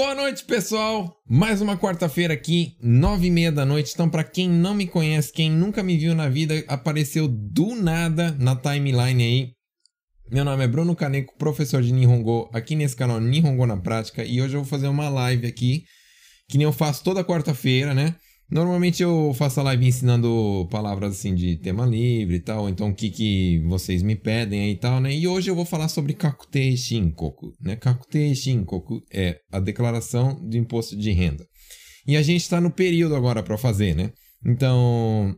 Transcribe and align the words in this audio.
Boa 0.00 0.14
noite, 0.14 0.44
pessoal! 0.44 1.20
Mais 1.28 1.60
uma 1.60 1.76
quarta-feira 1.76 2.32
aqui, 2.32 2.76
nove 2.80 3.26
e 3.26 3.30
meia 3.32 3.50
da 3.50 3.66
noite. 3.66 3.90
Então, 3.92 4.08
para 4.08 4.22
quem 4.22 4.48
não 4.48 4.72
me 4.72 4.86
conhece, 4.86 5.32
quem 5.32 5.50
nunca 5.50 5.82
me 5.82 5.98
viu 5.98 6.14
na 6.14 6.28
vida, 6.28 6.64
apareceu 6.68 7.26
do 7.26 7.74
nada 7.74 8.30
na 8.38 8.54
timeline 8.54 9.24
aí. 9.24 9.50
Meu 10.30 10.44
nome 10.44 10.62
é 10.62 10.68
Bruno 10.68 10.94
Caneco, 10.94 11.36
professor 11.36 11.82
de 11.82 11.92
Nihongo, 11.92 12.48
aqui 12.52 12.76
nesse 12.76 12.94
canal 12.94 13.20
Nihongo 13.20 13.66
na 13.66 13.76
Prática. 13.76 14.24
E 14.24 14.40
hoje 14.40 14.54
eu 14.54 14.60
vou 14.60 14.70
fazer 14.70 14.86
uma 14.86 15.08
live 15.08 15.48
aqui, 15.48 15.82
que 16.48 16.56
nem 16.56 16.64
eu 16.64 16.72
faço 16.72 17.02
toda 17.02 17.24
quarta-feira, 17.24 17.92
né? 17.92 18.14
Normalmente 18.50 19.02
eu 19.02 19.34
faço 19.34 19.60
a 19.60 19.62
live 19.62 19.86
ensinando 19.86 20.66
palavras 20.70 21.12
assim 21.12 21.34
de 21.34 21.56
tema 21.56 21.84
livre 21.84 22.36
e 22.36 22.40
tal, 22.40 22.66
então 22.66 22.88
o 22.88 22.94
que, 22.94 23.10
que 23.10 23.58
vocês 23.66 24.02
me 24.02 24.16
pedem 24.16 24.62
aí 24.62 24.70
e 24.70 24.76
tal, 24.76 25.00
né? 25.00 25.14
E 25.14 25.28
hoje 25.28 25.50
eu 25.50 25.54
vou 25.54 25.66
falar 25.66 25.88
sobre 25.88 26.14
Kakutei 26.14 26.74
Shinkoku, 26.74 27.52
né? 27.60 27.76
Kakutei 27.76 28.34
Shinkoku 28.34 29.02
é 29.12 29.38
a 29.52 29.60
declaração 29.60 30.34
do 30.34 30.56
imposto 30.56 30.96
de 30.96 31.10
renda. 31.10 31.46
E 32.06 32.16
a 32.16 32.22
gente 32.22 32.40
está 32.40 32.58
no 32.58 32.70
período 32.70 33.14
agora 33.14 33.42
para 33.42 33.58
fazer, 33.58 33.94
né? 33.94 34.12
Então, 34.42 35.36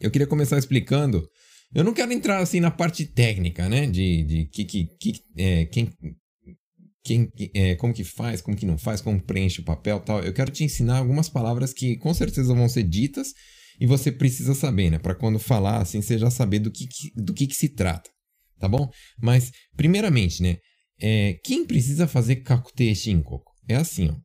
eu 0.00 0.10
queria 0.10 0.26
começar 0.26 0.58
explicando. 0.58 1.24
Eu 1.72 1.84
não 1.84 1.94
quero 1.94 2.12
entrar 2.12 2.38
assim 2.38 2.58
na 2.58 2.70
parte 2.70 3.04
técnica, 3.06 3.68
né? 3.68 3.86
De, 3.86 4.24
de 4.24 4.46
que, 4.46 4.64
que, 4.64 4.86
que 4.98 5.12
é, 5.36 5.66
quem 5.66 5.88
quem, 7.04 7.30
é, 7.54 7.74
como 7.76 7.92
que 7.92 8.02
faz, 8.02 8.40
como 8.40 8.56
que 8.56 8.64
não 8.64 8.78
faz, 8.78 9.00
como 9.02 9.22
preenche 9.22 9.60
o 9.60 9.64
papel 9.64 10.00
tal. 10.00 10.20
Eu 10.20 10.32
quero 10.32 10.50
te 10.50 10.64
ensinar 10.64 10.98
algumas 10.98 11.28
palavras 11.28 11.72
que 11.72 11.96
com 11.98 12.14
certeza 12.14 12.54
vão 12.54 12.68
ser 12.68 12.82
ditas 12.82 13.34
e 13.78 13.86
você 13.86 14.10
precisa 14.10 14.54
saber, 14.54 14.90
né? 14.90 14.98
Para 14.98 15.14
quando 15.14 15.38
falar 15.38 15.82
assim, 15.82 16.00
você 16.00 16.18
já 16.18 16.30
saber 16.30 16.60
do 16.60 16.70
que, 16.70 16.86
do 17.14 17.34
que, 17.34 17.46
que 17.46 17.54
se 17.54 17.68
trata, 17.68 18.10
tá 18.58 18.66
bom? 18.66 18.88
Mas, 19.20 19.52
primeiramente, 19.76 20.42
né? 20.42 20.56
É, 20.98 21.34
quem 21.44 21.66
precisa 21.66 22.08
fazer 22.08 22.36
kakute 22.36 22.94
shinkoku? 22.94 23.52
É 23.68 23.76
assim, 23.76 24.08
ó. 24.08 24.16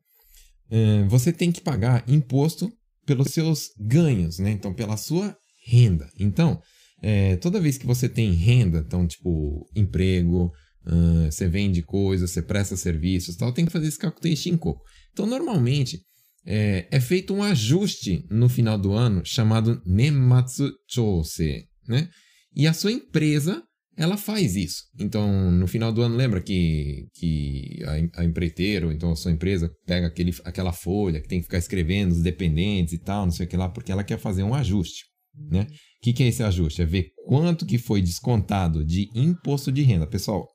É, 0.70 1.04
você 1.04 1.32
tem 1.32 1.52
que 1.52 1.60
pagar 1.60 2.04
imposto 2.08 2.72
pelos 3.04 3.28
seus 3.32 3.70
ganhos, 3.78 4.38
né? 4.38 4.52
Então, 4.52 4.72
pela 4.72 4.96
sua 4.96 5.36
renda. 5.66 6.08
Então, 6.18 6.60
é, 7.02 7.36
toda 7.36 7.60
vez 7.60 7.76
que 7.76 7.86
você 7.86 8.08
tem 8.08 8.32
renda, 8.32 8.84
então, 8.86 9.06
tipo, 9.06 9.68
emprego, 9.74 10.50
uh, 10.86 11.30
você 11.30 11.48
vende 11.48 11.82
coisas, 11.82 12.30
você 12.30 12.42
presta 12.42 12.76
serviços 12.76 13.36
tal, 13.36 13.52
tem 13.52 13.66
que 13.66 13.72
fazer 13.72 13.88
esse 13.88 13.98
cálculo 13.98 14.36
Shinkoku. 14.36 14.80
Então, 15.12 15.26
normalmente, 15.26 16.00
é, 16.46 16.88
é, 16.90 17.00
feito 17.00 17.34
um 17.34 17.42
ajuste 17.42 18.24
no 18.30 18.48
final 18.48 18.78
do 18.78 18.92
ano 18.92 19.22
chamado 19.24 19.80
Nematsu 19.84 20.72
Chose, 20.88 21.66
né? 21.86 22.08
E 22.54 22.66
a 22.66 22.72
sua 22.72 22.92
empresa, 22.92 23.62
ela 23.96 24.16
faz 24.16 24.56
isso. 24.56 24.84
Então, 24.98 25.50
no 25.50 25.66
final 25.66 25.92
do 25.92 26.02
ano, 26.02 26.16
lembra 26.16 26.40
que, 26.40 27.06
que 27.14 27.78
a, 27.84 28.22
a 28.22 28.24
empreiteira, 28.24 28.86
ou 28.86 28.92
então 28.92 29.12
a 29.12 29.16
sua 29.16 29.30
empresa, 29.30 29.70
pega 29.86 30.06
aquele, 30.06 30.34
aquela 30.44 30.72
folha 30.72 31.20
que 31.20 31.28
tem 31.28 31.38
que 31.38 31.44
ficar 31.44 31.58
escrevendo 31.58 32.12
os 32.12 32.22
dependentes 32.22 32.94
e 32.94 32.98
tal, 32.98 33.26
não 33.26 33.32
sei 33.32 33.46
o 33.46 33.48
que 33.48 33.56
lá, 33.56 33.68
porque 33.68 33.92
ela 33.92 34.02
quer 34.02 34.18
fazer 34.18 34.42
um 34.42 34.54
ajuste, 34.54 35.04
né? 35.50 35.66
O 36.00 36.02
que, 36.02 36.14
que 36.14 36.22
é 36.22 36.28
esse 36.28 36.42
ajuste? 36.42 36.80
É 36.80 36.86
ver 36.86 37.10
quanto 37.26 37.66
que 37.66 37.76
foi 37.76 38.00
descontado 38.00 38.82
de 38.82 39.10
imposto 39.14 39.70
de 39.70 39.82
renda. 39.82 40.06
Pessoal, 40.06 40.48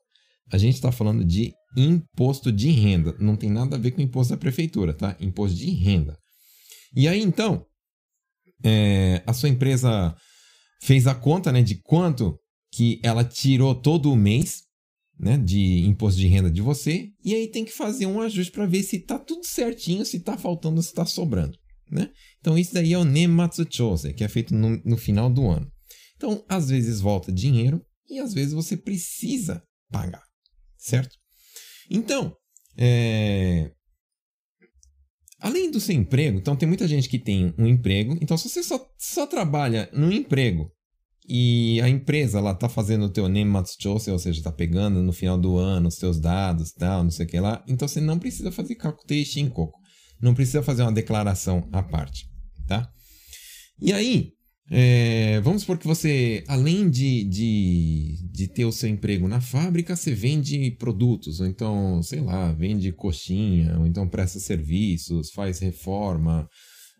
a 0.50 0.58
gente 0.58 0.74
está 0.74 0.92
falando 0.92 1.24
de 1.24 1.52
imposto 1.76 2.52
de 2.52 2.70
renda. 2.70 3.14
Não 3.18 3.36
tem 3.36 3.50
nada 3.50 3.76
a 3.76 3.78
ver 3.78 3.90
com 3.90 4.00
imposto 4.00 4.32
da 4.32 4.38
prefeitura, 4.38 4.94
tá? 4.94 5.16
Imposto 5.20 5.56
de 5.56 5.70
renda. 5.70 6.18
E 6.94 7.08
aí, 7.08 7.20
então, 7.20 7.64
é, 8.64 9.22
a 9.26 9.32
sua 9.32 9.48
empresa 9.48 10.14
fez 10.82 11.06
a 11.06 11.14
conta 11.14 11.52
né, 11.52 11.62
de 11.62 11.80
quanto 11.82 12.38
que 12.72 13.00
ela 13.02 13.24
tirou 13.24 13.74
todo 13.74 14.12
o 14.12 14.16
mês 14.16 14.62
né, 15.18 15.36
de 15.36 15.84
imposto 15.86 16.20
de 16.20 16.26
renda 16.26 16.50
de 16.50 16.60
você, 16.60 17.10
e 17.24 17.34
aí 17.34 17.48
tem 17.48 17.64
que 17.64 17.72
fazer 17.72 18.06
um 18.06 18.20
ajuste 18.20 18.52
para 18.52 18.66
ver 18.66 18.82
se 18.82 18.96
está 18.96 19.18
tudo 19.18 19.46
certinho, 19.46 20.04
se 20.04 20.18
está 20.18 20.36
faltando, 20.36 20.82
se 20.82 20.88
está 20.88 21.06
sobrando. 21.06 21.56
Né? 21.90 22.10
Então, 22.40 22.58
isso 22.58 22.74
daí 22.74 22.92
é 22.92 22.98
o 22.98 23.04
Nematsu 23.04 23.66
Chose, 23.70 24.12
que 24.12 24.24
é 24.24 24.28
feito 24.28 24.54
no, 24.54 24.80
no 24.84 24.96
final 24.96 25.30
do 25.30 25.48
ano. 25.48 25.70
Então, 26.16 26.44
às 26.48 26.68
vezes 26.68 27.00
volta 27.00 27.32
dinheiro 27.32 27.82
e 28.08 28.18
às 28.18 28.34
vezes 28.34 28.52
você 28.52 28.76
precisa 28.76 29.62
pagar 29.90 30.25
certo? 30.86 31.16
Então, 31.90 32.34
é... 32.78 33.70
além 35.40 35.70
do 35.70 35.80
seu 35.80 35.94
emprego, 35.94 36.38
então 36.38 36.56
tem 36.56 36.68
muita 36.68 36.86
gente 36.86 37.08
que 37.08 37.18
tem 37.18 37.52
um 37.58 37.66
emprego, 37.66 38.16
então 38.20 38.38
se 38.38 38.48
você 38.48 38.62
só, 38.62 38.84
só 38.96 39.26
trabalha 39.26 39.90
num 39.92 40.12
emprego 40.12 40.70
e 41.28 41.80
a 41.80 41.88
empresa 41.88 42.40
lá 42.40 42.54
tá 42.54 42.68
fazendo 42.68 43.06
o 43.06 43.10
teu 43.10 43.28
Nematsuchose, 43.28 44.10
ou 44.10 44.18
seja, 44.18 44.42
tá 44.44 44.52
pegando 44.52 45.02
no 45.02 45.12
final 45.12 45.36
do 45.36 45.56
ano 45.56 45.88
os 45.88 45.96
teus 45.96 46.20
dados 46.20 46.72
tal, 46.72 47.02
não 47.02 47.10
sei 47.10 47.26
o 47.26 47.28
que 47.28 47.40
lá, 47.40 47.64
então 47.66 47.88
você 47.88 48.00
não 48.00 48.18
precisa 48.18 48.52
fazer 48.52 48.76
Kakutei 48.76 49.24
Shinkoku, 49.24 49.78
não 50.20 50.34
precisa 50.34 50.62
fazer 50.62 50.82
uma 50.82 50.92
declaração 50.92 51.68
à 51.72 51.82
parte, 51.82 52.28
tá? 52.66 52.88
E 53.80 53.92
aí, 53.92 54.35
é, 54.70 55.40
vamos 55.42 55.62
supor 55.62 55.78
que 55.78 55.86
você, 55.86 56.42
além 56.48 56.90
de, 56.90 57.22
de, 57.24 58.16
de 58.32 58.48
ter 58.48 58.64
o 58.64 58.72
seu 58.72 58.88
emprego 58.88 59.28
na 59.28 59.40
fábrica, 59.40 59.94
você 59.94 60.12
vende 60.12 60.72
produtos, 60.72 61.40
ou 61.40 61.46
então, 61.46 62.02
sei 62.02 62.20
lá, 62.20 62.52
vende 62.52 62.90
coxinha, 62.90 63.78
ou 63.78 63.86
então 63.86 64.08
presta 64.08 64.40
serviços, 64.40 65.30
faz 65.30 65.60
reforma, 65.60 66.48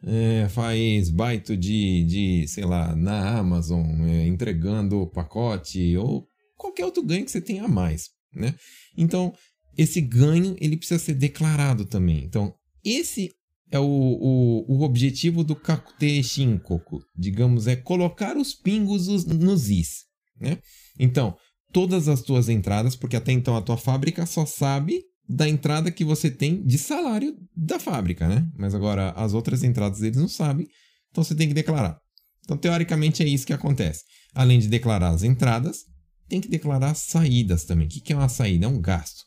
é, 0.05 0.49
faz 0.49 1.11
baito 1.11 1.57
de, 1.57 2.05
de, 2.05 2.49
sei 2.49 2.65
lá, 2.65 2.95
na 2.95 3.37
Amazon, 3.39 3.85
é, 4.09 4.27
entregando 4.27 5.07
pacote, 5.09 5.97
ou 5.97 6.29
qualquer 6.57 6.85
outro 6.85 7.03
ganho 7.03 7.25
que 7.25 7.31
você 7.33 7.41
tenha 7.41 7.65
a 7.65 7.69
mais, 7.69 8.11
né? 8.33 8.55
Então, 8.97 9.35
esse 9.77 10.01
ganho, 10.01 10.57
ele 10.61 10.77
precisa 10.77 11.01
ser 11.01 11.15
declarado 11.15 11.85
também. 11.85 12.25
Então, 12.25 12.55
esse 12.85 13.33
é 13.71 13.79
o, 13.79 13.85
o, 13.85 14.65
o 14.69 14.83
objetivo 14.83 15.43
do 15.43 15.57
Kakute 15.57 16.23
Shinkoku, 16.23 17.03
digamos, 17.17 17.67
é 17.67 17.77
colocar 17.77 18.37
os 18.37 18.55
pingos 18.55 19.25
nos 19.27 19.69
is, 19.69 20.05
né? 20.41 20.59
Então, 20.99 21.37
todas 21.73 22.09
as 22.09 22.23
tuas 22.23 22.49
entradas, 22.49 22.95
porque 22.95 23.17
até 23.17 23.33
então 23.33 23.57
a 23.57 23.63
tua 23.63 23.77
fábrica 23.77 24.25
só 24.25 24.47
sabe 24.47 25.03
da 25.29 25.49
entrada 25.49 25.91
que 25.91 26.05
você 26.05 26.31
tem 26.31 26.65
de 26.65 26.79
salário 26.79 27.37
da 27.57 27.81
fábrica, 27.81 28.29
né? 28.29 28.49
Mas 28.57 28.75
agora 28.75 29.11
as 29.11 29.35
outras 29.35 29.65
entradas 29.65 30.01
eles 30.03 30.17
não 30.17 30.29
sabem, 30.29 30.69
então 31.11 31.25
você 31.25 31.35
tem 31.35 31.49
que 31.49 31.55
declarar. 31.55 31.99
Então, 32.45 32.57
teoricamente 32.57 33.25
é 33.25 33.27
isso 33.27 33.45
que 33.45 33.53
acontece. 33.53 34.05
Além 34.33 34.61
de 34.61 34.69
declarar 34.69 35.09
as 35.09 35.25
entradas, 35.25 35.85
tem 36.29 36.41
que 36.41 36.49
declarar 36.49 36.93
as 36.93 36.99
saídas 36.99 37.65
também. 37.65 37.89
O 37.89 37.91
que 37.91 38.13
é 38.13 38.17
uma 38.17 38.29
saída? 38.29 38.67
É 38.67 38.69
um 38.69 38.81
gasto. 38.81 39.25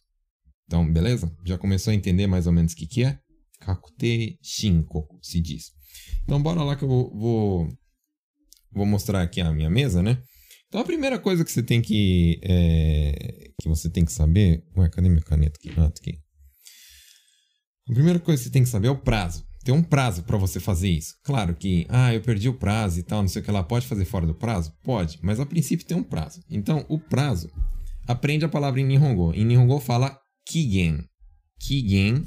Então, 0.66 0.90
beleza? 0.90 1.30
Já 1.46 1.58
começou 1.58 1.92
a 1.92 1.96
entender 1.96 2.28
mais 2.28 2.48
ou 2.48 2.54
menos 2.54 2.72
o 2.72 2.76
que 2.76 3.04
é? 3.04 3.20
Kakute 3.60 4.38
Shinkoku 4.42 5.20
se 5.22 5.42
diz. 5.42 5.72
Então 6.24 6.42
bora 6.42 6.64
lá 6.64 6.76
que 6.76 6.84
eu 6.84 6.88
vou, 6.88 7.68
vou 8.72 8.86
mostrar 8.86 9.22
aqui 9.22 9.42
a 9.42 9.52
minha 9.52 9.70
mesa, 9.70 10.02
né? 10.02 10.22
Então 10.68 10.82
a 10.82 10.86
primeira 10.86 11.18
coisa 11.18 11.44
que 11.44 11.52
você 11.52 11.64
tem 11.64 11.82
que 11.82 12.40
é, 12.44 13.50
que 13.60 13.68
você 13.68 13.90
tem 13.90 14.06
que 14.06 14.12
saber, 14.12 14.64
ué, 14.78 14.90
cadê 14.90 15.10
minha 15.10 15.22
caneta 15.22 15.58
aqui? 15.58 15.72
Ah, 15.72 15.90
tá 15.90 16.00
aqui. 16.00 16.20
A 17.90 17.94
primeira 17.94 18.20
coisa 18.20 18.40
que 18.40 18.48
você 18.48 18.52
tem 18.52 18.64
que 18.64 18.70
saber 18.70 18.88
é 18.88 18.92
o 18.92 18.98
prazo. 18.98 19.44
Tem 19.64 19.74
um 19.74 19.84
prazo 19.84 20.24
para 20.24 20.38
você 20.38 20.60
fazer 20.60 20.90
isso. 20.90 21.16
Claro 21.24 21.56
que, 21.56 21.86
ah, 21.90 22.14
eu 22.14 22.22
perdi 22.22 22.48
o 22.48 22.54
prazo 22.54 23.00
e 23.00 23.04
tal, 23.04 23.22
não 23.22 23.28
sei 23.28 23.42
o 23.42 23.46
que 23.46 23.52
lá, 23.52 23.64
pode 23.64 23.88
fazer 23.88 24.06
fora 24.06 24.26
do 24.26 24.34
prazo? 24.34 24.72
Pode, 24.84 25.20
mas 25.22 25.40
a 25.40 25.46
princípio 25.46 25.86
tem 25.86 25.98
um 25.98 26.04
prazo. 26.04 26.42
Então, 26.50 26.86
o 26.88 26.98
prazo, 26.98 27.50
aprende 28.08 28.46
a 28.46 28.50
palavra 28.50 28.80
em 28.80 28.86
Nihongo. 28.86 29.34
Em 29.34 29.44
Nihongo 29.44 29.80
fala 29.80 30.18
kigen. 30.48 31.04
Kigen 31.60 32.26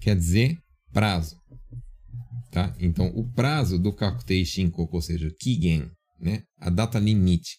quer 0.00 0.16
dizer 0.16 0.58
prazo. 0.92 1.36
Tá? 2.50 2.74
Então, 2.80 3.06
o 3.14 3.30
prazo 3.32 3.78
do 3.78 3.92
Kakutei 3.92 4.44
Shinkoku, 4.44 4.96
ou 4.96 5.02
seja, 5.02 5.30
Kigen, 5.38 5.88
né? 6.20 6.42
a 6.58 6.68
data 6.68 6.98
limite, 6.98 7.58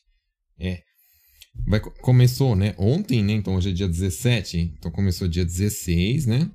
é 0.60 0.82
vai, 1.66 1.80
começou 1.80 2.56
né? 2.56 2.76
ontem, 2.78 3.24
né? 3.24 3.34
então 3.34 3.56
hoje 3.56 3.70
é 3.70 3.74
dia 3.74 3.88
17, 3.88 4.76
então 4.78 4.92
começou 4.92 5.28
dia 5.28 5.46
16, 5.46 6.26
né? 6.26 6.52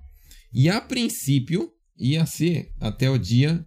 e 0.53 0.69
a 0.69 0.81
princípio 0.81 1.71
ia 1.99 2.27
ser 2.27 2.71
até 2.79 3.11
o 3.11 3.19
dia 3.19 3.65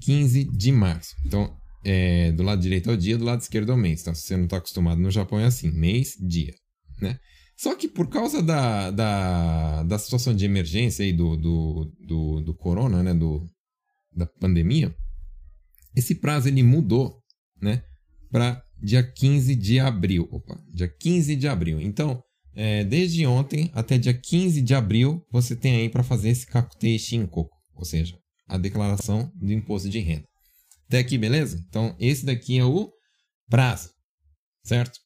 15 0.00 0.44
de 0.44 0.72
março. 0.72 1.14
Então, 1.24 1.56
é, 1.84 2.32
do 2.32 2.42
lado 2.42 2.60
direito 2.60 2.90
é 2.90 2.92
o 2.92 2.96
dia, 2.96 3.18
do 3.18 3.24
lado 3.24 3.40
esquerdo 3.40 3.72
é 3.72 3.74
o 3.74 3.78
mês. 3.78 4.00
Então, 4.00 4.14
se 4.14 4.22
você 4.22 4.36
não 4.36 4.44
está 4.44 4.56
acostumado 4.56 5.00
no 5.00 5.10
Japão, 5.10 5.38
é 5.38 5.44
assim: 5.44 5.70
mês, 5.70 6.16
dia. 6.20 6.54
Né? 7.00 7.18
Só 7.62 7.76
que 7.76 7.86
por 7.86 8.08
causa 8.08 8.42
da, 8.42 8.90
da, 8.90 9.84
da 9.84 9.96
situação 9.96 10.34
de 10.34 10.44
emergência 10.44 11.04
aí 11.04 11.12
do, 11.12 11.36
do, 11.36 11.92
do, 12.00 12.40
do 12.40 12.54
corona, 12.54 13.04
né? 13.04 13.14
Do, 13.14 13.48
da 14.12 14.26
pandemia, 14.26 14.92
esse 15.94 16.16
prazo 16.16 16.48
ele 16.48 16.60
mudou, 16.64 17.22
né? 17.60 17.84
Para 18.32 18.60
dia 18.82 19.00
15 19.00 19.54
de 19.54 19.78
abril. 19.78 20.26
Opa, 20.32 20.60
dia 20.74 20.88
15 20.88 21.36
de 21.36 21.46
abril. 21.46 21.80
Então, 21.80 22.20
é, 22.52 22.82
desde 22.82 23.24
ontem 23.28 23.70
até 23.74 23.96
dia 23.96 24.12
15 24.12 24.60
de 24.60 24.74
abril, 24.74 25.24
você 25.30 25.54
tem 25.54 25.76
aí 25.76 25.88
para 25.88 26.02
fazer 26.02 26.30
esse 26.30 26.44
Kakutei 26.44 26.98
Shinkoku, 26.98 27.56
ou 27.76 27.84
seja, 27.84 28.18
a 28.48 28.58
declaração 28.58 29.30
do 29.36 29.52
imposto 29.52 29.88
de 29.88 30.00
renda. 30.00 30.26
Até 30.88 30.98
aqui, 30.98 31.16
beleza? 31.16 31.64
Então, 31.68 31.94
esse 32.00 32.26
daqui 32.26 32.58
é 32.58 32.64
o 32.64 32.90
prazo, 33.48 33.90
certo? 34.64 34.98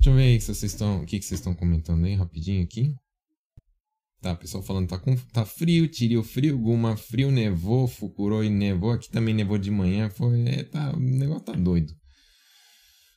Deixa 0.00 0.08
eu 0.08 0.14
ver 0.14 0.22
aí 0.22 0.40
se 0.40 0.46
vocês 0.46 0.72
estão, 0.72 1.02
o 1.02 1.04
que, 1.04 1.18
que 1.18 1.24
vocês 1.26 1.40
estão 1.40 1.54
comentando 1.54 2.06
aí 2.06 2.14
rapidinho 2.14 2.64
aqui. 2.64 2.94
Tá, 4.22 4.34
pessoal 4.34 4.62
falando 4.62 4.88
tá, 4.88 4.98
com, 4.98 5.14
tá 5.14 5.44
frio, 5.44 5.86
tirou 5.88 6.22
frio, 6.22 6.58
Guma 6.58 6.96
frio, 6.96 7.30
nevou, 7.30 7.86
Fukuroi 7.86 8.48
nevou, 8.48 8.92
aqui 8.92 9.10
também 9.10 9.34
nevou 9.34 9.58
de 9.58 9.70
manhã, 9.70 10.08
foi, 10.08 10.40
é, 10.48 10.62
tá, 10.62 10.94
o 10.96 10.98
negócio 10.98 11.44
tá 11.44 11.52
doido. 11.52 11.92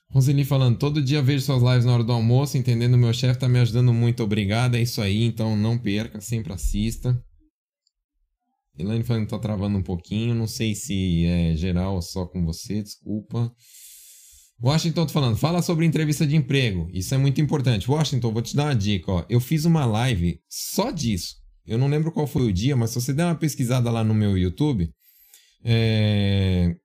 Roseli 0.10 0.44
falando, 0.44 0.78
todo 0.78 1.02
dia 1.02 1.22
vejo 1.22 1.46
suas 1.46 1.64
lives 1.64 1.86
na 1.86 1.94
hora 1.94 2.04
do 2.04 2.12
almoço, 2.12 2.58
entendendo 2.58 2.98
meu 2.98 3.14
chefe 3.14 3.40
tá 3.40 3.48
me 3.48 3.60
ajudando 3.60 3.94
muito, 3.94 4.22
obrigado, 4.22 4.76
é 4.76 4.82
isso 4.82 5.02
aí, 5.02 5.24
então 5.24 5.56
não 5.56 5.78
perca, 5.78 6.20
sempre 6.20 6.52
assista. 6.52 7.18
Elaine 8.78 9.06
falando 9.06 9.30
tá 9.30 9.40
travando 9.40 9.78
um 9.78 9.84
pouquinho, 9.84 10.36
não 10.36 10.48
sei 10.48 10.76
se 10.76 11.26
é 11.26 11.56
geral 11.56 11.96
ou 11.96 12.02
só 12.02 12.26
com 12.26 12.44
você, 12.44 12.84
desculpa. 12.84 13.50
Washington 14.64 15.06
tô 15.06 15.12
falando, 15.12 15.36
fala 15.36 15.62
sobre 15.62 15.86
entrevista 15.86 16.26
de 16.26 16.38
emprego. 16.38 16.90
Isso 16.94 17.14
é 17.14 17.18
muito 17.18 17.42
importante. 17.42 17.92
Washington, 17.92 18.32
vou 18.32 18.42
te 18.42 18.56
dar 18.56 18.66
uma 18.66 18.76
dica, 18.76 19.12
ó. 19.12 19.26
Eu 19.28 19.42
fiz 19.42 19.66
uma 19.66 19.86
live 19.86 20.40
só 20.48 20.90
disso. 20.90 21.36
Eu 21.66 21.78
não 21.78 21.90
lembro 21.90 22.14
qual 22.14 22.26
foi 22.26 22.44
o 22.44 22.54
dia, 22.54 22.74
mas 22.74 22.92
se 22.92 23.02
você 23.02 23.14
der 23.14 23.26
uma 23.26 23.36
pesquisada 23.36 23.92
lá 23.92 24.06
no 24.06 24.14
meu 24.14 24.38
YouTube, 24.38 24.90
é... 25.66 26.76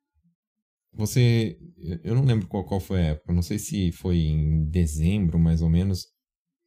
você. 0.92 1.56
Eu 2.02 2.16
não 2.16 2.24
lembro 2.24 2.48
qual, 2.48 2.64
qual 2.64 2.80
foi 2.80 3.00
a 3.00 3.06
época. 3.10 3.32
Não 3.32 3.42
sei 3.42 3.60
se 3.60 3.92
foi 3.92 4.18
em 4.18 4.64
dezembro, 4.68 5.38
mais 5.38 5.62
ou 5.62 5.70
menos. 5.70 6.06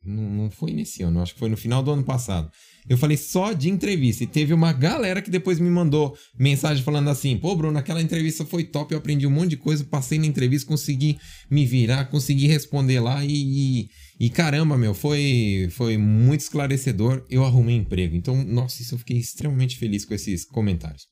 Não, 0.01 0.29
não 0.29 0.49
foi 0.49 0.71
nesse 0.71 1.03
ano, 1.03 1.21
acho 1.21 1.33
que 1.33 1.39
foi 1.39 1.49
no 1.49 1.57
final 1.57 1.83
do 1.83 1.91
ano 1.91 2.05
passado. 2.05 2.49
Eu 2.89 2.97
falei 2.97 3.15
só 3.17 3.53
de 3.53 3.69
entrevista. 3.69 4.23
E 4.23 4.27
teve 4.27 4.53
uma 4.53 4.73
galera 4.73 5.21
que 5.21 5.29
depois 5.29 5.59
me 5.59 5.69
mandou 5.69 6.17
mensagem 6.37 6.83
falando 6.83 7.09
assim: 7.09 7.37
pô, 7.37 7.55
Bruno, 7.55 7.77
aquela 7.77 8.01
entrevista 8.01 8.45
foi 8.45 8.63
top, 8.63 8.93
eu 8.93 8.97
aprendi 8.97 9.25
um 9.27 9.31
monte 9.31 9.51
de 9.51 9.57
coisa, 9.57 9.83
passei 9.83 10.17
na 10.17 10.25
entrevista, 10.25 10.67
consegui 10.67 11.17
me 11.49 11.65
virar, 11.65 12.05
consegui 12.05 12.47
responder 12.47 12.99
lá 12.99 13.23
e, 13.23 13.31
e, 13.31 13.89
e 14.19 14.29
caramba, 14.29 14.77
meu, 14.77 14.93
foi, 14.93 15.69
foi 15.71 15.97
muito 15.97 16.41
esclarecedor. 16.41 17.25
Eu 17.29 17.45
arrumei 17.45 17.75
emprego. 17.75 18.15
Então, 18.15 18.43
nossa, 18.43 18.81
isso 18.81 18.95
eu 18.95 18.99
fiquei 18.99 19.17
extremamente 19.17 19.77
feliz 19.77 20.05
com 20.05 20.13
esses 20.13 20.45
comentários. 20.45 21.07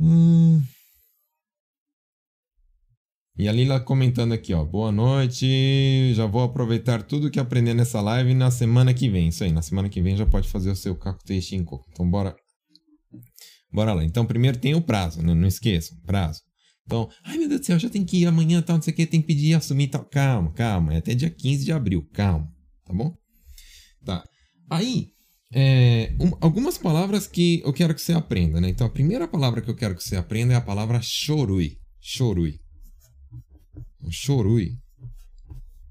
Hum. 0.00 0.62
E 3.38 3.46
a 3.46 3.52
Lila 3.52 3.78
comentando 3.78 4.32
aqui, 4.32 4.52
ó. 4.52 4.64
Boa 4.64 4.90
noite. 4.90 6.12
Já 6.12 6.26
vou 6.26 6.42
aproveitar 6.42 7.04
tudo 7.04 7.30
que 7.30 7.38
aprender 7.38 7.72
nessa 7.72 8.00
live 8.00 8.34
na 8.34 8.50
semana 8.50 8.92
que 8.92 9.08
vem. 9.08 9.28
Isso 9.28 9.44
aí, 9.44 9.52
na 9.52 9.62
semana 9.62 9.88
que 9.88 10.02
vem 10.02 10.16
já 10.16 10.26
pode 10.26 10.48
fazer 10.48 10.72
o 10.72 10.74
seu 10.74 10.96
Kakutei 10.96 11.40
Shinko. 11.40 11.84
Então 11.92 12.10
bora. 12.10 12.34
Bora 13.72 13.94
lá. 13.94 14.04
Então 14.04 14.26
primeiro 14.26 14.58
tem 14.58 14.74
o 14.74 14.82
prazo, 14.82 15.22
né? 15.22 15.34
Não 15.34 15.46
esqueçam, 15.46 15.96
prazo. 16.04 16.40
Então, 16.84 17.08
ai 17.22 17.38
meu 17.38 17.48
Deus 17.48 17.60
do 17.60 17.66
céu, 17.66 17.78
já 17.78 17.88
tem 17.88 18.04
que 18.04 18.22
ir 18.22 18.26
amanhã, 18.26 18.60
tal, 18.60 18.76
não 18.76 18.82
sei 18.82 18.92
o 18.92 18.96
que, 18.96 19.06
tem 19.06 19.20
que 19.20 19.28
pedir, 19.28 19.54
assumir 19.54 19.86
tal. 19.86 20.04
Calma, 20.04 20.50
calma. 20.50 20.94
É 20.94 20.96
até 20.96 21.14
dia 21.14 21.30
15 21.30 21.64
de 21.64 21.70
abril, 21.70 22.08
calma. 22.12 22.50
Tá 22.84 22.92
bom? 22.92 23.14
Tá. 24.04 24.24
Aí, 24.68 25.10
é, 25.54 26.12
um, 26.20 26.32
algumas 26.40 26.76
palavras 26.76 27.28
que 27.28 27.62
eu 27.64 27.72
quero 27.72 27.94
que 27.94 28.02
você 28.02 28.14
aprenda, 28.14 28.60
né? 28.60 28.68
Então 28.68 28.84
a 28.84 28.90
primeira 28.90 29.28
palavra 29.28 29.60
que 29.60 29.70
eu 29.70 29.76
quero 29.76 29.94
que 29.94 30.02
você 30.02 30.16
aprenda 30.16 30.54
é 30.54 30.56
a 30.56 30.60
palavra 30.60 31.00
chorui. 31.00 31.76
Chorui. 32.00 32.58
Chorui 34.10 34.76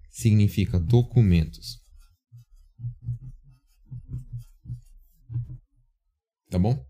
significa 0.10 0.80
documentos. 0.80 1.80
Tá 6.50 6.58
bom? 6.58 6.88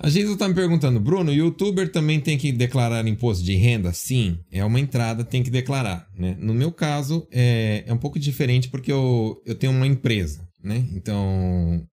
A 0.00 0.08
Geisa 0.08 0.32
está 0.32 0.48
me 0.48 0.54
perguntando, 0.54 1.00
Bruno, 1.00 1.32
youtuber 1.32 1.90
também 1.90 2.20
tem 2.20 2.38
que 2.38 2.52
declarar 2.52 3.06
imposto 3.06 3.44
de 3.44 3.56
renda? 3.56 3.92
Sim, 3.92 4.38
é 4.50 4.64
uma 4.64 4.78
entrada, 4.78 5.24
tem 5.24 5.42
que 5.42 5.50
declarar. 5.50 6.06
Né? 6.14 6.36
No 6.38 6.54
meu 6.54 6.70
caso, 6.70 7.26
é, 7.32 7.82
é 7.84 7.92
um 7.92 7.98
pouco 7.98 8.18
diferente 8.18 8.68
porque 8.68 8.92
eu, 8.92 9.42
eu 9.44 9.56
tenho 9.56 9.72
uma 9.72 9.88
empresa. 9.88 10.46
Né? 10.62 10.86
Então, 10.92 11.84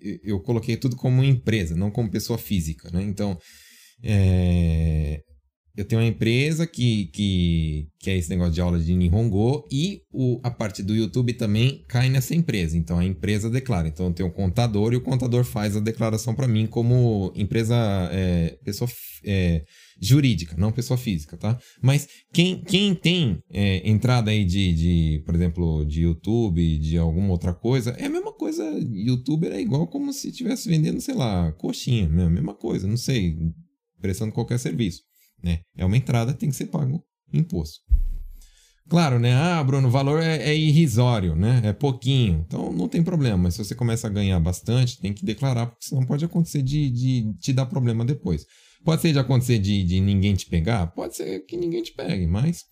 eu, 0.00 0.18
eu 0.22 0.40
coloquei 0.40 0.76
tudo 0.76 0.94
como 0.94 1.24
empresa, 1.24 1.74
não 1.74 1.90
como 1.90 2.10
pessoa 2.10 2.38
física. 2.38 2.88
Né? 2.92 3.02
Então, 3.02 3.36
é, 4.00 5.20
eu 5.76 5.84
tenho 5.84 6.00
uma 6.00 6.06
empresa 6.08 6.66
que, 6.66 7.06
que, 7.06 7.88
que 7.98 8.10
é 8.10 8.16
esse 8.16 8.30
negócio 8.30 8.52
de 8.52 8.60
aula 8.60 8.78
de 8.78 8.94
Nihongo 8.94 9.66
e 9.72 10.02
o, 10.12 10.38
a 10.42 10.50
parte 10.50 10.82
do 10.84 10.94
YouTube 10.94 11.32
também 11.32 11.84
cai 11.88 12.08
nessa 12.08 12.34
empresa. 12.34 12.76
Então 12.76 12.98
a 12.98 13.04
empresa 13.04 13.50
declara. 13.50 13.88
Então 13.88 14.06
eu 14.06 14.12
tenho 14.12 14.28
um 14.28 14.32
contador 14.32 14.92
e 14.92 14.96
o 14.96 15.00
contador 15.00 15.42
faz 15.42 15.76
a 15.76 15.80
declaração 15.80 16.34
para 16.34 16.46
mim 16.46 16.66
como 16.66 17.32
empresa 17.34 17.74
é, 18.12 18.56
pessoa 18.64 18.88
é, 19.24 19.64
jurídica, 20.00 20.54
não 20.56 20.70
pessoa 20.70 20.96
física, 20.96 21.36
tá? 21.36 21.58
Mas 21.82 22.06
quem, 22.32 22.62
quem 22.62 22.94
tem 22.94 23.40
é, 23.50 23.88
entrada 23.88 24.30
aí 24.30 24.44
de, 24.44 24.72
de, 24.74 25.22
por 25.24 25.34
exemplo, 25.34 25.84
de 25.84 26.02
YouTube, 26.02 26.78
de 26.78 26.96
alguma 26.98 27.30
outra 27.30 27.52
coisa, 27.52 27.90
é 27.98 28.06
a 28.06 28.10
mesma 28.10 28.32
coisa. 28.32 28.62
YouTuber 28.92 29.50
é 29.50 29.60
igual 29.60 29.88
como 29.88 30.12
se 30.12 30.28
estivesse 30.28 30.68
vendendo, 30.68 31.00
sei 31.00 31.14
lá, 31.14 31.50
coxinha, 31.52 32.08
mesma 32.08 32.54
coisa, 32.54 32.86
não 32.86 32.96
sei, 32.96 33.36
prestando 34.00 34.32
qualquer 34.32 34.58
serviço. 34.58 35.02
Né? 35.44 35.60
É 35.76 35.84
uma 35.84 35.96
entrada, 35.96 36.32
tem 36.32 36.48
que 36.48 36.56
ser 36.56 36.66
pago 36.66 37.04
imposto. 37.30 37.80
Claro, 38.88 39.18
né? 39.18 39.34
Ah, 39.34 39.62
Bruno, 39.62 39.88
o 39.88 39.90
valor 39.90 40.22
é, 40.22 40.36
é, 40.36 40.56
irrisório, 40.56 41.34
né? 41.34 41.60
É 41.64 41.72
pouquinho. 41.72 42.44
Então 42.46 42.72
não 42.72 42.88
tem 42.88 43.02
problema. 43.02 43.36
Mas 43.36 43.54
se 43.54 43.64
você 43.64 43.74
começa 43.74 44.06
a 44.06 44.10
ganhar 44.10 44.40
bastante, 44.40 44.98
tem 44.98 45.12
que 45.12 45.24
declarar, 45.24 45.66
porque 45.66 45.86
senão 45.86 46.04
pode 46.04 46.24
acontecer 46.24 46.62
de, 46.62 46.90
de 46.90 47.34
te 47.38 47.52
dar 47.52 47.66
problema 47.66 48.04
depois. 48.04 48.46
Pode 48.84 49.02
ser 49.02 49.12
de 49.12 49.18
acontecer 49.18 49.58
de, 49.58 49.82
de 49.84 50.00
ninguém 50.00 50.34
te 50.34 50.46
pegar? 50.46 50.86
Pode 50.88 51.16
ser 51.16 51.40
que 51.46 51.56
ninguém 51.56 51.82
te 51.82 51.92
pegue, 51.92 52.26
mas 52.26 52.64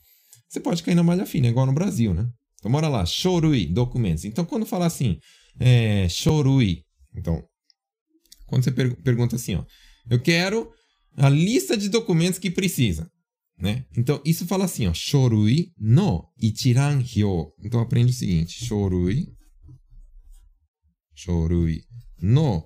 você 0.48 0.60
pode 0.60 0.82
cair 0.82 0.94
na 0.94 1.02
malha 1.02 1.24
fina, 1.24 1.48
igual 1.48 1.64
no 1.64 1.72
Brasil, 1.72 2.12
né? 2.12 2.26
Então 2.58 2.70
bora 2.70 2.88
lá, 2.88 3.04
Chorui, 3.06 3.66
documentos. 3.66 4.24
Então 4.24 4.44
quando 4.44 4.66
falar 4.66 4.86
assim, 4.86 5.18
é, 5.58 6.06
Chorui, 6.10 6.84
então, 7.16 7.42
quando 8.46 8.64
você 8.64 8.70
per 8.70 8.94
pergunta 9.02 9.36
assim, 9.36 9.54
ó, 9.54 9.64
eu 10.10 10.20
quero 10.20 10.70
a 11.16 11.28
lista 11.28 11.76
de 11.76 11.88
documentos 11.88 12.38
que 12.38 12.50
precisa. 12.50 13.10
Né? 13.58 13.84
Então, 13.96 14.20
isso 14.24 14.46
fala 14.46 14.64
assim, 14.64 14.86
ó, 14.86 14.94
shorui 14.94 15.72
no 15.78 16.28
ichiran 16.40 17.00
hyo. 17.00 17.52
Então, 17.62 17.80
aprende 17.80 18.10
o 18.10 18.14
seguinte, 18.14 18.64
shorui, 18.64 19.28
shorui 21.14 21.82
no 22.20 22.64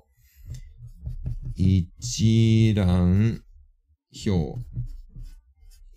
ichiran 1.57 3.39
hyo. 4.11 4.55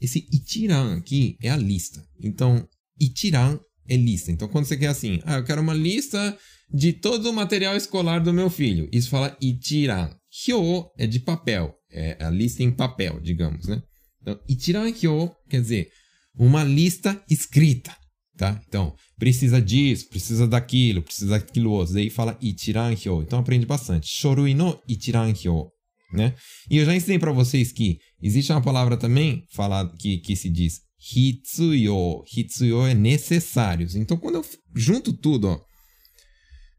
Esse 0.01 0.27
ichiran 0.33 0.97
aqui 0.97 1.37
é 1.41 1.49
a 1.49 1.57
lista. 1.57 2.03
Então, 2.21 2.67
ichiran 2.99 3.59
é 3.87 3.95
lista. 3.95 4.31
Então, 4.31 4.49
quando 4.49 4.65
você 4.65 4.75
quer 4.75 4.87
assim, 4.87 5.21
ah, 5.23 5.37
eu 5.37 5.45
quero 5.45 5.61
uma 5.61 5.73
lista 5.73 6.37
de 6.73 6.93
todo 6.93 7.29
o 7.29 7.33
material 7.33 7.75
escolar 7.75 8.19
do 8.19 8.33
meu 8.33 8.49
filho. 8.49 8.89
Isso 8.91 9.09
fala 9.09 9.37
ichiran. 9.41 10.13
Hyo 10.29 10.91
é 10.97 11.07
de 11.07 11.19
papel 11.19 11.78
é 11.91 12.17
a 12.19 12.29
lista 12.29 12.63
em 12.63 12.71
papel, 12.71 13.19
digamos, 13.19 13.67
né? 13.67 13.81
Então, 14.21 14.39
Ichiran-hyo 14.47 15.31
quer 15.49 15.61
dizer 15.61 15.89
uma 16.37 16.63
lista 16.63 17.21
escrita, 17.29 17.95
tá? 18.37 18.61
Então, 18.67 18.95
precisa 19.17 19.61
disso, 19.61 20.07
precisa 20.09 20.47
daquilo, 20.47 21.01
precisa 21.01 21.31
daquilo 21.31 21.71
outro. 21.71 21.93
Daí 21.93 22.09
fala 22.09 22.37
Ichiran-hyo. 22.41 23.21
Então, 23.21 23.39
aprende 23.39 23.65
bastante. 23.65 24.07
Shorui 24.07 24.53
no 24.53 24.79
Ichiran-hyo, 24.87 25.69
né? 26.13 26.35
E 26.69 26.77
eu 26.77 26.85
já 26.85 26.95
ensinei 26.95 27.19
para 27.19 27.31
vocês 27.31 27.71
que 27.71 27.97
existe 28.21 28.51
uma 28.51 28.61
palavra 28.61 28.97
também 28.97 29.43
falada 29.51 29.93
que, 29.97 30.17
que 30.19 30.35
se 30.35 30.49
diz 30.49 30.81
Hitsuyo. 30.99 32.23
Hitsuyo 32.35 32.85
é 32.85 32.93
necessários. 32.93 33.95
Então, 33.95 34.17
quando 34.17 34.35
eu 34.35 34.45
junto 34.75 35.13
tudo, 35.13 35.47
ó, 35.47 35.59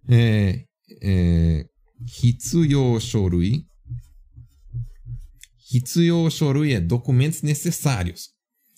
é, 0.08 0.64
é, 1.02 1.64
Hitsuyo 2.22 3.00
Shorui 3.00 3.64
Hitsuyo 5.72 6.28
shorui 6.30 6.72
é 6.72 6.80
documentos 6.80 7.42
necessários. 7.42 8.30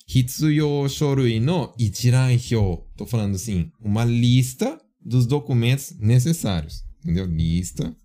Hitsuyo 0.07 0.89
shorui 0.89 1.41
no 1.41 1.75
ichiran 1.79 2.37
hyo. 2.37 2.87
Tô 2.97 3.07
falando 3.07 3.35
assim, 3.37 3.71
uma 3.81 4.05
lista 4.05 4.79
dos 5.01 5.27
documentos 5.27 5.97
necessários. 5.99 6.85
Entendeu? 7.01 7.27
Lista 7.27 7.97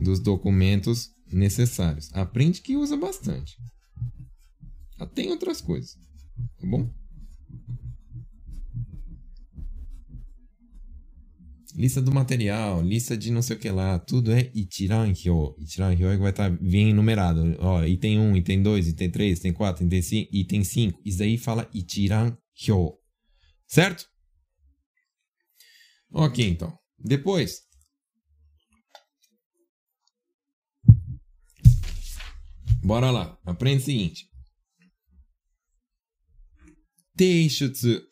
dos 0.00 0.20
documentos 0.20 1.10
necessários. 1.26 2.10
Aprende 2.12 2.60
que 2.60 2.76
usa 2.76 2.96
bastante. 2.96 3.56
Tem 5.14 5.30
outras 5.30 5.60
coisas. 5.60 5.96
Tá 6.58 6.66
bom? 6.66 6.88
Lista 11.74 12.00
do 12.00 12.12
material, 12.12 12.82
lista 12.82 13.16
de 13.16 13.30
não 13.30 13.42
sei 13.42 13.56
o 13.56 13.58
que 13.58 13.70
lá, 13.70 13.98
tudo 13.98 14.32
é 14.32 14.50
Ichiran 14.54 15.12
Hyo. 15.12 15.54
Ichiran 15.58 15.94
Hyo 15.94 16.08
é 16.08 16.16
que 16.16 16.22
vai 16.22 16.30
estar 16.30 16.50
tá 16.50 16.58
bem 16.60 16.90
enumerado. 16.90 17.56
Ó, 17.58 17.84
item 17.84 18.18
1, 18.18 18.36
item 18.36 18.62
2, 18.62 18.88
item 18.88 19.10
3, 19.10 19.38
item 19.38 19.52
4, 19.52 19.86
item 19.86 20.02
5, 20.02 20.30
item 20.32 20.64
5. 20.64 21.00
Isso 21.04 21.22
aí 21.22 21.38
fala 21.38 21.70
Ichiran 21.74 22.36
Hyo. 22.54 22.94
Certo? 23.66 24.06
Ok, 26.12 26.46
então. 26.48 26.76
Depois. 26.98 27.60
Bora 32.82 33.10
lá. 33.10 33.38
Aprende 33.44 33.82
o 33.82 33.84
seguinte. 33.84 34.30
Teishutsu 37.16 38.02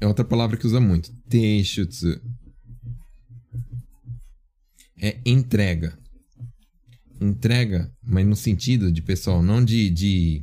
é 0.00 0.06
outra 0.06 0.24
palavra 0.24 0.56
que 0.56 0.66
usa 0.66 0.80
muito. 0.80 1.10
Teishutsu. 1.28 2.20
É 5.00 5.18
entrega. 5.24 5.96
Entrega, 7.20 7.90
mas 8.02 8.26
no 8.26 8.36
sentido 8.36 8.92
de, 8.92 9.02
pessoal, 9.02 9.42
não 9.42 9.64
de. 9.64 9.90
de 9.90 10.42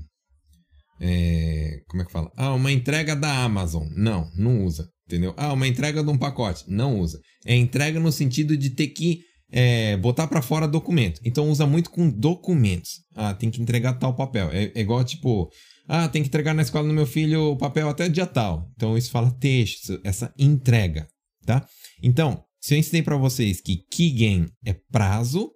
é, 1.00 1.82
como 1.88 2.02
é 2.02 2.06
que 2.06 2.12
fala? 2.12 2.32
Ah, 2.36 2.54
uma 2.54 2.72
entrega 2.72 3.16
da 3.16 3.44
Amazon. 3.44 3.88
Não, 3.96 4.30
não 4.36 4.64
usa. 4.64 4.90
Entendeu? 5.08 5.34
Ah, 5.38 5.54
uma 5.54 5.68
entrega 5.68 6.04
de 6.04 6.10
um 6.10 6.18
pacote. 6.18 6.64
Não 6.68 7.00
usa. 7.00 7.20
É 7.46 7.56
entrega 7.56 8.00
no 8.00 8.12
sentido 8.12 8.58
de 8.58 8.72
ter 8.72 8.88
que 8.88 9.22
é, 9.52 9.96
botar 9.98 10.28
para 10.28 10.42
fora 10.42 10.68
documento. 10.68 11.22
Então 11.24 11.50
usa 11.50 11.66
muito 11.66 11.90
com 11.90 12.10
documentos. 12.10 13.02
Ah, 13.16 13.34
tem 13.34 13.50
que 13.50 13.62
entregar 13.62 13.94
tal 13.94 14.16
papel. 14.16 14.50
É, 14.52 14.72
é, 14.76 14.82
igual 14.82 15.04
tipo, 15.04 15.50
ah, 15.88 16.08
tem 16.08 16.22
que 16.22 16.28
entregar 16.28 16.54
na 16.54 16.62
escola 16.62 16.88
do 16.88 16.94
meu 16.94 17.06
filho 17.06 17.52
o 17.52 17.58
papel 17.58 17.88
até 17.88 18.10
dia 18.10 18.26
tal. 18.26 18.70
Então 18.76 18.98
isso 18.98 19.12
fala 19.12 19.32
texto, 19.32 20.00
essa 20.04 20.34
entrega, 20.38 21.08
tá? 21.46 21.66
Então, 22.02 22.44
se 22.66 22.74
eu 22.74 22.80
ensinei 22.80 23.04
para 23.04 23.16
vocês 23.16 23.62
que 23.62 23.78
kigen 23.92 24.50
é 24.66 24.74
prazo, 24.74 25.54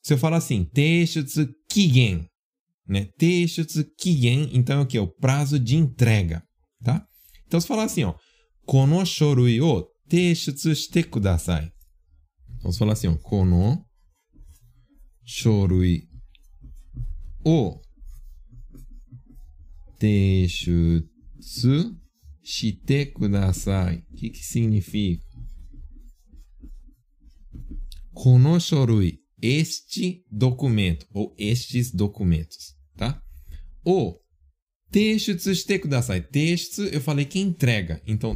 se 0.00 0.14
eu 0.14 0.18
falar 0.18 0.36
assim, 0.36 0.64
texto 0.64 1.52
kigen, 1.68 2.28
né? 2.86 3.06
Texto 3.18 3.84
kigen, 3.98 4.48
então 4.52 4.78
é 4.78 4.82
o 4.82 4.86
que? 4.86 5.00
O 5.00 5.08
prazo 5.08 5.58
de 5.58 5.74
entrega, 5.74 6.40
tá? 6.84 7.04
Então 7.44 7.60
se 7.60 7.66
falar 7.66 7.86
assim, 7.86 8.04
ó, 8.04 8.14
kono 8.64 9.04
shorui 9.04 9.60
o 9.60 9.84
teishutsu 10.08 10.76
shite 10.76 11.02
kudasai. 11.02 11.72
Vamos 12.62 12.78
falar 12.78 12.92
assim, 12.92 13.08
ó. 13.08 13.16
Kono 13.16 13.84
shorui 15.24 16.04
o 17.44 17.80
teishutsu 19.98 21.02
shite 22.44 23.06
kudasai. 23.06 24.04
O 24.12 24.14
que, 24.14 24.30
que 24.30 24.44
significa? 24.44 25.27
Este 29.40 30.24
documento 30.30 31.06
ou 31.12 31.34
estes 31.38 31.92
documentos, 31.92 32.74
tá? 32.96 33.22
O 33.84 34.18
Texto 34.90 35.54
shite 35.54 35.78
kudasai. 35.78 36.22
Texto, 36.22 36.82
eu 36.82 37.00
falei 37.00 37.26
que 37.26 37.38
entrega. 37.38 38.00
Então, 38.06 38.34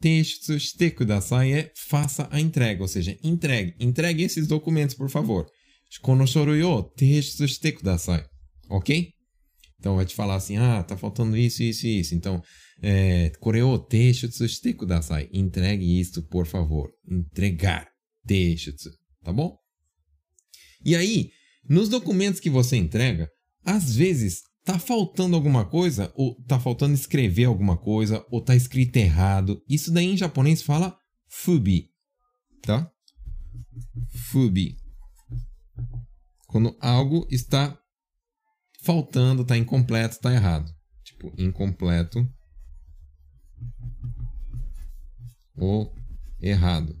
texto 0.00 0.58
shite 0.58 0.90
kudasai 0.90 1.52
é 1.52 1.72
faça 1.76 2.26
a 2.30 2.40
entrega, 2.40 2.80
ou 2.80 2.88
seja, 2.88 3.18
entregue. 3.22 3.74
Entregue 3.78 4.22
esses 4.22 4.46
documentos, 4.46 4.94
por 4.94 5.10
favor. 5.10 5.46
Kono 6.00 6.24
o 6.24 6.82
texto 6.82 7.46
shite 7.46 7.72
kudasai. 7.72 8.24
Ok? 8.70 9.10
Então, 9.78 9.96
vai 9.96 10.06
te 10.06 10.14
falar 10.14 10.36
assim, 10.36 10.56
ah, 10.56 10.82
tá 10.82 10.96
faltando 10.96 11.36
isso, 11.36 11.62
isso 11.62 11.86
e 11.86 12.00
isso. 12.00 12.14
Então, 12.14 12.42
é, 12.82 13.30
kore 13.38 13.62
o 13.62 13.78
texto 13.78 14.48
shite 14.48 14.72
kudasai. 14.72 15.28
Entregue 15.32 16.00
isto, 16.00 16.22
por 16.22 16.46
favor. 16.46 16.90
Entregar. 17.06 17.86
Texto. 18.26 18.90
Tá 19.24 19.32
bom? 19.32 19.58
E 20.84 20.94
aí, 20.94 21.30
nos 21.68 21.88
documentos 21.88 22.38
que 22.40 22.50
você 22.50 22.76
entrega, 22.76 23.30
às 23.64 23.96
vezes 23.96 24.42
tá 24.62 24.78
faltando 24.78 25.34
alguma 25.34 25.64
coisa, 25.64 26.12
ou 26.14 26.36
tá 26.44 26.60
faltando 26.60 26.94
escrever 26.94 27.44
alguma 27.44 27.76
coisa, 27.76 28.24
ou 28.30 28.44
tá 28.44 28.54
escrito 28.54 28.96
errado. 28.98 29.62
Isso 29.68 29.90
daí 29.90 30.06
em 30.06 30.16
japonês 30.16 30.62
fala 30.62 30.96
fubi, 31.26 31.90
tá? 32.62 32.90
Fubi. 34.30 34.76
Quando 36.46 36.76
algo 36.80 37.26
está 37.30 37.78
faltando, 38.82 39.42
está 39.42 39.56
incompleto, 39.56 40.16
está 40.16 40.32
errado. 40.32 40.70
Tipo, 41.02 41.32
incompleto 41.38 42.30
ou 45.56 45.94
errado. 46.40 46.94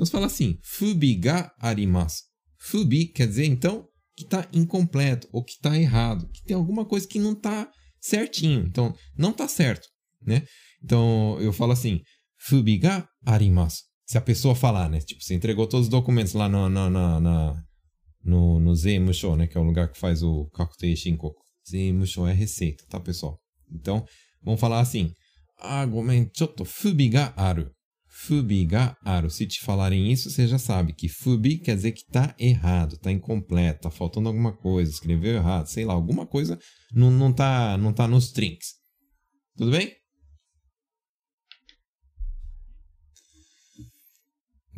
Então 0.00 0.06
você 0.06 0.12
fala 0.12 0.26
assim, 0.26 0.58
fubi 0.64 1.14
ga 1.14 1.52
arimasu. 1.58 2.22
Fubi 2.58 3.08
quer 3.08 3.26
dizer 3.26 3.44
então 3.44 3.86
que 4.16 4.24
está 4.24 4.48
incompleto 4.50 5.28
ou 5.30 5.44
que 5.44 5.52
está 5.52 5.78
errado, 5.78 6.26
que 6.32 6.42
tem 6.42 6.56
alguma 6.56 6.86
coisa 6.86 7.06
que 7.06 7.18
não 7.18 7.32
está 7.32 7.70
certinho. 8.00 8.64
Então, 8.66 8.94
não 9.14 9.32
está 9.32 9.46
certo, 9.46 9.86
né? 10.22 10.46
Então, 10.82 11.38
eu 11.42 11.52
falo 11.52 11.72
assim, 11.72 12.00
fubi 12.38 12.78
ga 12.78 13.06
arimasu. 13.26 13.82
Se 14.06 14.16
a 14.16 14.22
pessoa 14.22 14.54
falar, 14.54 14.88
né? 14.88 15.00
Tipo, 15.00 15.22
você 15.22 15.34
entregou 15.34 15.66
todos 15.66 15.88
os 15.88 15.90
documentos 15.90 16.32
lá 16.32 16.48
no, 16.48 16.70
no, 16.70 17.60
no, 18.58 18.74
Zemusho, 18.74 19.36
né? 19.36 19.46
Que 19.48 19.58
é 19.58 19.60
o 19.60 19.64
lugar 19.64 19.92
que 19.92 19.98
faz 19.98 20.22
o 20.22 20.46
Kakutei 20.54 20.96
Shinkoku. 20.96 21.42
Zemusho 21.70 22.26
é 22.26 22.32
receita, 22.32 22.86
tá, 22.88 22.98
pessoal? 22.98 23.38
Então, 23.70 24.02
vamos 24.42 24.60
falar 24.60 24.80
assim. 24.80 25.12
Ah, 25.58 25.84
gomen, 25.84 26.30
chotto 26.34 26.64
fubi 26.64 27.10
ga 27.10 27.34
aru. 27.36 27.70
Fubi 28.22 28.66
ga 28.66 28.96
aru. 29.02 29.30
Se 29.30 29.46
te 29.46 29.60
falarem 29.60 30.12
isso, 30.12 30.30
você 30.30 30.46
já 30.46 30.58
sabe 30.58 30.92
que 30.92 31.08
fubi 31.08 31.58
quer 31.58 31.74
dizer 31.74 31.92
que 31.92 32.04
tá 32.04 32.34
errado, 32.38 32.98
tá 32.98 33.10
incompleto, 33.10 33.80
tá 33.80 33.90
faltando 33.90 34.28
alguma 34.28 34.54
coisa, 34.54 34.90
escreveu 34.90 35.36
errado, 35.36 35.66
sei 35.66 35.86
lá, 35.86 35.94
alguma 35.94 36.26
coisa 36.26 36.58
não, 36.92 37.10
não, 37.10 37.32
tá, 37.32 37.78
não 37.78 37.94
tá 37.94 38.06
nos 38.06 38.30
trinks. 38.30 38.74
Tudo 39.56 39.70
bem? 39.70 39.96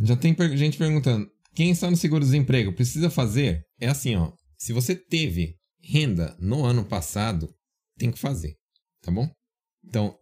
Já 0.05 0.17
tem 0.17 0.37
gente 0.57 0.79
perguntando: 0.79 1.29
quem 1.53 1.71
está 1.71 1.91
no 1.91 1.97
seguro-desemprego 1.97 2.73
precisa 2.73 3.11
fazer? 3.11 3.65
É 3.81 3.89
assim, 3.89 4.15
ó. 4.15 4.33
Se 4.57 4.73
você 4.73 4.95
teve 4.95 5.57
renda 5.83 6.37
no 6.39 6.65
ano 6.65 6.85
passado, 6.85 7.53
tem 7.99 8.13
que 8.13 8.21
fazer, 8.21 8.55
tá 9.03 9.11
bom? 9.11 9.29
Então, 9.85 10.17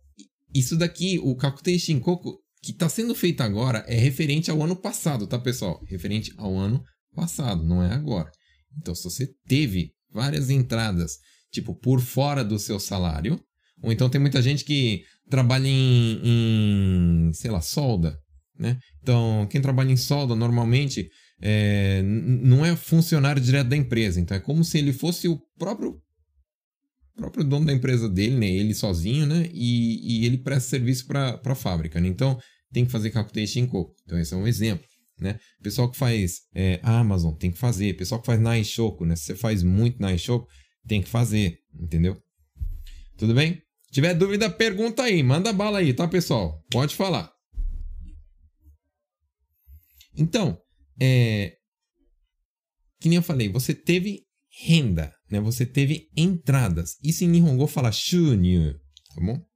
isso 0.55 0.75
daqui, 0.75 1.19
o 1.19 1.37
Kakutei 1.37 1.79
Shinkoku, 1.79 2.39
que 2.63 2.73
está 2.73 2.89
sendo 2.89 3.15
feito 3.15 3.43
agora 3.43 3.85
é 3.89 3.95
referente 3.95 4.51
ao 4.51 4.63
ano 4.63 4.77
passado, 4.77 5.27
tá, 5.27 5.39
pessoal? 5.39 5.83
Referente 5.87 6.33
ao 6.37 6.57
ano 6.57 6.83
passado, 7.15 7.65
não 7.65 7.83
é 7.83 7.93
agora. 7.93 8.31
Então, 8.79 8.95
se 8.95 9.05
você 9.05 9.29
teve 9.47 9.93
várias 10.13 10.51
entradas, 10.51 11.19
tipo, 11.51 11.75
por 11.75 12.01
fora 12.01 12.45
do 12.45 12.59
seu 12.59 12.79
salário, 12.79 13.41
ou 13.83 13.91
então 13.91 14.11
tem 14.11 14.21
muita 14.21 14.43
gente 14.43 14.65
que 14.65 15.03
trabalha 15.29 15.67
em, 15.67 16.21
em 16.23 17.33
sei 17.33 17.51
lá, 17.51 17.61
solda, 17.61 18.19
né? 18.59 18.79
Então, 19.03 19.47
quem 19.51 19.61
trabalha 19.61 19.91
em 19.91 19.97
solda 19.97 20.37
normalmente 20.37 21.09
é, 21.41 22.03
não 22.03 22.65
é 22.65 22.77
funcionário 22.77 23.41
direto 23.41 23.69
da 23.69 23.77
empresa. 23.77 24.21
Então, 24.21 24.37
é 24.37 24.41
como 24.41 24.63
se 24.63 24.79
ele 24.79 24.93
fosse 24.93 25.27
o 25.29 25.41
próprio 25.59 25.99
próprio 27.21 27.45
dono 27.45 27.67
da 27.67 27.73
empresa 27.73 28.09
dele, 28.09 28.37
né? 28.37 28.49
Ele 28.49 28.75
sozinho, 28.75 29.27
né? 29.27 29.49
E, 29.53 30.23
e 30.23 30.27
ele 30.27 30.39
presta 30.39 30.71
serviço 30.71 31.07
para 31.07 31.41
a 31.45 31.55
fábrica, 31.55 32.01
né? 32.01 32.09
Então, 32.09 32.39
tem 32.73 32.85
que 32.85 32.91
fazer 32.91 33.13
em 33.57 33.67
coco. 33.67 33.95
Então, 34.05 34.19
esse 34.19 34.33
é 34.33 34.37
um 34.37 34.47
exemplo, 34.47 34.87
né? 35.19 35.39
Pessoal 35.63 35.91
que 35.91 35.97
faz 35.97 36.41
é, 36.55 36.81
Amazon, 36.83 37.35
tem 37.35 37.51
que 37.51 37.59
fazer. 37.59 37.97
Pessoal 37.97 38.21
que 38.21 38.27
faz 38.27 38.41
Naishoku, 38.41 39.05
né? 39.05 39.15
Se 39.17 39.25
você 39.25 39.35
faz 39.35 39.63
muito 39.63 40.01
Naishoku, 40.01 40.49
tem 40.87 41.03
que 41.03 41.09
fazer, 41.09 41.59
entendeu? 41.79 42.21
Tudo 43.17 43.35
bem? 43.35 43.55
Se 43.83 43.93
tiver 43.93 44.15
dúvida, 44.15 44.49
pergunta 44.49 45.03
aí. 45.03 45.23
Manda 45.23 45.53
bala 45.53 45.79
aí, 45.79 45.93
tá, 45.93 46.09
pessoal? 46.09 46.65
Pode 46.71 46.97
falar. 46.97 47.31
Então, 50.17 50.59
é... 51.01 51.57
Que 53.01 53.09
nem 53.09 53.17
eu 53.17 53.23
falei, 53.23 53.49
você 53.49 53.75
teve 53.75 54.27
renda, 54.65 55.15
né? 55.31 55.41
Você 55.41 55.65
teve 55.65 56.11
entradas. 56.17 56.99
Isso 57.03 57.25
em 57.25 57.29
Nihongo 57.29 57.67
fala 57.67 57.93
shunyu, 57.93 58.75
tá 59.15 59.21
bom? 59.21 59.47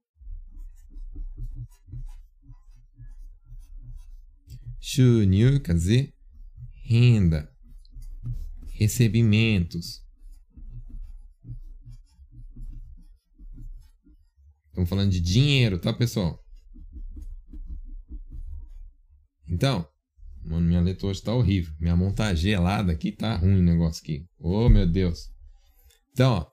Shunyu 4.79 5.59
quer 5.61 5.73
dizer 5.73 6.13
renda, 6.83 7.51
recebimentos. 8.73 10.03
Estamos 14.67 14.89
falando 14.89 15.11
de 15.11 15.21
dinheiro, 15.21 15.79
tá, 15.79 15.93
pessoal? 15.93 16.43
Então, 19.47 19.87
Mano, 20.45 20.67
minha 20.67 20.81
letra 20.81 21.07
hoje 21.07 21.23
tá 21.23 21.33
horrível. 21.33 21.73
Minha 21.79 21.95
mão 21.95 22.13
tá 22.13 22.33
gelada 22.35 22.91
aqui, 22.91 23.11
tá 23.11 23.35
ruim 23.35 23.59
o 23.59 23.63
negócio 23.63 24.01
aqui. 24.03 24.27
Oh, 24.37 24.69
meu 24.69 24.85
Deus. 24.85 25.31
Então, 26.15 26.31
ó, 26.31 26.47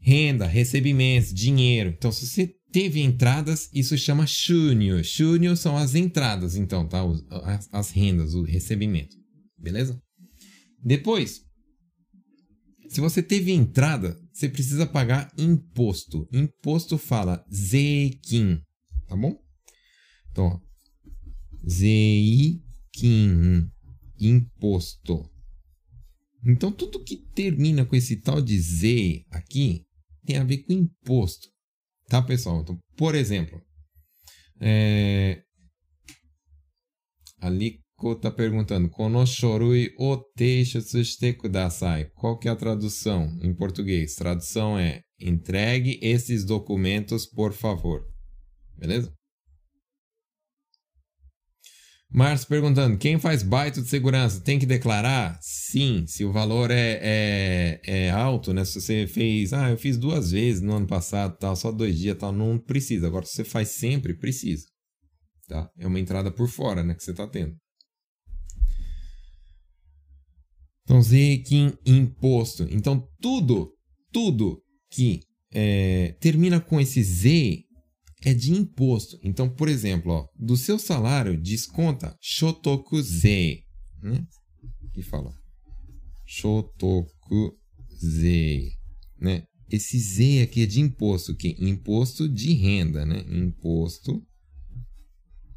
renda, 0.00 0.46
recebimentos, 0.46 1.32
dinheiro. 1.34 1.90
Então, 1.90 2.10
se 2.10 2.26
você 2.26 2.54
teve 2.72 3.00
entradas, 3.00 3.68
isso 3.70 3.98
chama 3.98 4.26
shunyo. 4.26 5.04
Shunyo 5.04 5.54
são 5.54 5.76
as 5.76 5.94
entradas, 5.94 6.56
então, 6.56 6.88
tá? 6.88 7.02
As, 7.44 7.68
as 7.70 7.90
rendas, 7.90 8.32
o 8.32 8.42
recebimento. 8.42 9.14
Beleza? 9.58 10.00
Depois, 10.82 11.42
se 12.88 12.98
você 13.02 13.22
teve 13.22 13.52
entrada, 13.52 14.18
você 14.32 14.48
precisa 14.48 14.86
pagar 14.86 15.30
imposto. 15.36 16.26
Imposto 16.32 16.96
fala 16.96 17.44
zeikin, 17.50 18.62
tá 19.06 19.14
bom? 19.14 19.38
Então, 20.30 20.46
ó, 20.46 20.60
zei 21.62 22.62
Kim, 22.94 23.68
imposto. 24.18 25.30
Então, 26.44 26.70
tudo 26.72 27.02
que 27.02 27.16
termina 27.16 27.84
com 27.84 27.96
esse 27.96 28.16
tal 28.20 28.40
de 28.40 28.58
Z 28.58 29.24
aqui 29.30 29.84
tem 30.24 30.36
a 30.36 30.44
ver 30.44 30.58
com 30.58 30.72
imposto. 30.72 31.48
Tá, 32.08 32.22
pessoal? 32.22 32.60
Então, 32.60 32.78
por 32.96 33.14
exemplo, 33.14 33.60
É... 34.60 35.42
Aliko 37.40 38.16
tá 38.20 38.30
perguntando: 38.30 38.90
Konoshorui 38.90 39.94
o 39.96 40.16
kudasai. 41.38 42.10
Qual 42.16 42.38
que 42.38 42.48
é 42.48 42.50
a 42.50 42.56
tradução 42.56 43.38
em 43.40 43.54
português? 43.54 44.14
Tradução 44.14 44.78
é: 44.78 45.02
entregue 45.20 45.98
esses 46.02 46.44
documentos, 46.44 47.26
por 47.26 47.52
favor. 47.52 48.04
Beleza? 48.76 49.12
Márcio 52.10 52.48
perguntando: 52.48 52.96
quem 52.96 53.18
faz 53.18 53.42
baito 53.42 53.82
de 53.82 53.88
segurança 53.88 54.40
tem 54.40 54.58
que 54.58 54.64
declarar? 54.64 55.38
Sim, 55.42 56.06
se 56.06 56.24
o 56.24 56.32
valor 56.32 56.70
é, 56.70 56.98
é, 57.02 57.80
é, 57.84 58.10
alto, 58.10 58.54
né? 58.54 58.64
Se 58.64 58.80
você 58.80 59.06
fez, 59.06 59.52
ah, 59.52 59.70
eu 59.70 59.76
fiz 59.76 59.98
duas 59.98 60.30
vezes 60.30 60.62
no 60.62 60.74
ano 60.74 60.86
passado, 60.86 61.36
tal, 61.38 61.54
só 61.54 61.70
dois 61.70 61.98
dias, 61.98 62.16
tal, 62.16 62.32
não 62.32 62.58
precisa. 62.58 63.06
Agora, 63.06 63.26
se 63.26 63.32
você 63.32 63.44
faz 63.44 63.68
sempre, 63.68 64.14
precisa. 64.14 64.66
Tá? 65.46 65.70
É 65.78 65.86
uma 65.86 66.00
entrada 66.00 66.30
por 66.30 66.48
fora, 66.48 66.82
né? 66.82 66.94
Que 66.94 67.02
você 67.02 67.10
está 67.10 67.26
tendo. 67.26 67.54
Então, 70.84 71.02
Zequim 71.02 71.74
imposto. 71.84 72.66
Então, 72.70 73.06
tudo, 73.20 73.70
tudo 74.10 74.62
que 74.90 75.20
é, 75.52 76.16
termina 76.20 76.58
com 76.58 76.80
esse 76.80 77.02
Z 77.02 77.67
é 78.24 78.34
de 78.34 78.52
imposto. 78.52 79.18
Então, 79.22 79.48
por 79.48 79.68
exemplo, 79.68 80.12
ó, 80.12 80.26
do 80.36 80.56
seu 80.56 80.78
salário 80.78 81.40
desconta 81.40 82.16
shotoku-zei. 82.20 83.62
Né? 84.02 84.26
Que 84.92 85.02
fala 85.02 85.32
shotoku-zei. 86.26 87.58
Né? 89.20 89.44
Esse 89.70 89.98
Z 89.98 90.42
aqui 90.42 90.62
é 90.62 90.66
de 90.66 90.80
imposto, 90.80 91.36
que 91.36 91.54
imposto 91.58 92.28
de 92.28 92.54
renda, 92.54 93.04
né? 93.04 93.24
Imposto 93.28 94.22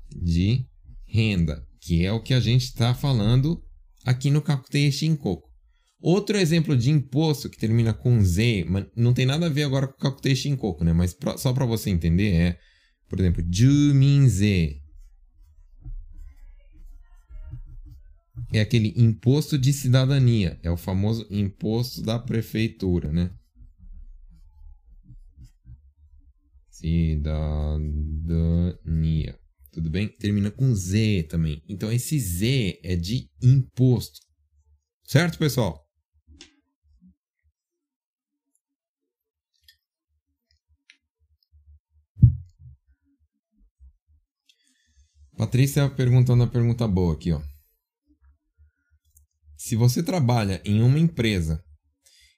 de 0.09 0.65
renda, 1.07 1.65
que 1.81 2.05
é 2.05 2.11
o 2.11 2.21
que 2.21 2.33
a 2.33 2.39
gente 2.39 2.65
está 2.65 2.93
falando 2.93 3.63
aqui 4.05 4.29
no 4.29 4.41
Kakutei 4.41 4.91
Shinkoku. 4.91 5.50
Outro 6.01 6.35
exemplo 6.35 6.75
de 6.75 6.89
imposto 6.89 7.47
que 7.47 7.57
termina 7.57 7.93
com 7.93 8.19
Z, 8.23 8.65
mas 8.67 8.87
não 8.95 9.13
tem 9.13 9.23
nada 9.25 9.45
a 9.45 9.49
ver 9.49 9.63
agora 9.63 9.87
com 9.87 9.99
Kakutei 9.99 10.35
Shinkoku, 10.35 10.83
né? 10.83 10.93
Mas 10.93 11.13
pra, 11.13 11.37
só 11.37 11.53
para 11.53 11.63
você 11.65 11.91
entender 11.91 12.33
é, 12.33 12.59
por 13.07 13.19
exemplo, 13.19 13.45
Juminze. 13.47 14.81
É 18.51 18.59
aquele 18.59 18.93
imposto 18.97 19.57
de 19.57 19.71
cidadania, 19.71 20.59
é 20.63 20.71
o 20.71 20.75
famoso 20.75 21.25
imposto 21.29 22.01
da 22.01 22.17
prefeitura, 22.17 23.11
né? 23.11 23.31
Cidadania. 26.69 28.01
Tudo 29.71 29.89
bem? 29.89 30.07
Termina 30.07 30.49
com 30.49 30.73
Z 30.73 31.27
também. 31.29 31.61
Então 31.69 31.91
esse 31.91 32.19
Z 32.19 32.79
é 32.83 32.95
de 32.95 33.29
imposto. 33.41 34.19
Certo, 35.05 35.37
pessoal? 35.37 35.90
Patrícia 45.41 45.89
perguntando 45.89 46.43
a 46.43 46.47
pergunta 46.47 46.87
boa 46.87 47.15
aqui, 47.15 47.31
ó. 47.31 47.41
Se 49.57 49.75
você 49.75 50.03
trabalha 50.03 50.61
em 50.63 50.83
uma 50.83 50.99
empresa 50.99 51.59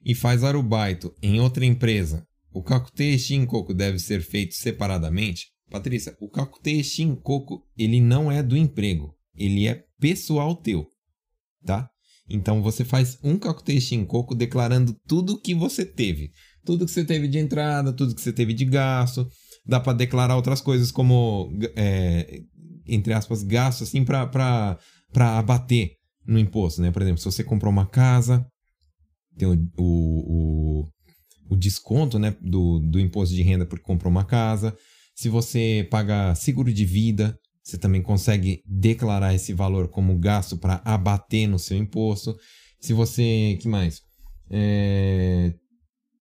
e 0.06 0.16
faz 0.16 0.42
arubaito 0.42 1.14
em 1.22 1.38
outra 1.42 1.66
empresa, 1.66 2.26
o 2.54 2.64
Kakutei 2.64 3.20
Shinkoku 3.20 3.74
deve 3.74 4.00
ser 4.00 4.22
feito 4.22 4.54
separadamente? 4.54 5.48
Patrícia, 5.70 6.16
o 6.22 6.30
Kakutei 6.30 6.82
Shinkoku, 6.82 7.66
ele 7.78 8.00
não 8.00 8.32
é 8.32 8.42
do 8.42 8.56
emprego, 8.56 9.14
ele 9.36 9.68
é 9.68 9.84
pessoal 10.00 10.56
teu, 10.56 10.88
tá? 11.66 11.90
Então 12.30 12.64
você 12.64 12.86
faz 12.86 13.20
um 13.22 13.38
Kakutei 13.38 13.82
Shinkoku 13.82 14.34
declarando 14.34 14.98
tudo 15.06 15.42
que 15.42 15.54
você 15.54 15.86
teve. 15.86 16.32
Tudo 16.64 16.86
que 16.86 16.92
você 16.92 17.04
teve 17.04 17.28
de 17.28 17.38
entrada, 17.38 17.92
tudo 17.92 18.16
que 18.16 18.22
você 18.22 18.32
teve 18.32 18.54
de 18.54 18.64
gasto. 18.64 19.28
Dá 19.66 19.78
para 19.78 19.92
declarar 19.92 20.38
outras 20.38 20.62
coisas 20.62 20.90
como 20.90 21.52
é, 21.76 22.42
entre 22.88 23.14
aspas, 23.14 23.44
gasto 23.44 23.84
assim 23.84 24.04
para 24.04 24.78
abater 25.38 25.92
no 26.26 26.40
imposto, 26.40 26.82
né? 26.82 26.92
Por 26.92 27.02
exemplo, 27.02 27.20
se 27.20 27.26
você 27.26 27.44
comprou 27.44 27.72
uma 27.72 27.86
casa, 27.86 28.46
tem 29.38 29.48
o, 29.48 29.72
o, 29.78 30.88
o, 31.50 31.56
desconto 31.56 32.20
né, 32.20 32.36
do, 32.42 32.80
do 32.80 33.00
imposto 33.00 33.36
de 33.36 33.42
renda 33.42 33.66
porque 33.66 33.84
comprou 33.84 34.12
uma 34.12 34.24
casa. 34.24 34.76
Se 35.16 35.30
você 35.30 35.88
paga 35.90 36.34
seguro 36.36 36.74
de 36.74 36.86
vida, 36.86 37.38
você 37.64 37.78
também 37.78 38.02
consegue 38.02 38.62
declarar 38.66 39.34
esse 39.34 39.54
valor 39.54 39.88
como 39.88 40.18
gasto 40.18 40.58
para 40.58 40.82
abater 40.84 41.48
no 41.48 41.60
seu 41.60 41.78
imposto. 41.78 42.36
Se 42.80 42.94
você, 42.94 43.58
que 43.62 43.68
mais? 43.68 44.02
É, 44.50 45.54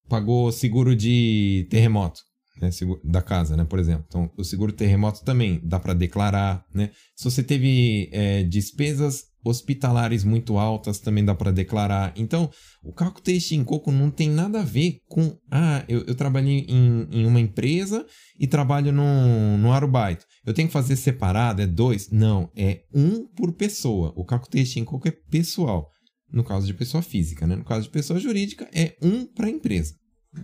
pagou 0.09 0.53
seguro 0.53 0.95
de 0.95 1.67
terremoto, 1.71 2.21
né, 2.63 2.71
da 3.05 3.21
casa, 3.21 3.57
né, 3.57 3.65
por 3.65 3.79
exemplo. 3.79 4.05
Então, 4.09 4.31
o 4.37 4.45
seguro 4.45 4.73
terremoto 4.73 5.25
também 5.25 5.61
dá 5.65 5.81
para 5.81 5.93
declarar, 5.93 6.65
né? 6.73 6.91
Se 7.17 7.25
você 7.25 7.43
teve 7.43 8.09
é, 8.13 8.45
despesas 8.45 9.25
hospitalares 9.45 10.23
muito 10.23 10.57
altas, 10.57 11.01
também 11.01 11.25
dá 11.25 11.35
para 11.35 11.51
declarar. 11.51 12.13
Então, 12.17 12.49
o 12.83 12.93
cálculo 12.93 13.41
Shinkoku 13.41 13.91
não 13.91 14.11
tem 14.11 14.31
nada 14.31 14.61
a 14.61 14.65
ver 14.65 14.99
com, 15.09 15.37
ah, 15.51 15.85
eu, 15.89 16.05
eu 16.07 16.15
trabalhei 16.15 16.65
em, 16.69 17.09
em 17.11 17.27
uma 17.27 17.41
empresa 17.41 18.07
e 18.39 18.47
trabalho 18.47 18.93
no, 18.93 19.59
no 19.59 19.73
Arubaito. 19.73 20.25
Eu 20.47 20.55
tenho 20.55 20.69
que 20.69 20.73
fazer 20.73 20.97
separado, 20.97 21.61
é 21.61 21.67
dois? 21.67 22.09
Não, 22.11 22.51
é 22.57 22.83
um 22.95 23.27
por 23.27 23.53
pessoa. 23.53 24.13
O 24.17 24.25
cálculo 24.25 24.65
Shinkoku 24.65 25.09
é 25.09 25.13
pessoal. 25.31 25.91
No 26.33 26.45
caso 26.45 26.67
de 26.67 26.73
pessoa 26.73 27.03
física, 27.03 27.47
né? 27.47 27.57
No 27.57 27.65
caso 27.65 27.83
de 27.83 27.91
pessoa 27.91 28.19
jurídica, 28.19 28.69
é 28.73 28.97
um 29.03 29.27
para 29.27 29.51
empresa. 29.51 29.95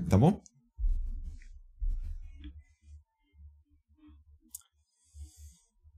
Tá 0.09 0.19
bom? 0.19 0.43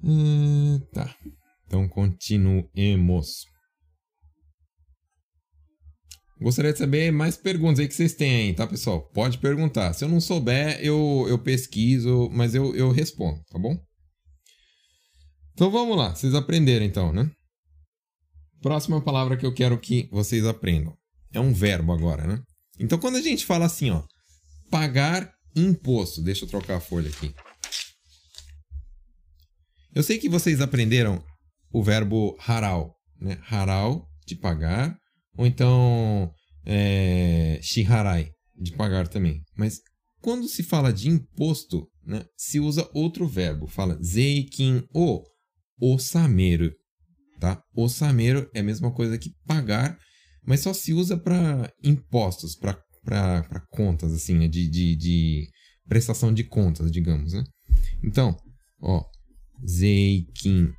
Hum, 0.02 0.80
tá. 0.92 1.14
Então 1.66 1.88
continuemos. 1.88 3.46
Gostaria 6.40 6.72
de 6.72 6.78
saber 6.78 7.12
mais 7.12 7.36
perguntas 7.36 7.80
aí 7.80 7.86
que 7.86 7.94
vocês 7.94 8.14
têm 8.14 8.34
aí, 8.34 8.54
tá, 8.54 8.66
pessoal? 8.66 9.02
Pode 9.12 9.36
perguntar. 9.38 9.92
Se 9.92 10.04
eu 10.04 10.08
não 10.08 10.20
souber, 10.20 10.80
eu, 10.80 11.26
eu 11.28 11.38
pesquiso, 11.38 12.30
mas 12.32 12.54
eu, 12.54 12.74
eu 12.74 12.90
respondo, 12.90 13.38
tá 13.50 13.58
bom? 13.58 13.76
Então 15.52 15.70
vamos 15.70 15.96
lá, 15.96 16.14
vocês 16.14 16.34
aprenderam 16.34 16.86
então, 16.86 17.12
né? 17.12 17.30
Próxima 18.62 19.02
palavra 19.02 19.36
que 19.36 19.44
eu 19.44 19.52
quero 19.52 19.78
que 19.78 20.08
vocês 20.10 20.46
aprendam. 20.46 20.96
É 21.32 21.38
um 21.38 21.52
verbo 21.52 21.92
agora, 21.92 22.26
né? 22.26 22.42
Então 22.78 22.98
quando 22.98 23.16
a 23.16 23.22
gente 23.22 23.44
fala 23.44 23.66
assim, 23.66 23.90
ó, 23.90 24.02
pagar 24.70 25.30
imposto, 25.54 26.22
deixa 26.22 26.46
eu 26.46 26.48
trocar 26.48 26.76
a 26.76 26.80
folha 26.80 27.10
aqui. 27.10 27.34
Eu 29.94 30.03
sei 30.03 30.18
que 30.18 30.29
vocês 30.29 30.61
aprenderam 30.61 31.22
o 31.72 31.83
verbo 31.83 32.37
haral, 32.46 32.94
né? 33.20 33.38
Haral, 33.48 34.07
de 34.26 34.37
pagar, 34.37 34.96
ou 35.37 35.46
então 35.46 36.33
é, 36.64 37.59
shiharai, 37.62 38.31
de 38.57 38.72
pagar 38.76 39.09
também. 39.09 39.42
Mas 39.57 39.81
quando 40.20 40.48
se 40.48 40.62
fala 40.62 40.92
de 40.92 41.09
imposto, 41.09 41.88
né, 42.05 42.24
se 42.37 42.61
usa 42.61 42.88
outro 42.94 43.26
verbo. 43.26 43.66
Fala 43.66 43.98
zeikin 44.03 44.83
o 44.94 45.22
osameru, 45.81 46.72
tá? 47.38 47.62
Osameru 47.74 48.48
é 48.55 48.61
a 48.61 48.64
mesma 48.64 48.92
coisa 48.92 49.18
que 49.18 49.31
pagar, 49.46 49.98
mas 50.44 50.61
só 50.61 50.72
se 50.72 50.92
usa 50.92 51.16
para 51.16 51.72
impostos, 51.83 52.57
para 52.57 53.66
contas, 53.70 54.12
assim, 54.12 54.35
né? 54.35 54.48
de, 54.48 54.68
de, 54.68 54.96
de 54.96 55.48
prestação 55.88 56.33
de 56.33 56.44
contas, 56.44 56.90
digamos, 56.90 57.33
né? 57.33 57.44
Então, 58.03 58.37
ó, 58.81 59.05
Zeikin. 59.64 60.73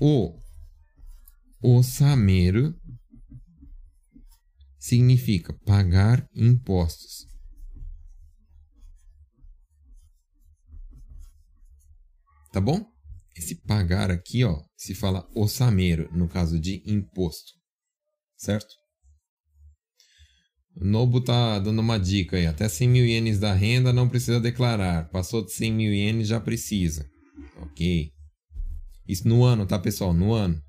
O 0.00 0.38
osameru 1.62 2.74
significa 4.78 5.52
pagar 5.64 6.28
impostos. 6.34 7.26
Tá 12.52 12.60
bom? 12.60 12.84
Esse 13.36 13.56
pagar 13.56 14.10
aqui, 14.10 14.44
ó, 14.44 14.62
se 14.76 14.94
fala 14.94 15.28
osameru 15.34 16.08
no 16.12 16.28
caso 16.28 16.60
de 16.60 16.82
imposto. 16.86 17.52
Certo? 18.36 18.74
O 20.76 20.84
Nobu 20.84 21.20
tá 21.20 21.58
dando 21.58 21.80
uma 21.80 21.98
dica 21.98 22.36
aí. 22.36 22.46
Até 22.46 22.68
100 22.68 22.88
mil 22.88 23.06
ienes 23.06 23.38
da 23.38 23.54
renda 23.54 23.92
não 23.92 24.08
precisa 24.08 24.40
declarar. 24.40 25.08
Passou 25.10 25.44
de 25.44 25.52
100 25.52 25.72
mil 25.72 25.92
ienes 25.94 26.28
já 26.28 26.40
precisa. 26.40 27.08
Ok. 27.64 28.12
Isso 29.06 29.28
no 29.28 29.44
ano, 29.44 29.66
tá, 29.66 29.78
pessoal? 29.78 30.12
No 30.12 30.32
ano. 30.32 30.62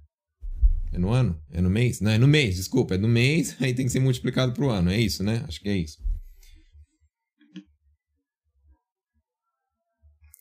É 0.91 0.97
no 0.97 1.11
ano? 1.11 1.39
É 1.51 1.61
no 1.61 1.69
mês? 1.69 1.99
Não, 2.01 2.11
é 2.11 2.17
no 2.17 2.27
mês, 2.27 2.55
desculpa. 2.55 2.95
É 2.95 2.97
no 2.97 3.07
mês, 3.07 3.55
aí 3.61 3.73
tem 3.73 3.85
que 3.85 3.91
ser 3.91 3.99
multiplicado 3.99 4.53
pro 4.53 4.69
ano. 4.69 4.89
É 4.89 4.99
isso, 4.99 5.23
né? 5.23 5.43
Acho 5.47 5.59
que 5.59 5.69
é 5.69 5.77
isso. 5.77 5.97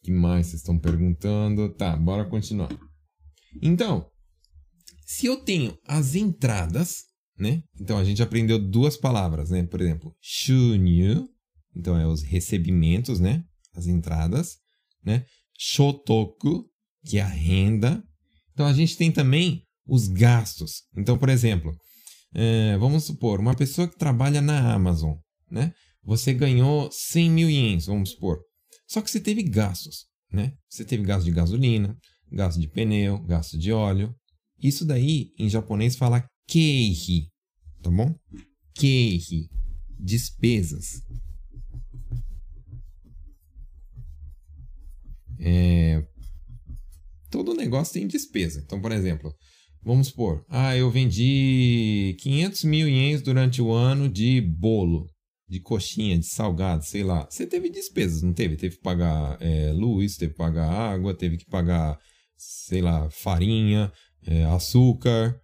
que 0.05 0.13
mais 0.13 0.49
vocês 0.49 0.61
estão 0.61 0.79
perguntando? 0.79 1.71
Tá, 1.71 1.97
bora 1.97 2.27
continuar. 2.27 2.69
Então, 3.63 4.07
se 5.07 5.25
eu 5.25 5.39
tenho 5.39 5.77
as 5.87 6.15
entradas, 6.15 7.05
né? 7.39 7.63
Então 7.81 7.97
a 7.97 8.05
gente 8.05 8.23
aprendeu 8.23 8.59
duas 8.59 8.99
palavras, 8.99 9.49
né? 9.51 9.65
Por 9.65 9.81
exemplo, 9.81 10.15
shunyu, 10.21 11.27
então 11.75 11.99
é 11.99 12.07
os 12.07 12.23
recebimentos, 12.23 13.19
né? 13.19 13.43
As 13.75 13.87
entradas, 13.87 14.59
né? 15.03 15.25
Shotoku, 15.67 16.69
que 17.07 17.17
é 17.17 17.23
a 17.23 17.27
renda. 17.27 18.05
Então 18.53 18.67
a 18.67 18.73
gente 18.75 18.99
tem 18.99 19.11
também 19.11 19.63
os 19.87 20.09
gastos. 20.09 20.83
Então, 20.95 21.17
por 21.17 21.31
exemplo, 21.31 21.75
é, 22.35 22.77
vamos 22.77 23.05
supor, 23.05 23.41
uma 23.41 23.55
pessoa 23.55 23.89
que 23.89 23.97
trabalha 23.97 24.43
na 24.43 24.75
Amazon, 24.75 25.15
né? 25.51 25.73
Você 26.03 26.35
ganhou 26.35 26.91
100 26.93 27.31
mil 27.31 27.49
ienes, 27.49 27.87
vamos 27.87 28.11
supor. 28.11 28.41
Só 28.87 29.01
que 29.01 29.11
você 29.11 29.19
teve 29.19 29.43
gastos, 29.43 30.05
né? 30.31 30.53
Você 30.69 30.85
teve 30.85 31.03
gasto 31.03 31.25
de 31.25 31.33
gasolina, 31.33 31.97
gasto 32.31 32.61
de 32.61 32.69
pneu, 32.69 33.19
gasto 33.25 33.57
de 33.57 33.73
óleo. 33.73 34.15
Isso 34.63 34.85
daí, 34.85 35.31
em 35.39 35.49
japonês, 35.49 35.97
fala 35.97 36.29
keihi, 36.47 37.31
tá 37.83 37.91
bom? 37.91 38.15
Keihi, 38.75 39.49
despesas. 39.99 41.01
É... 45.39 46.03
Todo 47.31 47.55
negócio 47.55 47.95
tem 47.95 48.07
despesa. 48.07 48.63
Então, 48.65 48.81
por 48.81 48.93
exemplo, 48.93 49.35
vamos 49.83 50.09
supor, 50.09 50.45
ah, 50.49 50.77
eu 50.77 50.91
vendi 50.91 52.17
500 52.21 52.65
mil 52.65 52.89
ienes 52.89 53.23
durante 53.23 53.61
o 53.61 53.73
ano 53.73 54.09
de 54.09 54.41
bolo 54.41 55.09
de 55.49 55.61
coxinha, 55.61 56.19
de 56.19 56.27
salgado, 56.27 56.85
sei 56.85 57.03
lá. 57.03 57.27
Você 57.31 57.47
teve 57.47 57.71
despesas, 57.71 58.23
não 58.23 58.33
teve? 58.33 58.57
Teve 58.57 58.77
que 58.77 58.83
pagar 58.83 59.37
é, 59.41 59.73
luz, 59.73 60.17
teve 60.17 60.33
que 60.33 60.39
pagar 60.39 60.69
água, 60.69 61.15
teve 61.15 61.37
que 61.37 61.47
pagar, 61.47 61.99
sei 62.37 62.81
lá, 62.81 63.09
farinha, 63.11 63.93
é, 64.27 64.45
açúcar, 64.45 65.39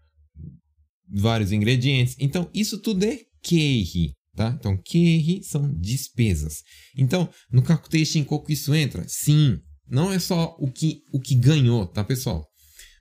vários 1.09 1.53
ingredientes. 1.53 2.17
Então, 2.19 2.49
isso 2.55 2.81
tudo 2.81 3.05
é 3.05 3.21
keihi, 3.43 4.15
tá? 4.35 4.57
Então, 4.59 4.77
keihi 4.77 5.43
são 5.45 5.73
despesas. 5.79 6.63
Então, 6.97 7.29
no 7.53 7.63
Kakutei 7.63 8.05
Shinkoku 8.05 8.51
isso 8.51 8.75
entra? 8.75 9.05
Sim. 9.07 9.59
Não 9.91 10.13
é 10.13 10.19
só 10.21 10.57
o 10.59 10.71
que, 10.71 11.03
o 11.13 11.21
que 11.21 11.35
ganhou, 11.35 11.85
tá, 11.85 12.05
pessoal? 12.05 12.47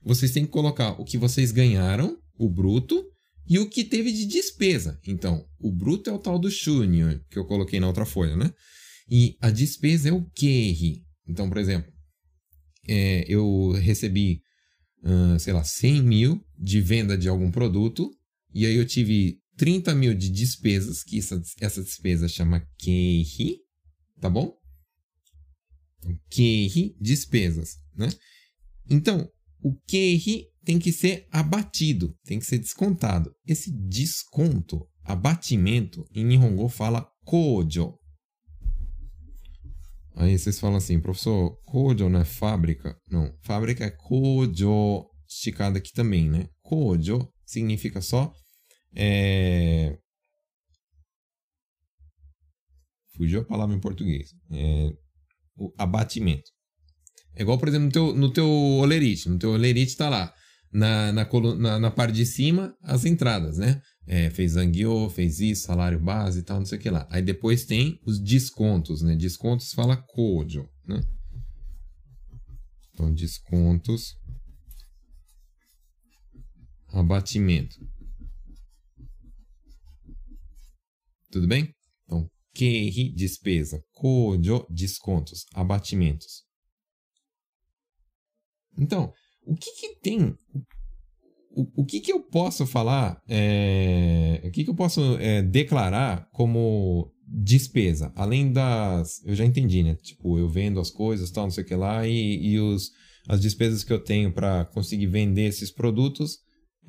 Vocês 0.03 0.31
têm 0.31 0.45
que 0.45 0.51
colocar 0.51 0.99
o 0.99 1.05
que 1.05 1.17
vocês 1.17 1.51
ganharam, 1.51 2.17
o 2.37 2.49
bruto, 2.49 3.05
e 3.47 3.59
o 3.59 3.69
que 3.69 3.83
teve 3.83 4.11
de 4.11 4.25
despesa. 4.25 4.99
Então, 5.07 5.45
o 5.59 5.71
bruto 5.71 6.09
é 6.09 6.13
o 6.13 6.19
tal 6.19 6.39
do 6.39 6.49
Shunyo, 6.49 7.19
que 7.29 7.37
eu 7.37 7.45
coloquei 7.45 7.79
na 7.79 7.87
outra 7.87 8.05
folha, 8.05 8.35
né? 8.35 8.51
E 9.09 9.35
a 9.41 9.49
despesa 9.49 10.09
é 10.09 10.11
o 10.11 10.23
Keihi. 10.35 11.03
Então, 11.27 11.47
por 11.49 11.57
exemplo, 11.57 11.91
é, 12.87 13.25
eu 13.27 13.71
recebi, 13.71 14.41
uh, 15.03 15.39
sei 15.39 15.53
lá, 15.53 15.63
100 15.63 16.03
mil 16.03 16.45
de 16.57 16.81
venda 16.81 17.17
de 17.17 17.27
algum 17.27 17.51
produto, 17.51 18.11
e 18.53 18.65
aí 18.65 18.75
eu 18.75 18.85
tive 18.85 19.39
30 19.57 19.93
mil 19.95 20.13
de 20.13 20.29
despesas, 20.29 21.03
que 21.03 21.17
essa, 21.17 21.41
essa 21.59 21.83
despesa 21.83 22.27
chama 22.27 22.63
Keihi, 22.77 23.57
tá 24.21 24.29
bom? 24.29 24.58
Keihi, 26.29 26.95
despesas, 26.99 27.77
né? 27.95 28.09
Então, 28.89 29.29
o 29.61 29.75
Keihi 29.87 30.47
tem 30.63 30.79
que 30.79 30.91
ser 30.91 31.27
abatido, 31.31 32.15
tem 32.23 32.39
que 32.39 32.45
ser 32.45 32.59
descontado. 32.59 33.33
Esse 33.45 33.71
desconto, 33.71 34.87
abatimento, 35.03 36.05
em 36.13 36.25
Nihongo 36.25 36.69
fala 36.69 37.07
kojo. 37.25 37.97
Aí 40.15 40.37
vocês 40.37 40.59
falam 40.59 40.77
assim, 40.77 40.99
professor, 40.99 41.57
kojo 41.65 42.09
não 42.09 42.19
é 42.19 42.25
fábrica? 42.25 42.97
Não, 43.09 43.33
fábrica 43.41 43.85
é 43.85 43.89
kojo, 43.89 45.07
esticado 45.27 45.77
aqui 45.77 45.93
também, 45.93 46.29
né? 46.29 46.49
Kojo 46.61 47.31
significa 47.45 48.01
só 48.01 48.33
é... 48.95 49.97
Fugiu 53.15 53.41
a 53.41 53.45
palavra 53.45 53.75
em 53.75 53.79
português. 53.79 54.33
É... 54.51 54.93
O 55.59 55.73
abatimento. 55.77 56.49
É 57.35 57.41
igual, 57.41 57.57
por 57.57 57.67
exemplo, 57.67 57.85
no 57.85 57.91
teu, 57.91 58.15
no 58.15 58.33
teu 58.33 58.49
olerite. 58.49 59.29
No 59.29 59.37
teu 59.37 59.51
olerite 59.51 59.95
tá 59.95 60.09
lá 60.09 60.33
na, 60.71 61.11
na, 61.11 61.27
na, 61.57 61.79
na 61.79 61.91
parte 61.91 62.15
de 62.15 62.25
cima 62.25 62.75
as 62.81 63.05
entradas, 63.05 63.57
né? 63.57 63.81
É, 64.05 64.29
fez 64.29 64.53
Zangyo, 64.53 65.09
fez 65.09 65.39
isso, 65.39 65.65
salário 65.67 65.99
base 65.99 66.39
e 66.39 66.43
tal, 66.43 66.59
não 66.59 66.65
sei 66.65 66.77
o 66.77 66.81
que 66.81 66.89
lá. 66.89 67.07
Aí 67.11 67.21
depois 67.21 67.65
tem 67.65 67.99
os 68.05 68.19
descontos, 68.19 69.01
né? 69.01 69.15
Descontos 69.15 69.71
fala 69.73 69.97
Kojo, 69.97 70.67
né? 70.87 71.01
Então, 72.93 73.13
descontos, 73.13 74.15
abatimento. 76.87 77.75
Tudo 81.31 81.47
bem? 81.47 81.73
Então, 82.05 82.29
Keihi, 82.59 83.13
despesa. 83.13 83.81
Kojo, 83.93 84.67
descontos, 84.69 85.45
abatimentos. 85.53 86.43
Então, 88.77 89.13
o 89.45 89.55
que, 89.55 89.71
que 89.71 89.95
tem. 90.01 90.35
O, 91.51 91.81
o 91.81 91.85
que, 91.85 92.01
que 92.01 92.11
eu 92.11 92.21
posso 92.21 92.67
falar? 92.67 93.21
É, 93.29 94.41
o 94.43 94.51
que, 94.51 94.65
que 94.65 94.69
eu 94.69 94.75
posso 94.75 95.17
é, 95.19 95.41
declarar 95.41 96.27
como 96.33 97.09
despesa? 97.25 98.11
Além 98.13 98.51
das. 98.51 99.25
Eu 99.25 99.35
já 99.35 99.45
entendi, 99.45 99.81
né? 99.81 99.95
Tipo, 99.95 100.37
eu 100.37 100.49
vendo 100.49 100.81
as 100.81 100.91
coisas, 100.91 101.31
tal, 101.31 101.45
não 101.45 101.51
sei 101.51 101.63
o 101.63 101.67
que 101.67 101.75
lá, 101.75 102.05
e, 102.05 102.45
e 102.45 102.59
os, 102.59 102.91
as 103.29 103.39
despesas 103.39 103.85
que 103.85 103.93
eu 103.93 104.03
tenho 104.03 104.33
para 104.33 104.65
conseguir 104.65 105.07
vender 105.07 105.43
esses 105.43 105.71
produtos 105.71 106.39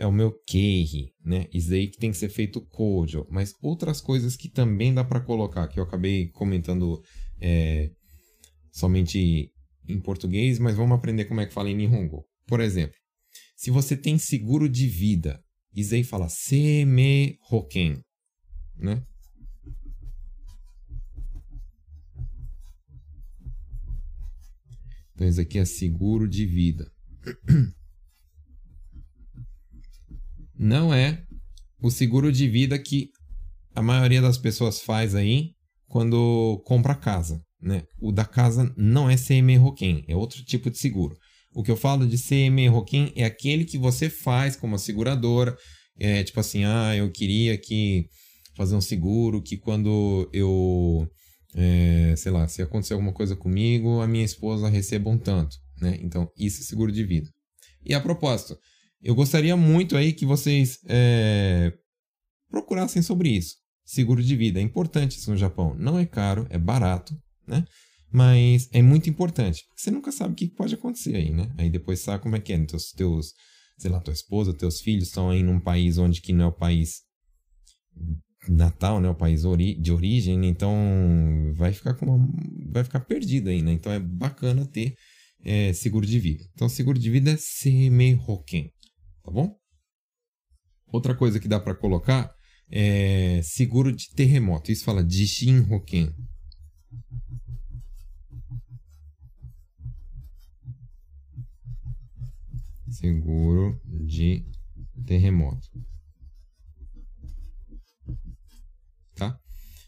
é 0.01 0.07
o 0.07 0.13
meu 0.13 0.33
keihi, 0.47 1.13
né? 1.23 1.47
Isso 1.53 1.75
aí 1.75 1.87
que 1.87 1.99
tem 1.99 2.11
que 2.11 2.17
ser 2.17 2.31
feito 2.31 2.63
kojo. 2.63 3.27
Mas 3.29 3.55
outras 3.61 4.01
coisas 4.01 4.35
que 4.35 4.49
também 4.49 4.95
dá 4.95 5.05
para 5.05 5.21
colocar, 5.21 5.69
que 5.69 5.79
eu 5.79 5.85
acabei 5.85 6.29
comentando 6.31 7.03
é, 7.39 7.91
somente 8.73 9.53
em 9.87 10.01
português, 10.01 10.59
mas 10.59 10.75
vamos 10.75 10.97
aprender 10.97 11.27
como 11.27 11.43
é 11.43 11.47
que 11.47 11.53
fala 11.53 11.69
em 11.69 11.77
Nihongo. 11.77 12.25
Por 12.47 12.61
exemplo, 12.61 12.97
se 13.55 13.71
você 13.71 13.95
tem 13.95 14.17
seguro 14.17 14.71
de 14.71 14.87
vida, 14.87 15.45
isso 15.77 15.95
aí 15.95 16.03
fala 16.03 16.31
seme 16.31 17.39
hoken, 17.51 18.03
né? 18.79 19.05
Então 25.15 25.29
isso 25.29 25.43
aqui 25.43 25.59
é 25.59 25.67
seguro 25.67 26.27
de 26.27 26.47
vida. 26.47 26.91
Não 30.63 30.93
é 30.93 31.23
o 31.83 31.91
seguro 31.91 32.31
de 32.31 32.47
vida 32.47 32.79
que 32.79 33.09
a 33.75 33.81
maioria 33.81 34.21
das 34.21 34.37
pessoas 34.37 34.79
faz 34.83 35.15
aí 35.15 35.53
quando 35.89 36.63
compra 36.67 36.95
casa, 36.95 37.43
né? 37.59 37.85
O 37.99 38.13
da 38.13 38.27
casa 38.27 38.71
não 38.77 39.09
é 39.09 39.17
CME 39.17 39.57
Roquem, 39.57 40.05
é 40.07 40.15
outro 40.15 40.45
tipo 40.45 40.69
de 40.71 40.77
seguro. 40.77 41.17
O 41.55 41.63
que 41.63 41.71
eu 41.71 41.79
falo 41.79 42.07
de 42.07 42.19
CME 42.19 42.69
Roquim 42.69 43.11
é 43.17 43.25
aquele 43.25 43.65
que 43.65 43.79
você 43.79 44.11
faz 44.11 44.55
como 44.55 44.79
seguradora. 44.79 45.57
É, 45.99 46.23
tipo 46.23 46.39
assim, 46.39 46.63
ah, 46.67 46.95
eu 46.95 47.11
queria 47.11 47.57
que 47.57 48.05
fazer 48.55 48.77
um 48.77 48.83
seguro 48.83 49.41
que 49.41 49.57
quando 49.57 50.29
eu, 50.31 51.09
é, 51.55 52.15
sei 52.19 52.33
lá, 52.33 52.47
se 52.47 52.61
acontecer 52.61 52.93
alguma 52.93 53.15
coisa 53.15 53.35
comigo, 53.35 54.03
a 54.03 54.07
minha 54.07 54.27
esposa 54.27 54.69
receba 54.69 55.09
um 55.09 55.17
tanto, 55.17 55.57
né? 55.81 55.99
Então, 56.03 56.29
isso 56.37 56.61
é 56.61 56.65
seguro 56.65 56.93
de 56.93 57.03
vida. 57.03 57.31
E 57.83 57.95
a 57.95 58.01
propósito, 58.01 58.59
eu 59.03 59.15
gostaria 59.15 59.57
muito 59.57 59.97
aí 59.97 60.13
que 60.13 60.27
vocês 60.27 60.79
é, 60.87 61.73
procurassem 62.51 63.03
sobre 63.03 63.31
isso. 63.31 63.57
Seguro 63.85 64.23
de 64.23 64.37
vida 64.37 64.61
é 64.61 64.63
importante 64.63 65.19
isso 65.19 65.31
no 65.31 65.37
Japão. 65.37 65.75
Não 65.79 65.99
é 65.99 66.07
caro, 66.07 66.47
é 66.51 66.59
barato, 66.59 67.17
né? 67.47 67.65
Mas 68.13 68.69
é 68.73 68.83
muito 68.83 69.09
importante, 69.09 69.65
porque 69.67 69.83
você 69.83 69.91
nunca 69.91 70.11
sabe 70.11 70.33
o 70.33 70.37
que 70.37 70.49
pode 70.49 70.75
acontecer 70.75 71.15
aí, 71.15 71.31
né? 71.31 71.53
Aí 71.57 71.71
depois 71.71 72.01
sabe 72.01 72.23
como 72.23 72.37
é 72.37 72.41
que 72.41 72.53
é. 72.53 72.57
Então, 72.57 72.79
teus, 72.79 72.93
teus 72.93 73.33
sei 73.79 73.91
lá, 73.91 74.01
tua 74.01 74.13
esposa, 74.13 74.53
teus 74.53 74.81
filhos 74.81 75.09
estão 75.09 75.31
aí 75.31 75.43
num 75.43 75.61
país 75.61 75.97
onde 75.97 76.21
que 76.21 76.33
não 76.33 76.47
é 76.47 76.49
o 76.49 76.53
país 76.53 77.03
natal, 78.49 79.01
né? 79.01 79.09
O 79.09 79.15
país 79.15 79.45
ori 79.45 79.75
de 79.75 79.93
origem, 79.93 80.39
né? 80.39 80.47
então 80.47 80.75
vai 81.55 81.73
ficar 81.73 81.95
com 81.95 82.07
uma, 82.07 82.29
vai 82.71 82.85
ficar 82.85 83.01
perdido 83.01 83.49
aí, 83.49 83.63
né? 83.63 83.73
Então 83.73 83.93
é 83.93 83.99
bacana 83.99 84.67
ter 84.67 84.95
é, 85.45 85.73
seguro 85.73 86.07
de 86.07 86.19
vida. 86.19 86.45
Então 86.55 86.69
seguro 86.69 86.99
de 86.99 87.11
vida 87.11 87.33
é 87.33 87.37
seme 87.39 88.15
hoken, 88.27 88.71
tá 89.31 89.35
bom? 89.35 89.57
Outra 90.93 91.15
coisa 91.15 91.39
que 91.39 91.47
dá 91.47 91.61
para 91.61 91.75
colocar 91.75 92.35
é 92.69 93.41
seguro 93.45 93.93
de 93.93 94.11
terremoto. 94.11 94.73
Isso 94.73 94.85
fala 94.85 95.09
Jishin 95.09 95.61
Hoken. 95.71 96.13
seguro 102.91 103.81
de 103.85 104.45
terremoto. 105.07 105.71
Tá? 109.15 109.39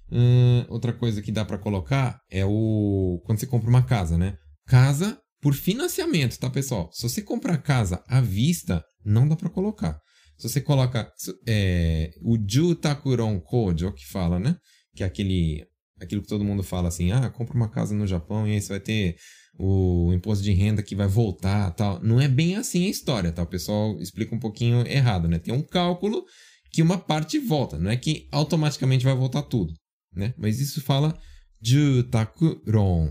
Uh, 0.09 0.65
outra 0.69 0.93
coisa 0.93 1.21
que 1.21 1.33
dá 1.33 1.45
para 1.45 1.59
colocar 1.59 2.23
é 2.31 2.45
o 2.47 3.21
quando 3.27 3.41
você 3.41 3.47
compra 3.47 3.69
uma 3.69 3.83
casa, 3.83 4.17
né? 4.17 4.39
casa 4.67 5.22
por 5.43 5.55
financiamento, 5.55 6.39
tá, 6.39 6.49
pessoal? 6.49 6.89
Se 6.93 7.03
você 7.03 7.21
comprar 7.21 7.59
casa 7.59 8.03
à 8.07 8.21
vista, 8.21 8.83
não 9.05 9.29
dá 9.29 9.35
para 9.35 9.51
colocar. 9.51 10.01
Se 10.39 10.49
você 10.49 10.61
coloca 10.61 11.13
é, 11.47 12.11
o 12.23 12.39
Ju 12.49 12.77
Takuron 12.77 13.41
Kojo, 13.41 13.93
que 13.93 14.07
fala, 14.07 14.39
né? 14.39 14.57
Que 14.95 15.03
é 15.03 15.07
aquele, 15.07 15.67
aquilo 16.01 16.23
que 16.23 16.29
todo 16.29 16.45
mundo 16.45 16.63
fala 16.63 16.89
assim, 16.89 17.11
ah, 17.11 17.29
compra 17.29 17.57
uma 17.57 17.69
casa 17.69 17.93
no 17.93 18.07
Japão 18.07 18.47
e 18.47 18.53
aí 18.53 18.61
você 18.61 18.69
vai 18.69 18.81
ter 18.81 19.17
o 19.59 20.13
imposto 20.13 20.45
de 20.45 20.53
renda 20.53 20.83
que 20.83 20.95
vai 20.95 21.09
voltar 21.09 21.73
tal. 21.73 22.01
Não 22.03 22.21
é 22.21 22.29
bem 22.29 22.55
assim 22.55 22.87
a 22.87 22.91
história, 22.91 23.33
tá? 23.33 23.43
O 23.43 23.47
pessoal 23.47 24.01
explica 24.01 24.35
um 24.35 24.41
pouquinho 24.41 24.87
errado, 24.87 25.27
né? 25.27 25.41
Tem 25.41 25.53
um 25.53 25.63
cálculo 25.63 26.25
que 26.71 26.83
uma 26.83 26.99
parte 26.99 27.39
volta, 27.41 27.79
não 27.79 27.91
é 27.91 27.97
que 27.97 28.29
automaticamente 28.31 29.05
vai 29.05 29.15
voltar 29.15 29.43
tudo, 29.43 29.75
né? 30.15 30.35
Mas 30.39 30.61
isso 30.61 30.81
fala 30.81 31.19
Jutakuron, 31.61 33.11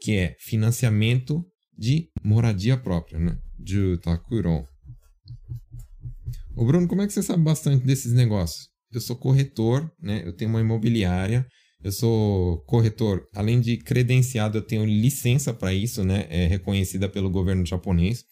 que 0.00 0.12
é 0.12 0.36
financiamento 0.38 1.44
de 1.82 2.08
moradia 2.22 2.76
própria, 2.76 3.18
né? 3.18 3.36
Jutakuron. 3.66 4.64
Ô 6.54 6.64
Bruno, 6.64 6.86
como 6.86 7.02
é 7.02 7.08
que 7.08 7.12
você 7.12 7.24
sabe 7.24 7.42
bastante 7.42 7.84
desses 7.84 8.12
negócios? 8.12 8.68
Eu 8.92 9.00
sou 9.00 9.16
corretor, 9.16 9.90
né? 10.00 10.22
Eu 10.24 10.32
tenho 10.32 10.48
uma 10.48 10.60
imobiliária, 10.60 11.44
eu 11.82 11.90
sou 11.90 12.62
corretor, 12.66 13.26
além 13.34 13.60
de 13.60 13.78
credenciado, 13.78 14.58
eu 14.58 14.62
tenho 14.62 14.84
licença 14.84 15.52
para 15.52 15.74
isso, 15.74 16.04
né? 16.04 16.28
É 16.30 16.46
reconhecida 16.46 17.08
pelo 17.08 17.28
governo 17.28 17.66
japonês. 17.66 18.22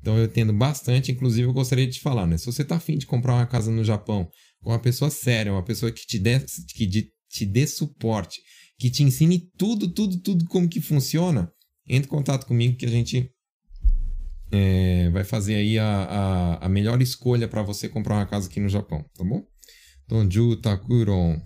Então 0.00 0.16
eu 0.16 0.26
entendo 0.26 0.52
bastante, 0.52 1.10
inclusive 1.10 1.48
eu 1.48 1.52
gostaria 1.52 1.88
de 1.88 1.94
te 1.94 2.00
falar, 2.00 2.28
né? 2.28 2.38
Se 2.38 2.46
você 2.46 2.64
tá 2.64 2.76
afim 2.76 2.96
de 2.96 3.06
comprar 3.06 3.34
uma 3.34 3.46
casa 3.46 3.72
no 3.72 3.82
Japão 3.82 4.28
com 4.62 4.70
uma 4.70 4.78
pessoa 4.78 5.10
séria, 5.10 5.50
uma 5.50 5.64
pessoa 5.64 5.90
que 5.90 6.06
te 6.06 6.16
dê, 6.16 6.38
que 6.76 7.10
te 7.28 7.44
dê 7.44 7.66
suporte, 7.66 8.38
que 8.78 8.88
te 8.88 9.02
ensine 9.02 9.50
tudo, 9.58 9.92
tudo, 9.92 10.20
tudo 10.20 10.44
como 10.46 10.68
que 10.68 10.80
funciona, 10.80 11.50
entre 11.86 12.06
em 12.06 12.10
contato 12.10 12.46
comigo 12.46 12.76
que 12.76 12.86
a 12.86 12.90
gente 12.90 13.30
é, 14.50 15.10
vai 15.10 15.24
fazer 15.24 15.56
aí 15.56 15.78
a, 15.78 16.04
a, 16.04 16.66
a 16.66 16.68
melhor 16.68 17.00
escolha 17.02 17.48
para 17.48 17.62
você 17.62 17.88
comprar 17.88 18.16
uma 18.16 18.26
casa 18.26 18.48
aqui 18.48 18.60
no 18.60 18.68
Japão, 18.68 19.04
tá 19.14 19.24
bom? 19.24 19.44
Então, 20.04 20.30
Ju 20.30 20.56
Takuron. 20.56 21.40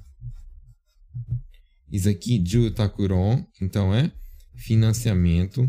Isso 1.90 2.09
aqui, 2.09 2.42
Ju 2.44 2.70
Takuron, 2.70 3.46
então 3.62 3.94
é 3.94 4.12
financiamento 4.57 5.66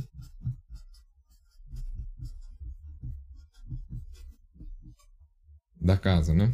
da 5.79 5.97
casa, 5.97 6.33
né? 6.33 6.53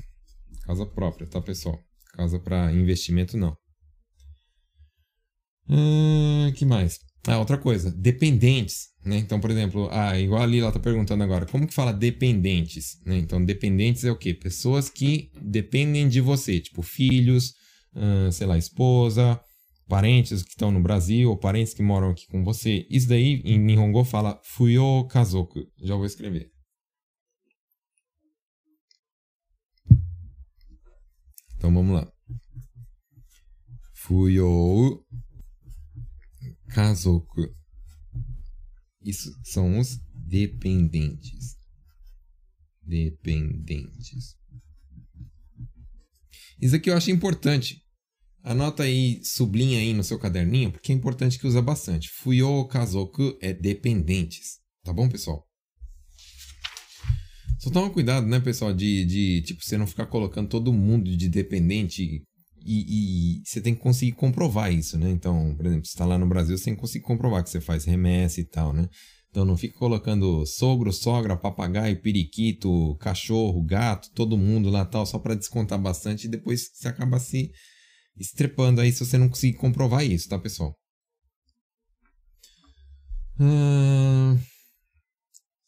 Casa 0.63 0.85
própria, 0.85 1.27
tá, 1.27 1.41
pessoal? 1.41 1.79
Casa 2.13 2.39
para 2.39 2.71
investimento, 2.71 3.37
não. 3.37 3.57
Hum, 5.67 6.51
que 6.55 6.65
mais? 6.65 6.99
Ah, 7.27 7.39
outra 7.39 7.57
coisa, 7.57 7.91
dependentes, 7.91 8.89
né? 9.03 9.17
Então, 9.17 9.39
por 9.39 9.49
exemplo, 9.49 9.89
ah, 9.91 10.19
igual 10.19 10.43
a 10.43 10.45
Lila 10.45 10.71
tá 10.71 10.79
perguntando 10.79 11.23
agora, 11.23 11.45
como 11.47 11.65
que 11.65 11.73
fala 11.73 11.91
dependentes, 11.91 12.99
né? 13.03 13.17
Então, 13.17 13.43
dependentes 13.43 14.03
é 14.03 14.11
o 14.11 14.17
quê? 14.17 14.33
Pessoas 14.33 14.89
que 14.89 15.31
dependem 15.41 16.07
de 16.07 16.21
você, 16.21 16.59
tipo 16.59 16.83
filhos, 16.83 17.53
hum, 17.95 18.31
sei 18.31 18.45
lá, 18.45 18.57
esposa, 18.57 19.39
parentes 19.87 20.43
que 20.43 20.49
estão 20.49 20.71
no 20.71 20.81
Brasil 20.81 21.29
ou 21.29 21.37
parentes 21.37 21.73
que 21.73 21.81
moram 21.81 22.09
aqui 22.11 22.27
com 22.27 22.43
você. 22.43 22.85
Isso 22.89 23.07
daí 23.07 23.41
em 23.43 23.57
Nihongo 23.59 24.03
fala 24.03 24.39
fuyo 24.43 25.05
kazoku. 25.07 25.65
Já 25.81 25.95
vou 25.95 26.05
escrever. 26.05 26.51
Então 31.57 31.73
vamos 31.73 31.95
lá. 31.95 32.07
Fuyo 33.93 35.04
kazoku. 36.75 37.55
Isso 39.01 39.31
são 39.45 39.79
os 39.79 39.97
dependentes. 40.13 41.55
Dependentes. 42.81 44.35
Isso 46.61 46.75
aqui 46.75 46.89
eu 46.89 46.97
acho 46.97 47.11
importante. 47.11 47.81
Anota 48.43 48.83
aí, 48.83 49.23
sublinha 49.23 49.79
aí 49.79 49.93
no 49.93 50.03
seu 50.03 50.19
caderninho, 50.19 50.71
porque 50.71 50.91
é 50.91 50.95
importante 50.95 51.39
que 51.39 51.47
usa 51.47 51.61
bastante. 51.61 52.09
Fuyo 52.09 52.67
kazoku 52.67 53.37
é 53.41 53.53
dependentes. 53.53 54.59
Tá 54.83 54.91
bom, 54.91 55.07
pessoal? 55.07 55.47
Só 57.57 57.71
toma 57.71 57.89
cuidado, 57.89 58.27
né, 58.27 58.39
pessoal, 58.41 58.73
de, 58.73 59.05
de 59.05 59.41
tipo, 59.43 59.63
você 59.63 59.77
não 59.77 59.87
ficar 59.87 60.07
colocando 60.07 60.49
todo 60.49 60.73
mundo 60.73 61.15
de 61.15 61.29
dependente 61.29 62.21
e, 62.65 63.37
e, 63.37 63.41
você 63.45 63.61
tem 63.61 63.75
que 63.75 63.81
conseguir 63.81 64.13
comprovar 64.13 64.73
isso, 64.73 64.97
né? 64.97 65.09
Então, 65.11 65.55
por 65.55 65.65
exemplo, 65.65 65.85
você 65.85 65.91
está 65.91 66.05
lá 66.05 66.17
no 66.17 66.27
Brasil, 66.27 66.57
você 66.57 66.65
tem 66.65 66.75
que 66.75 66.81
conseguir 66.81 67.05
comprovar 67.05 67.43
que 67.43 67.49
você 67.49 67.61
faz 67.61 67.85
remessa 67.85 68.41
e 68.41 68.45
tal, 68.45 68.73
né? 68.73 68.89
Então 69.29 69.45
não 69.45 69.57
fica 69.57 69.77
colocando 69.77 70.45
sogro, 70.45 70.91
sogra, 70.91 71.35
papagaio, 71.37 72.01
periquito, 72.01 72.95
cachorro, 72.95 73.61
gato, 73.63 74.09
todo 74.15 74.37
mundo 74.37 74.69
lá 74.69 74.85
tal, 74.85 75.05
só 75.05 75.19
para 75.19 75.35
descontar 75.35 75.79
bastante 75.79 76.25
e 76.25 76.29
depois 76.29 76.71
você 76.73 76.87
acaba 76.87 77.19
se 77.19 77.51
estrepando 78.17 78.79
aí 78.81 78.91
se 78.91 79.05
você 79.05 79.17
não 79.17 79.27
conseguir 79.29 79.57
comprovar 79.57 80.05
isso, 80.05 80.29
tá, 80.29 80.39
pessoal? 80.39 80.73
Hum... 83.37 84.39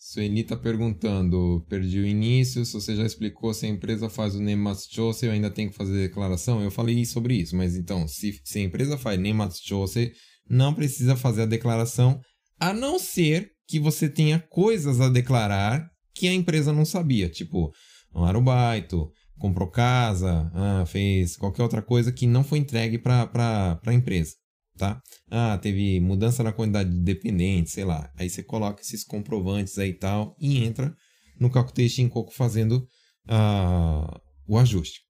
Sueli 0.09 0.39
está 0.39 0.55
perguntando, 0.55 1.65
perdi 1.67 1.99
o 1.99 2.07
início, 2.07 2.63
se 2.63 2.71
você 2.71 2.95
já 2.95 3.05
explicou 3.05 3.53
se 3.53 3.65
a 3.65 3.69
empresa 3.69 4.07
faz 4.07 4.35
o 4.35 4.41
Nematschose, 4.41 5.25
eu 5.25 5.33
ainda 5.33 5.51
tenho 5.51 5.69
que 5.69 5.75
fazer 5.75 6.07
declaração? 6.07 6.63
Eu 6.63 6.71
falei 6.71 7.03
sobre 7.03 7.33
isso, 7.33 7.57
mas 7.57 7.75
então, 7.75 8.07
se, 8.07 8.39
se 8.41 8.59
a 8.59 8.61
empresa 8.61 8.97
faz 8.97 9.19
Nematschose, 9.19 10.13
não 10.49 10.73
precisa 10.73 11.17
fazer 11.17 11.41
a 11.41 11.45
declaração, 11.45 12.21
a 12.57 12.71
não 12.71 12.97
ser 12.97 13.51
que 13.67 13.81
você 13.81 14.07
tenha 14.07 14.39
coisas 14.39 15.01
a 15.01 15.09
declarar 15.09 15.85
que 16.15 16.25
a 16.29 16.33
empresa 16.33 16.71
não 16.71 16.85
sabia, 16.85 17.27
tipo, 17.27 17.69
um 18.15 18.23
arubaito, 18.23 19.11
comprou 19.37 19.69
casa, 19.69 20.49
ah, 20.53 20.85
fez 20.87 21.35
qualquer 21.35 21.63
outra 21.63 21.81
coisa 21.81 22.13
que 22.13 22.25
não 22.25 22.45
foi 22.45 22.59
entregue 22.59 22.97
para 22.97 23.77
a 23.85 23.93
empresa 23.93 24.35
tá? 24.77 25.01
Ah, 25.29 25.57
teve 25.57 25.99
mudança 25.99 26.43
na 26.43 26.53
quantidade 26.53 26.89
de 26.89 26.99
dependentes, 26.99 27.73
sei 27.73 27.83
lá. 27.83 28.11
Aí 28.15 28.29
você 28.29 28.43
coloca 28.43 28.81
esses 28.81 29.03
comprovantes 29.03 29.77
aí 29.77 29.89
e 29.89 29.93
tal 29.93 30.35
e 30.39 30.63
entra 30.63 30.95
no 31.39 31.49
Calculation 31.49 32.07
Coco 32.09 32.31
fazendo 32.31 32.87
ah, 33.27 34.21
o 34.47 34.57
ajuste, 34.57 35.01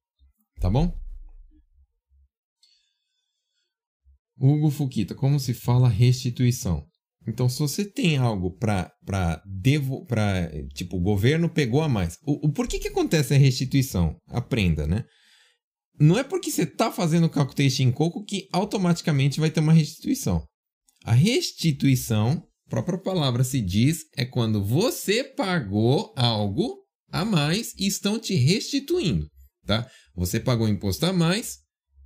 tá 0.60 0.70
bom? 0.70 0.92
Hugo 4.40 4.70
Fukita, 4.70 5.16
como 5.16 5.40
se 5.40 5.54
fala 5.54 5.90
restituição? 5.90 6.86
Então, 7.28 7.50
se 7.50 7.60
você 7.60 7.84
tem 7.84 8.18
algo 8.18 8.52
para 8.52 8.92
para 9.06 9.42
tipo 10.74 10.96
o 10.96 11.02
governo 11.02 11.50
pegou 11.50 11.82
a 11.82 11.90
mais, 11.90 12.18
o, 12.24 12.48
o 12.48 12.52
por 12.54 12.68
que 12.68 12.80
que 12.80 12.88
acontece 12.88 13.34
a 13.34 13.38
restituição? 13.38 14.16
Aprenda, 14.28 14.88
né? 14.88 15.04
Não 16.00 16.18
é 16.18 16.24
porque 16.24 16.52
você 16.52 16.64
está 16.64 16.92
fazendo 16.92 17.30
calculation 17.30 17.84
em 17.84 17.92
coco 17.92 18.24
que 18.24 18.48
automaticamente 18.52 19.40
vai 19.40 19.50
ter 19.50 19.60
uma 19.60 19.74
restituição. 19.74 20.44
A 21.04 21.14
restituição, 21.14 22.44
a 22.68 22.70
própria 22.70 22.98
palavra 22.98 23.44
se 23.44 23.62
diz, 23.62 24.06
é 24.16 24.26
quando 24.26 24.64
você 24.64 25.24
pagou 25.24 26.14
algo 26.16 26.78
a 27.12 27.24
mais 27.24 27.74
e 27.78 27.88
estão 27.88 28.20
te 28.20 28.36
restituindo, 28.36 29.28
tá? 29.66 29.90
Você 30.16 30.40
pagou 30.40 30.68
imposto 30.68 31.06
a 31.06 31.14
mais 31.14 31.60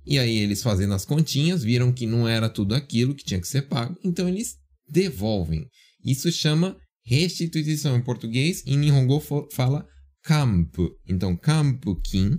e 0.06 0.18
aí 0.18 0.38
eles 0.38 0.62
fazendo 0.62 0.94
as 0.94 1.04
continhas 1.04 1.62
viram 1.62 1.92
que 1.92 2.06
não 2.06 2.28
era 2.28 2.48
tudo 2.48 2.74
aquilo 2.74 3.14
que 3.14 3.24
tinha 3.24 3.40
que 3.40 3.48
ser 3.48 3.62
pago, 3.62 3.96
então 4.04 4.28
eles 4.28 4.56
devolvem. 4.88 5.66
Isso 6.04 6.30
chama 6.32 6.76
restituição 7.04 7.96
em 7.96 8.02
português, 8.02 8.62
em 8.66 8.76
Nihongo 8.76 9.20
fala 9.52 9.86
campo. 10.22 10.90
Então, 11.06 11.36
campo 11.36 12.00
kin 12.00 12.38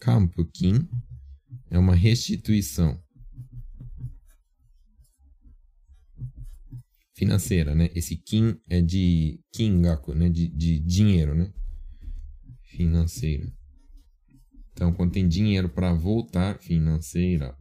campo 0.00 0.44
kin 0.46 0.88
é 1.70 1.78
uma 1.78 1.94
restituição 1.94 2.98
financeira, 7.14 7.74
né? 7.74 7.90
Esse 7.94 8.16
kin 8.16 8.56
é 8.68 8.80
de 8.80 9.38
kingaku, 9.52 10.14
né? 10.14 10.30
De, 10.30 10.48
de 10.48 10.80
dinheiro, 10.80 11.34
né? 11.34 11.52
Financeira. 12.62 13.52
Então, 14.72 14.92
quando 14.92 15.12
tem 15.12 15.28
dinheiro 15.28 15.68
para 15.68 15.92
voltar, 15.92 16.58
financeira, 16.58 17.54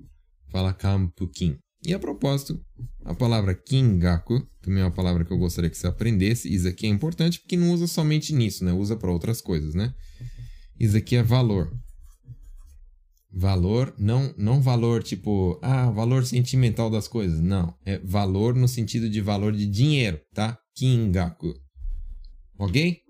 fala 0.47 0.73
campo 0.73 1.27
kin. 1.27 1.57
E 1.85 1.93
a 1.93 1.99
propósito, 1.99 2.59
a 3.03 3.13
palavra 3.13 3.53
kingaku 3.53 4.47
também 4.61 4.81
é 4.81 4.85
uma 4.85 4.91
palavra 4.91 5.25
que 5.25 5.31
eu 5.31 5.37
gostaria 5.37 5.69
que 5.69 5.77
você 5.77 5.87
aprendesse. 5.87 6.53
Isso 6.53 6.67
aqui 6.67 6.85
é 6.85 6.89
importante 6.89 7.39
porque 7.39 7.57
não 7.57 7.73
usa 7.73 7.87
somente 7.87 8.33
nisso, 8.33 8.63
né? 8.63 8.71
Usa 8.71 8.95
para 8.95 9.11
outras 9.11 9.41
coisas, 9.41 9.75
né? 9.75 9.93
Isso 10.79 10.95
aqui 10.95 11.17
é 11.17 11.23
valor. 11.23 11.77
Valor, 13.31 13.93
não, 13.97 14.33
não 14.37 14.61
valor 14.61 15.03
tipo, 15.03 15.59
ah, 15.61 15.91
valor 15.91 16.25
sentimental 16.25 16.89
das 16.89 17.07
coisas. 17.07 17.39
Não, 17.39 17.75
é 17.85 17.99
valor 17.99 18.55
no 18.55 18.67
sentido 18.67 19.09
de 19.09 19.21
valor 19.21 19.53
de 19.53 19.67
dinheiro, 19.67 20.19
tá? 20.33 20.57
Kingaku. 20.75 21.53
Ok? 22.57 23.01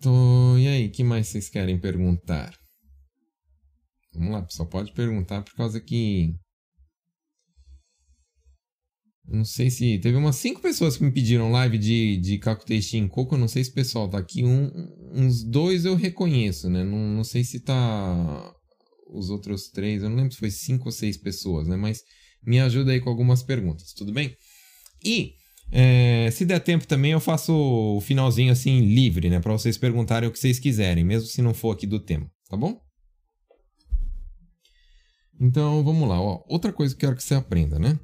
Tô... 0.00 0.56
E 0.56 0.68
aí, 0.68 0.88
que 0.88 1.02
mais 1.02 1.26
vocês 1.26 1.48
querem 1.48 1.78
perguntar? 1.78 2.56
Vamos 4.14 4.32
lá, 4.32 4.42
pessoal. 4.42 4.68
Pode 4.68 4.92
perguntar 4.92 5.42
por 5.42 5.54
causa 5.54 5.80
que. 5.80 6.34
Não 9.28 9.44
sei 9.44 9.70
se. 9.70 9.98
Teve 9.98 10.16
umas 10.16 10.36
cinco 10.36 10.60
pessoas 10.60 10.96
que 10.96 11.02
me 11.04 11.10
pediram 11.10 11.50
live 11.50 11.78
de, 11.78 12.16
de 12.18 12.38
Coco. 12.38 13.34
Eu 13.34 13.38
não 13.38 13.48
sei 13.48 13.64
se 13.64 13.70
o 13.70 13.74
pessoal 13.74 14.08
tá 14.08 14.18
aqui. 14.18 14.44
Um, 14.44 14.70
uns 15.12 15.42
dois 15.42 15.84
eu 15.84 15.96
reconheço, 15.96 16.70
né? 16.70 16.84
Não, 16.84 16.98
não 16.98 17.24
sei 17.24 17.42
se 17.42 17.60
tá. 17.60 18.54
Os 19.12 19.30
outros 19.30 19.68
três. 19.68 20.02
Eu 20.02 20.10
não 20.10 20.16
lembro 20.16 20.32
se 20.32 20.38
foi 20.38 20.50
cinco 20.50 20.86
ou 20.86 20.92
seis 20.92 21.16
pessoas, 21.16 21.66
né? 21.66 21.76
Mas 21.76 22.02
me 22.44 22.60
ajuda 22.60 22.92
aí 22.92 23.00
com 23.00 23.10
algumas 23.10 23.42
perguntas, 23.42 23.92
tudo 23.92 24.12
bem? 24.12 24.36
E. 25.04 25.34
É, 25.72 26.30
se 26.30 26.44
der 26.44 26.60
tempo 26.60 26.86
também, 26.86 27.10
eu 27.10 27.18
faço 27.18 27.52
o 27.52 28.00
finalzinho 28.00 28.52
assim 28.52 28.82
livre, 28.82 29.28
né? 29.28 29.40
Para 29.40 29.52
vocês 29.52 29.76
perguntarem 29.76 30.28
o 30.28 30.32
que 30.32 30.38
vocês 30.38 30.60
quiserem, 30.60 31.02
mesmo 31.02 31.26
se 31.28 31.42
não 31.42 31.52
for 31.52 31.72
aqui 31.72 31.88
do 31.88 31.98
tema, 31.98 32.30
tá 32.48 32.56
bom? 32.56 32.80
Então 35.40 35.82
vamos 35.82 36.08
lá, 36.08 36.20
ó. 36.20 36.44
outra 36.48 36.72
coisa 36.72 36.94
que 36.94 37.04
eu 37.04 37.08
quero 37.08 37.16
que 37.16 37.24
você 37.24 37.34
aprenda, 37.34 37.80
né? 37.80 37.98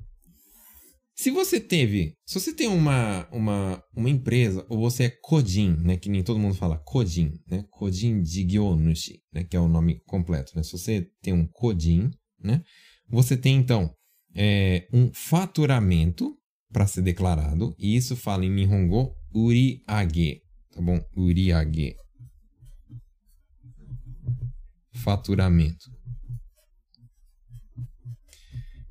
Se 1.22 1.30
você 1.30 1.60
teve, 1.60 2.16
se 2.26 2.40
você 2.40 2.52
tem 2.52 2.66
uma, 2.66 3.28
uma, 3.30 3.80
uma 3.94 4.10
empresa, 4.10 4.66
ou 4.68 4.80
você 4.80 5.04
é 5.04 5.08
Kodin, 5.08 5.76
né, 5.76 5.96
que 5.96 6.08
nem 6.08 6.20
todo 6.20 6.36
mundo 6.36 6.56
fala 6.56 6.76
Kodin, 6.76 7.38
né, 7.46 7.64
Kodin 7.70 8.24
Jigyonushi, 8.24 9.22
né, 9.32 9.44
que 9.44 9.56
é 9.56 9.60
o 9.60 9.68
nome 9.68 10.00
completo, 10.04 10.50
né, 10.56 10.64
se 10.64 10.72
você 10.72 11.08
tem 11.22 11.32
um 11.32 11.46
Kodin, 11.46 12.10
né, 12.42 12.60
você 13.08 13.36
tem 13.36 13.54
então 13.54 13.94
é, 14.34 14.88
um 14.92 15.12
faturamento 15.14 16.36
para 16.72 16.88
ser 16.88 17.02
declarado, 17.02 17.72
e 17.78 17.94
isso 17.94 18.16
fala 18.16 18.44
em 18.44 18.50
Nihongo 18.50 19.14
Uriage, 19.32 20.42
tá 20.72 20.82
bom? 20.82 21.00
Uriage. 21.16 21.94
Faturamento. 24.92 25.88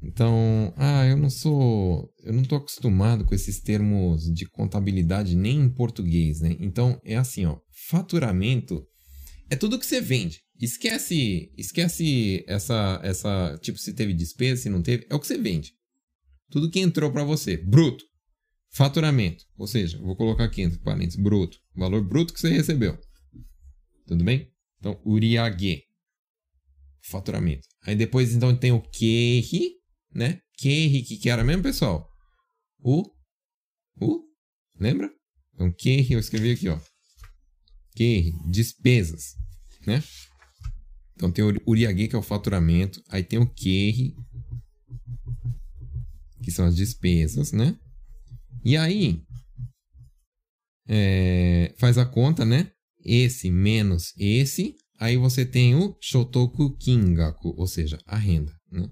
Então, 0.03 0.73
ah, 0.77 1.05
eu 1.05 1.15
não 1.15 1.29
sou, 1.29 2.11
eu 2.23 2.33
não 2.33 2.43
tô 2.43 2.55
acostumado 2.55 3.23
com 3.23 3.35
esses 3.35 3.59
termos 3.59 4.23
de 4.33 4.45
contabilidade 4.49 5.35
nem 5.35 5.59
em 5.59 5.69
português, 5.69 6.41
né? 6.41 6.55
Então, 6.59 6.99
é 7.05 7.15
assim, 7.15 7.45
ó, 7.45 7.59
faturamento 7.89 8.83
é 9.49 9.55
tudo 9.55 9.77
que 9.77 9.85
você 9.85 10.01
vende. 10.01 10.41
Esquece, 10.59 11.51
esquece 11.57 12.43
essa 12.47 12.99
essa, 13.03 13.59
tipo 13.61 13.77
se 13.77 13.93
teve 13.93 14.13
despesa, 14.13 14.63
se 14.63 14.69
não 14.69 14.81
teve, 14.81 15.05
é 15.09 15.13
o 15.13 15.19
que 15.19 15.27
você 15.27 15.37
vende. 15.37 15.73
Tudo 16.49 16.69
que 16.71 16.79
entrou 16.79 17.11
para 17.11 17.23
você, 17.23 17.57
bruto. 17.57 18.03
Faturamento, 18.73 19.43
ou 19.57 19.67
seja, 19.67 19.97
vou 19.97 20.15
colocar 20.15 20.45
aqui 20.45 20.61
entre 20.61 20.79
parênteses, 20.79 21.21
bruto, 21.21 21.57
valor 21.75 22.01
bruto 22.01 22.33
que 22.33 22.39
você 22.39 22.49
recebeu. 22.49 22.97
Tudo 24.07 24.23
bem? 24.23 24.49
Então, 24.79 24.99
uriage, 25.05 25.83
faturamento. 27.01 27.67
Aí 27.85 27.95
depois 27.95 28.33
então 28.33 28.55
tem 28.55 28.71
o 28.71 28.81
keri, 28.81 29.80
né? 30.13 30.39
Kerry, 30.57 31.03
que, 31.03 31.29
era 31.29 31.43
mesmo, 31.43 31.63
pessoal? 31.63 32.09
O. 32.79 33.03
O. 33.99 34.23
Lembra? 34.79 35.09
Então, 35.53 35.71
Kerry, 35.71 36.13
eu 36.13 36.19
escrevi 36.19 36.51
aqui, 36.51 36.69
ó. 36.69 36.79
Kerry, 37.95 38.33
despesas, 38.49 39.35
né? 39.85 40.03
Então 41.15 41.31
tem 41.31 41.45
o 41.45 41.61
Uriage, 41.67 42.07
que 42.07 42.15
é 42.15 42.19
o 42.19 42.23
faturamento. 42.23 43.01
Aí 43.09 43.23
tem 43.23 43.37
o 43.37 43.47
Kerry, 43.47 44.15
que 46.43 46.51
são 46.51 46.65
as 46.65 46.75
despesas, 46.75 47.51
né? 47.51 47.77
E 48.63 48.75
aí, 48.77 49.23
é, 50.87 51.73
faz 51.77 51.97
a 51.97 52.05
conta, 52.05 52.45
né? 52.45 52.71
Esse 53.03 53.49
menos 53.49 54.13
esse. 54.17 54.75
Aí 54.99 55.17
você 55.17 55.45
tem 55.45 55.75
o 55.75 55.97
Shotoku 55.99 56.77
Kingaku, 56.77 57.53
ou 57.57 57.67
seja, 57.67 57.99
a 58.05 58.17
renda, 58.17 58.53
né? 58.71 58.89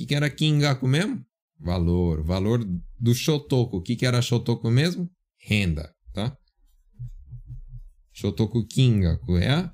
Que, 0.00 0.06
que 0.06 0.14
era 0.14 0.30
Kingaku 0.30 0.88
mesmo? 0.88 1.22
Valor. 1.58 2.22
Valor 2.22 2.64
do 2.98 3.14
Shotoku. 3.14 3.78
O 3.78 3.82
que, 3.82 3.96
que 3.96 4.06
era 4.06 4.22
Shotoku 4.22 4.70
mesmo? 4.70 5.10
Renda, 5.38 5.94
tá? 6.12 6.36
Shotoku 8.12 8.66
Kingaku 8.66 9.36
é 9.36 9.50
a 9.50 9.72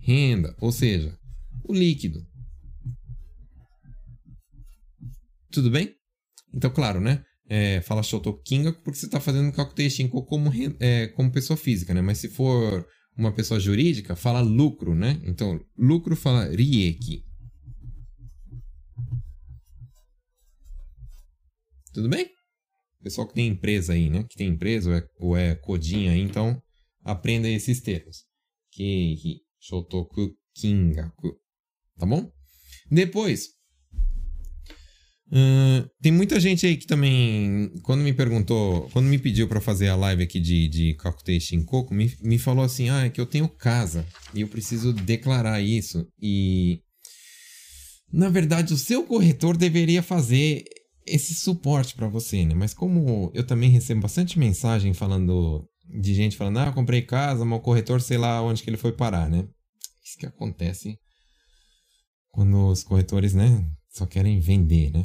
renda, 0.00 0.56
ou 0.60 0.72
seja, 0.72 1.16
o 1.64 1.74
líquido. 1.74 2.26
Tudo 5.50 5.70
bem? 5.70 5.94
Então, 6.54 6.70
claro, 6.70 7.00
né? 7.00 7.22
É, 7.48 7.80
fala 7.82 8.02
Shotoku 8.02 8.42
Kingaku 8.42 8.82
porque 8.82 8.98
você 8.98 9.06
está 9.06 9.20
fazendo 9.20 9.52
Kakutei 9.52 9.90
Shinko 9.90 10.24
como, 10.24 10.50
é, 10.78 11.08
como 11.08 11.32
pessoa 11.32 11.56
física, 11.56 11.92
né? 11.92 12.00
Mas 12.00 12.18
se 12.18 12.28
for 12.28 12.86
uma 13.16 13.32
pessoa 13.32 13.60
jurídica, 13.60 14.16
fala 14.16 14.40
lucro, 14.40 14.94
né? 14.94 15.20
Então, 15.24 15.60
lucro 15.76 16.16
fala 16.16 16.46
Rieki. 16.46 17.24
Tudo 21.92 22.08
bem? 22.08 22.30
Pessoal 23.02 23.26
que 23.26 23.34
tem 23.34 23.48
empresa 23.48 23.94
aí, 23.94 24.10
né? 24.10 24.24
Que 24.28 24.36
tem 24.36 24.48
empresa 24.48 24.90
ou 24.90 24.96
é, 24.96 25.08
ou 25.18 25.36
é 25.36 25.54
codinha 25.54 26.12
aí, 26.12 26.20
então 26.20 26.60
aprenda 27.02 27.48
esses 27.48 27.80
termos. 27.80 28.24
Keihi, 28.70 29.40
shotoku, 29.58 30.36
kingaku. 30.54 31.36
Tá 31.98 32.06
bom? 32.06 32.30
Depois, 32.90 33.48
tem 36.02 36.12
muita 36.12 36.40
gente 36.40 36.66
aí 36.66 36.76
que 36.76 36.86
também, 36.86 37.72
quando 37.82 38.02
me 38.02 38.12
perguntou, 38.12 38.88
quando 38.92 39.06
me 39.06 39.18
pediu 39.18 39.46
para 39.46 39.60
fazer 39.60 39.88
a 39.88 39.96
live 39.96 40.24
aqui 40.24 40.40
de, 40.40 40.68
de 40.68 40.94
Kakutei 40.94 41.38
Shinkoku, 41.38 41.94
me, 41.94 42.12
me 42.20 42.38
falou 42.38 42.64
assim, 42.64 42.88
ah, 42.90 43.04
é 43.04 43.10
que 43.10 43.20
eu 43.20 43.26
tenho 43.26 43.48
casa 43.48 44.04
e 44.34 44.40
eu 44.40 44.48
preciso 44.48 44.92
declarar 44.92 45.60
isso. 45.60 46.06
E, 46.20 46.80
na 48.12 48.28
verdade, 48.28 48.74
o 48.74 48.78
seu 48.78 49.04
corretor 49.04 49.56
deveria 49.56 50.02
fazer 50.02 50.64
esse 51.06 51.34
suporte 51.34 51.94
para 51.94 52.08
você, 52.08 52.44
né? 52.44 52.54
Mas 52.54 52.74
como 52.74 53.30
eu 53.34 53.44
também 53.46 53.70
recebo 53.70 54.02
bastante 54.02 54.38
mensagem 54.38 54.92
falando 54.92 55.66
de 56.00 56.14
gente 56.14 56.36
falando, 56.36 56.58
ah, 56.58 56.66
eu 56.66 56.72
comprei 56.72 57.02
casa, 57.02 57.44
mas 57.44 57.58
o 57.58 57.62
corretor 57.62 58.00
sei 58.00 58.18
lá 58.18 58.40
onde 58.42 58.62
que 58.62 58.70
ele 58.70 58.76
foi 58.76 58.92
parar, 58.92 59.28
né? 59.28 59.46
Isso 60.04 60.16
que 60.18 60.26
acontece 60.26 60.96
quando 62.30 62.68
os 62.68 62.82
corretores, 62.82 63.34
né, 63.34 63.64
só 63.90 64.06
querem 64.06 64.38
vender, 64.38 64.92
né? 64.92 65.04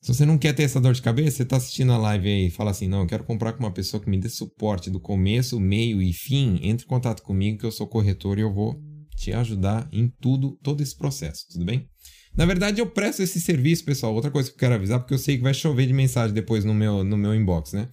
Se 0.00 0.12
você 0.12 0.26
não 0.26 0.36
quer 0.36 0.52
ter 0.52 0.64
essa 0.64 0.80
dor 0.80 0.92
de 0.92 1.00
cabeça, 1.00 1.38
você 1.38 1.44
tá 1.46 1.56
assistindo 1.56 1.90
a 1.92 1.96
live 1.96 2.28
aí 2.28 2.46
e 2.48 2.50
fala 2.50 2.72
assim, 2.72 2.86
não, 2.86 3.00
eu 3.00 3.06
quero 3.06 3.24
comprar 3.24 3.54
com 3.54 3.60
uma 3.60 3.72
pessoa 3.72 4.02
que 4.02 4.10
me 4.10 4.18
dê 4.18 4.28
suporte 4.28 4.90
do 4.90 5.00
começo, 5.00 5.58
meio 5.58 6.02
e 6.02 6.12
fim, 6.12 6.58
entre 6.62 6.84
em 6.84 6.88
contato 6.88 7.22
comigo 7.22 7.58
que 7.58 7.64
eu 7.64 7.72
sou 7.72 7.86
corretor 7.86 8.38
e 8.38 8.42
eu 8.42 8.52
vou 8.52 8.78
te 9.16 9.32
ajudar 9.32 9.88
em 9.90 10.08
tudo, 10.20 10.58
todo 10.62 10.82
esse 10.82 10.94
processo, 10.94 11.46
tudo 11.50 11.64
bem? 11.64 11.88
Na 12.36 12.44
verdade, 12.44 12.80
eu 12.80 12.90
presto 12.90 13.22
esse 13.22 13.40
serviço, 13.40 13.84
pessoal. 13.84 14.14
Outra 14.14 14.30
coisa 14.30 14.48
que 14.48 14.56
eu 14.56 14.58
quero 14.58 14.74
avisar, 14.74 14.98
porque 14.98 15.14
eu 15.14 15.18
sei 15.18 15.36
que 15.36 15.42
vai 15.42 15.54
chover 15.54 15.86
de 15.86 15.92
mensagem 15.92 16.34
depois 16.34 16.64
no 16.64 16.74
meu, 16.74 17.04
no 17.04 17.16
meu 17.16 17.34
inbox, 17.34 17.72
né? 17.72 17.88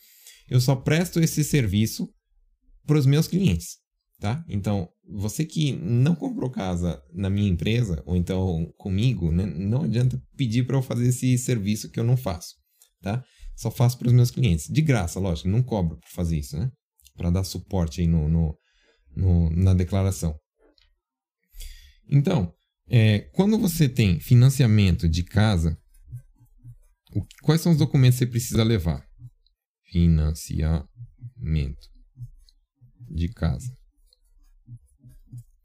Eu 0.50 0.60
só 0.60 0.76
presto 0.76 1.20
esse 1.20 1.44
serviço 1.44 2.10
para 2.86 2.98
os 2.98 3.06
meus 3.06 3.28
clientes, 3.28 3.78
tá? 4.20 4.44
Então, 4.50 4.90
você 5.08 5.46
que 5.46 5.74
não 5.74 6.16
comprou 6.16 6.50
casa 6.50 7.02
na 7.14 7.30
minha 7.30 7.50
empresa, 7.50 8.02
ou 8.06 8.16
então 8.16 8.66
comigo, 8.78 9.32
né? 9.32 9.46
Não 9.46 9.84
adianta 9.84 10.22
pedir 10.36 10.66
para 10.66 10.78
eu 10.78 10.82
fazer 10.82 11.08
esse 11.08 11.38
serviço 11.38 11.90
que 11.92 12.00
eu 12.00 12.04
não 12.04 12.18
faço, 12.18 12.56
tá? 13.02 13.24
Só 13.56 13.70
faço 13.70 13.98
para 14.00 14.08
os 14.08 14.14
meus 14.14 14.32
clientes. 14.32 14.68
De 14.68 14.82
graça, 14.82 15.20
lógico, 15.20 15.48
não 15.48 15.62
cobro 15.62 15.98
para 15.98 16.10
fazer 16.10 16.38
isso, 16.38 16.58
né? 16.58 16.72
Para 17.16 17.30
dar 17.30 17.44
suporte 17.44 18.02
aí 18.02 18.08
no, 18.08 18.28
no, 18.28 18.58
no, 19.16 19.50
na 19.52 19.76
declaração. 19.76 20.36
Então, 22.10 22.52
é, 22.94 23.20
quando 23.32 23.58
você 23.58 23.88
tem 23.88 24.20
financiamento 24.20 25.08
de 25.08 25.24
casa, 25.24 25.78
o, 27.16 27.26
quais 27.42 27.62
são 27.62 27.72
os 27.72 27.78
documentos 27.78 28.20
que 28.20 28.26
você 28.26 28.30
precisa 28.30 28.64
levar? 28.66 29.08
Financiamento 29.90 30.90
de 33.10 33.30
casa. 33.30 33.74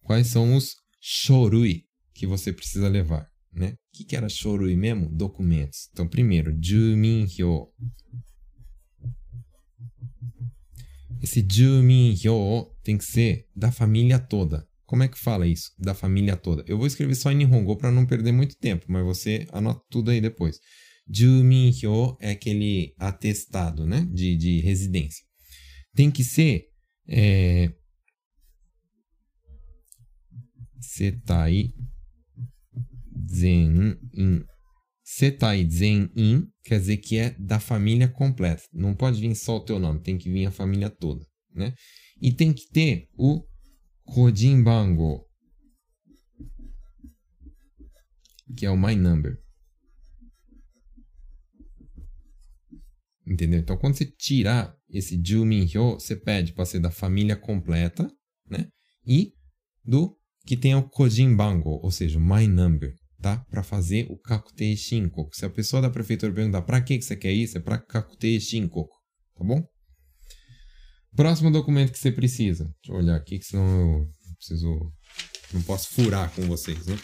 Quais 0.02 0.28
são 0.28 0.54
os 0.54 0.76
shorui 1.00 1.82
que 2.14 2.28
você 2.28 2.52
precisa 2.52 2.88
levar? 2.88 3.28
Né? 3.52 3.70
O 3.70 3.76
que, 3.92 4.04
que 4.04 4.14
era 4.14 4.28
shorui 4.28 4.76
mesmo? 4.76 5.08
Documentos. 5.10 5.88
Então, 5.92 6.06
primeiro, 6.06 6.56
Juminhyo. 6.62 7.66
Esse 11.20 11.44
Juminhyo 11.48 12.72
tem 12.84 12.96
que 12.96 13.04
ser 13.04 13.48
da 13.56 13.72
família 13.72 14.20
toda. 14.20 14.64
Como 14.86 15.02
é 15.02 15.08
que 15.08 15.18
fala 15.18 15.46
isso? 15.46 15.72
Da 15.78 15.94
família 15.94 16.36
toda. 16.36 16.64
Eu 16.66 16.78
vou 16.78 16.86
escrever 16.86 17.14
só 17.14 17.30
em 17.32 17.36
Nihongo 17.36 17.76
para 17.76 17.90
não 17.90 18.06
perder 18.06 18.32
muito 18.32 18.56
tempo, 18.56 18.86
mas 18.88 19.04
você 19.04 19.46
anota 19.52 19.82
tudo 19.90 20.10
aí 20.10 20.20
depois. 20.20 20.58
Juminhyo 21.08 22.16
é 22.20 22.30
aquele 22.30 22.94
atestado, 22.98 23.86
né? 23.86 24.06
De, 24.12 24.36
de 24.36 24.60
residência. 24.60 25.24
Tem 25.94 26.10
que 26.10 26.24
ser. 26.24 26.66
É... 27.08 27.72
Setai 30.80 31.72
Zen-in. 33.28 34.44
Setai 35.02 35.68
Zen-in 35.68 36.46
quer 36.64 36.80
dizer 36.80 36.96
que 36.98 37.16
é 37.16 37.30
da 37.38 37.58
família 37.60 38.08
completa. 38.08 38.62
Não 38.72 38.94
pode 38.94 39.20
vir 39.20 39.34
só 39.34 39.56
o 39.56 39.64
teu 39.64 39.78
nome, 39.78 40.00
tem 40.00 40.18
que 40.18 40.30
vir 40.30 40.46
a 40.46 40.50
família 40.50 40.90
toda, 40.90 41.24
né? 41.54 41.74
E 42.20 42.32
tem 42.32 42.52
que 42.52 42.68
ter 42.70 43.08
o 43.16 43.44
Kojin 44.06 44.62
Bango, 44.62 45.26
que 48.56 48.64
é 48.64 48.70
o 48.70 48.76
My 48.76 48.94
Number. 48.94 49.36
Entendeu? 53.26 53.58
Então, 53.58 53.76
quando 53.76 53.96
você 53.96 54.06
tirar 54.06 54.74
esse 54.88 55.20
Juminhyo, 55.22 55.94
você 55.94 56.14
pede 56.14 56.52
para 56.52 56.64
ser 56.64 56.78
da 56.78 56.90
família 56.90 57.36
completa, 57.36 58.08
né? 58.48 58.68
E 59.04 59.32
do 59.84 60.16
que 60.46 60.56
tem 60.56 60.74
o 60.76 60.88
Kojin 60.88 61.34
Bango, 61.34 61.80
ou 61.82 61.90
seja, 61.90 62.20
My 62.20 62.46
Number, 62.46 62.94
tá? 63.20 63.44
Para 63.50 63.64
fazer 63.64 64.06
o 64.08 64.16
Kakutei 64.16 64.76
Shinkoku. 64.76 65.34
Se 65.34 65.44
a 65.44 65.50
pessoa 65.50 65.82
da 65.82 65.90
prefeitura 65.90 66.32
perguntar 66.32 66.62
para 66.62 66.80
que 66.80 67.02
você 67.02 67.16
quer 67.16 67.32
isso, 67.32 67.58
é 67.58 67.60
para 67.60 67.78
Kakutei 67.78 68.38
Shinkoku, 68.38 68.96
tá 69.34 69.44
bom? 69.44 69.66
Próximo 71.16 71.50
documento 71.50 71.92
que 71.92 71.98
você 71.98 72.12
precisa. 72.12 72.64
Deixa 72.64 72.92
eu 72.92 72.96
olhar 72.96 73.16
aqui, 73.16 73.38
que 73.38 73.44
senão 73.46 73.66
eu 73.66 74.08
preciso. 74.36 74.92
Não 75.52 75.62
posso 75.62 75.88
furar 75.90 76.30
com 76.34 76.42
vocês, 76.42 76.86
né? 76.86 76.98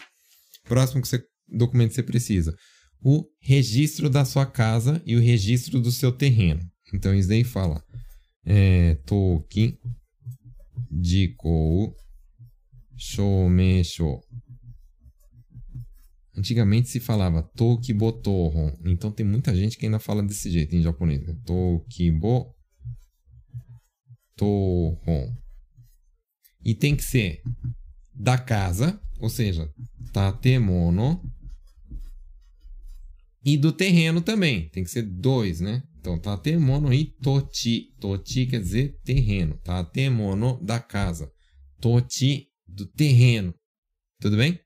Próximo 0.65 1.01
que 1.01 1.09
você, 1.09 1.23
documento 1.49 1.91
que 1.91 1.95
você 1.95 2.03
precisa 2.03 2.55
o 3.03 3.25
registro 3.41 4.09
da 4.09 4.25
sua 4.25 4.47
casa 4.47 5.03
e 5.05 5.17
o 5.17 5.21
registro 5.21 5.81
do 5.81 5.91
seu 5.91 6.13
terreno. 6.13 6.61
Então 6.95 7.15
isso 7.15 7.29
daí 7.29 7.43
fala 7.43 7.83
é, 8.45 8.95
Toki 9.07 9.79
Jikou 11.03 11.95
Shomeisho. 12.97 14.21
Antigamente 16.37 16.89
se 16.89 17.01
falava 17.01 17.43
Toki 17.43 17.93
Botohon. 17.93 18.73
Então 18.85 19.11
tem 19.11 19.27
muita 19.27 19.55
gente 19.55 19.77
que 19.77 19.87
ainda 19.87 19.99
fala 19.99 20.23
desse 20.23 20.51
jeito 20.51 20.75
em 20.77 20.83
japonês. 20.83 21.27
Né? 21.27 21.37
Tohon. 24.37 25.37
E 26.65 26.75
tem 26.75 26.95
que 26.95 27.05
ser 27.05 27.43
da 28.15 28.39
casa, 28.39 29.01
ou 29.19 29.29
seja, 29.29 29.69
tatemono 30.13 31.21
e 33.45 33.57
do 33.57 33.73
terreno 33.73 34.21
também. 34.21 34.69
Tem 34.69 34.85
que 34.85 34.91
ser 34.91 35.03
dois, 35.03 35.61
né? 35.61 35.83
Então, 35.99 36.19
tatemono 36.19 36.93
e 36.93 37.05
toti. 37.05 37.95
Toti 38.01 38.47
quer 38.47 38.61
dizer 38.61 38.99
terreno. 39.05 39.59
Tatemono 39.63 40.61
da 40.63 40.81
casa. 40.81 41.31
Toti 41.81 42.49
do 42.67 42.87
terreno. 42.87 43.55
Tudo 44.21 44.37
bem? 44.37 44.59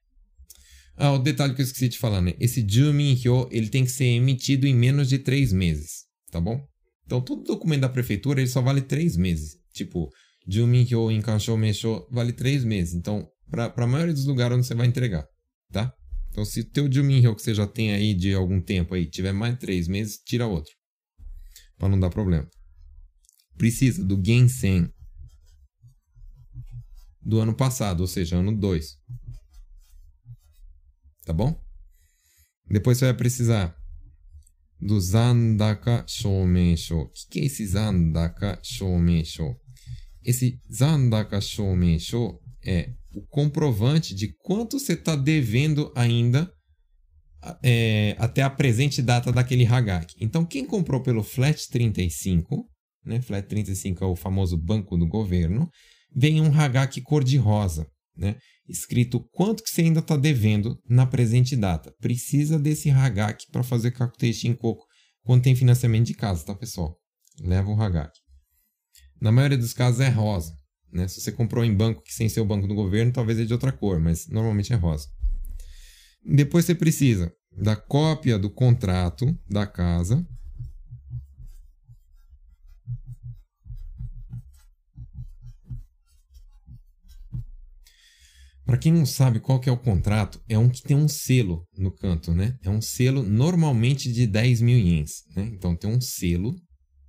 Ah, 0.96 1.12
o 1.12 1.18
detalhe 1.18 1.54
que 1.54 1.60
eu 1.60 1.64
esqueci 1.64 1.88
de 1.88 1.98
falar, 1.98 2.22
né? 2.22 2.34
Esse 2.40 2.66
Juminhyo, 2.66 3.48
ele 3.50 3.68
tem 3.68 3.84
que 3.84 3.90
ser 3.90 4.06
emitido 4.06 4.66
em 4.66 4.74
menos 4.74 5.08
de 5.08 5.18
três 5.18 5.52
meses, 5.52 6.06
tá 6.30 6.40
bom? 6.40 6.66
Então, 7.06 7.20
todo 7.20 7.44
documento 7.44 7.82
da 7.82 7.88
prefeitura, 7.88 8.40
ele 8.40 8.50
só 8.50 8.60
vale 8.60 8.82
três 8.82 9.16
meses. 9.16 9.56
Tipo, 9.72 10.10
Juminhyo 10.46 11.08
Kansho 11.22 11.56
Meisho 11.56 12.06
vale 12.10 12.32
três 12.32 12.64
meses. 12.64 12.94
Então, 12.94 13.26
para 13.50 13.72
a 13.76 13.86
maioria 13.86 14.12
dos 14.12 14.26
lugares 14.26 14.56
onde 14.56 14.66
você 14.66 14.74
vai 14.74 14.86
entregar, 14.86 15.24
tá? 15.72 15.92
Então, 16.30 16.44
se 16.44 16.60
o 16.60 16.70
teu 16.70 16.92
Juminho 16.92 17.34
que 17.34 17.40
você 17.40 17.54
já 17.54 17.66
tem 17.66 17.92
aí 17.92 18.12
de 18.12 18.34
algum 18.34 18.60
tempo 18.60 18.94
aí 18.94 19.08
tiver 19.08 19.32
mais 19.32 19.54
de 19.54 19.60
três 19.60 19.88
meses, 19.88 20.18
tira 20.18 20.46
outro. 20.46 20.72
Para 21.78 21.88
não 21.88 21.98
dar 21.98 22.10
problema. 22.10 22.46
Precisa 23.56 24.04
do 24.04 24.22
Gensen 24.22 24.90
do 27.22 27.40
ano 27.40 27.54
passado, 27.54 28.00
ou 28.00 28.06
seja, 28.06 28.36
ano 28.36 28.54
2. 28.56 28.98
Tá 31.24 31.32
bom? 31.32 31.58
Depois 32.68 32.98
você 32.98 33.06
vai 33.06 33.14
precisar 33.14 33.76
do 34.80 35.00
Zandaka 35.00 36.04
Shoumensho. 36.06 36.98
O 36.98 37.10
que, 37.30 37.40
é 37.40 37.44
esse 37.44 37.66
Zandaka 37.66 38.58
Shoumensho? 38.62 39.54
Esse 40.22 40.60
Zandaka 40.72 41.40
Shoumensho 41.40 42.38
é 42.64 42.90
o 43.14 43.22
comprovante 43.22 44.14
de 44.14 44.34
quanto 44.42 44.78
você 44.78 44.92
está 44.92 45.16
devendo 45.16 45.92
ainda 45.94 46.50
é, 47.62 48.16
até 48.18 48.42
a 48.42 48.50
presente 48.50 49.00
data 49.00 49.32
daquele 49.32 49.64
Hagak. 49.64 50.14
Então, 50.20 50.44
quem 50.44 50.66
comprou 50.66 51.00
pelo 51.00 51.22
Flat 51.22 51.68
35, 51.70 52.68
né, 53.04 53.20
Flat 53.20 53.46
35 53.46 54.04
é 54.04 54.06
o 54.06 54.16
famoso 54.16 54.56
banco 54.56 54.96
do 54.96 55.06
governo, 55.06 55.70
vem 56.14 56.40
um 56.40 56.52
Hagak 56.52 57.00
cor-de-rosa, 57.02 57.86
né, 58.16 58.36
escrito 58.68 59.20
quanto 59.32 59.62
que 59.62 59.70
você 59.70 59.82
ainda 59.82 60.00
está 60.00 60.16
devendo 60.16 60.80
na 60.88 61.06
presente 61.06 61.54
data. 61.56 61.94
Precisa 62.00 62.58
desse 62.58 62.90
Hagak 62.90 63.46
para 63.50 63.62
fazer 63.62 63.90
Kakutei 63.92 64.32
coco 64.54 64.84
quando 65.22 65.42
tem 65.42 65.56
financiamento 65.56 66.06
de 66.06 66.14
casa, 66.14 66.44
tá, 66.44 66.54
pessoal? 66.54 66.96
Leva 67.40 67.70
o 67.70 67.80
Hagak. 67.80 68.12
Na 69.20 69.32
maioria 69.32 69.58
dos 69.58 69.72
casos 69.72 70.00
é 70.00 70.08
rosa. 70.08 70.56
Né? 70.92 71.08
Se 71.08 71.20
você 71.20 71.32
comprou 71.32 71.64
em 71.64 71.74
banco 71.74 72.02
que 72.02 72.12
sem 72.12 72.28
ser 72.28 72.40
o 72.40 72.46
banco 72.46 72.66
do 72.66 72.74
governo, 72.74 73.12
talvez 73.12 73.38
é 73.38 73.44
de 73.44 73.52
outra 73.52 73.72
cor, 73.72 74.00
mas 74.00 74.28
normalmente 74.28 74.72
é 74.72 74.76
rosa. 74.76 75.08
Depois 76.24 76.64
você 76.64 76.74
precisa 76.74 77.32
da 77.52 77.76
cópia 77.76 78.38
do 78.38 78.50
contrato 78.50 79.26
da 79.48 79.66
casa. 79.66 80.26
Para 88.66 88.78
quem 88.78 88.92
não 88.92 89.06
sabe 89.06 89.38
qual 89.38 89.60
que 89.60 89.68
é 89.68 89.72
o 89.72 89.78
contrato, 89.78 90.42
é 90.48 90.58
um 90.58 90.68
que 90.68 90.82
tem 90.82 90.96
um 90.96 91.06
selo 91.06 91.64
no 91.78 91.92
canto, 91.92 92.32
né? 92.34 92.58
É 92.64 92.68
um 92.68 92.82
selo 92.82 93.22
normalmente 93.22 94.12
de 94.12 94.26
10 94.26 94.60
mil 94.60 94.76
ienes, 94.76 95.22
né? 95.36 95.48
Então 95.52 95.76
tem 95.76 95.88
um 95.88 96.00
selo 96.00 96.52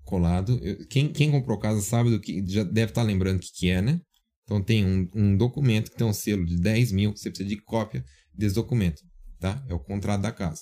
colado. 0.04 0.62
Quem, 0.88 1.12
quem 1.12 1.32
comprou 1.32 1.58
casa 1.58 1.82
sabe 1.82 2.12
do 2.12 2.20
que, 2.20 2.44
já 2.48 2.64
deve 2.64 2.92
estar 2.92 3.02
tá 3.02 3.08
lembrando 3.08 3.38
o 3.38 3.40
que, 3.40 3.52
que 3.52 3.70
é, 3.70 3.82
né? 3.82 4.00
Então 4.44 4.62
tem 4.62 4.86
um, 4.86 5.08
um 5.16 5.36
documento 5.36 5.90
que 5.90 5.98
tem 5.98 6.06
um 6.06 6.14
selo 6.14 6.46
de 6.46 6.58
10 6.58 6.92
mil, 6.92 7.12
você 7.18 7.30
precisa 7.30 7.50
de 7.50 7.58
cópia 7.58 8.06
desse 8.32 8.54
documento, 8.54 9.02
tá? 9.40 9.66
É 9.68 9.74
o 9.74 9.80
contrato 9.80 10.22
da 10.22 10.32
casa. 10.32 10.62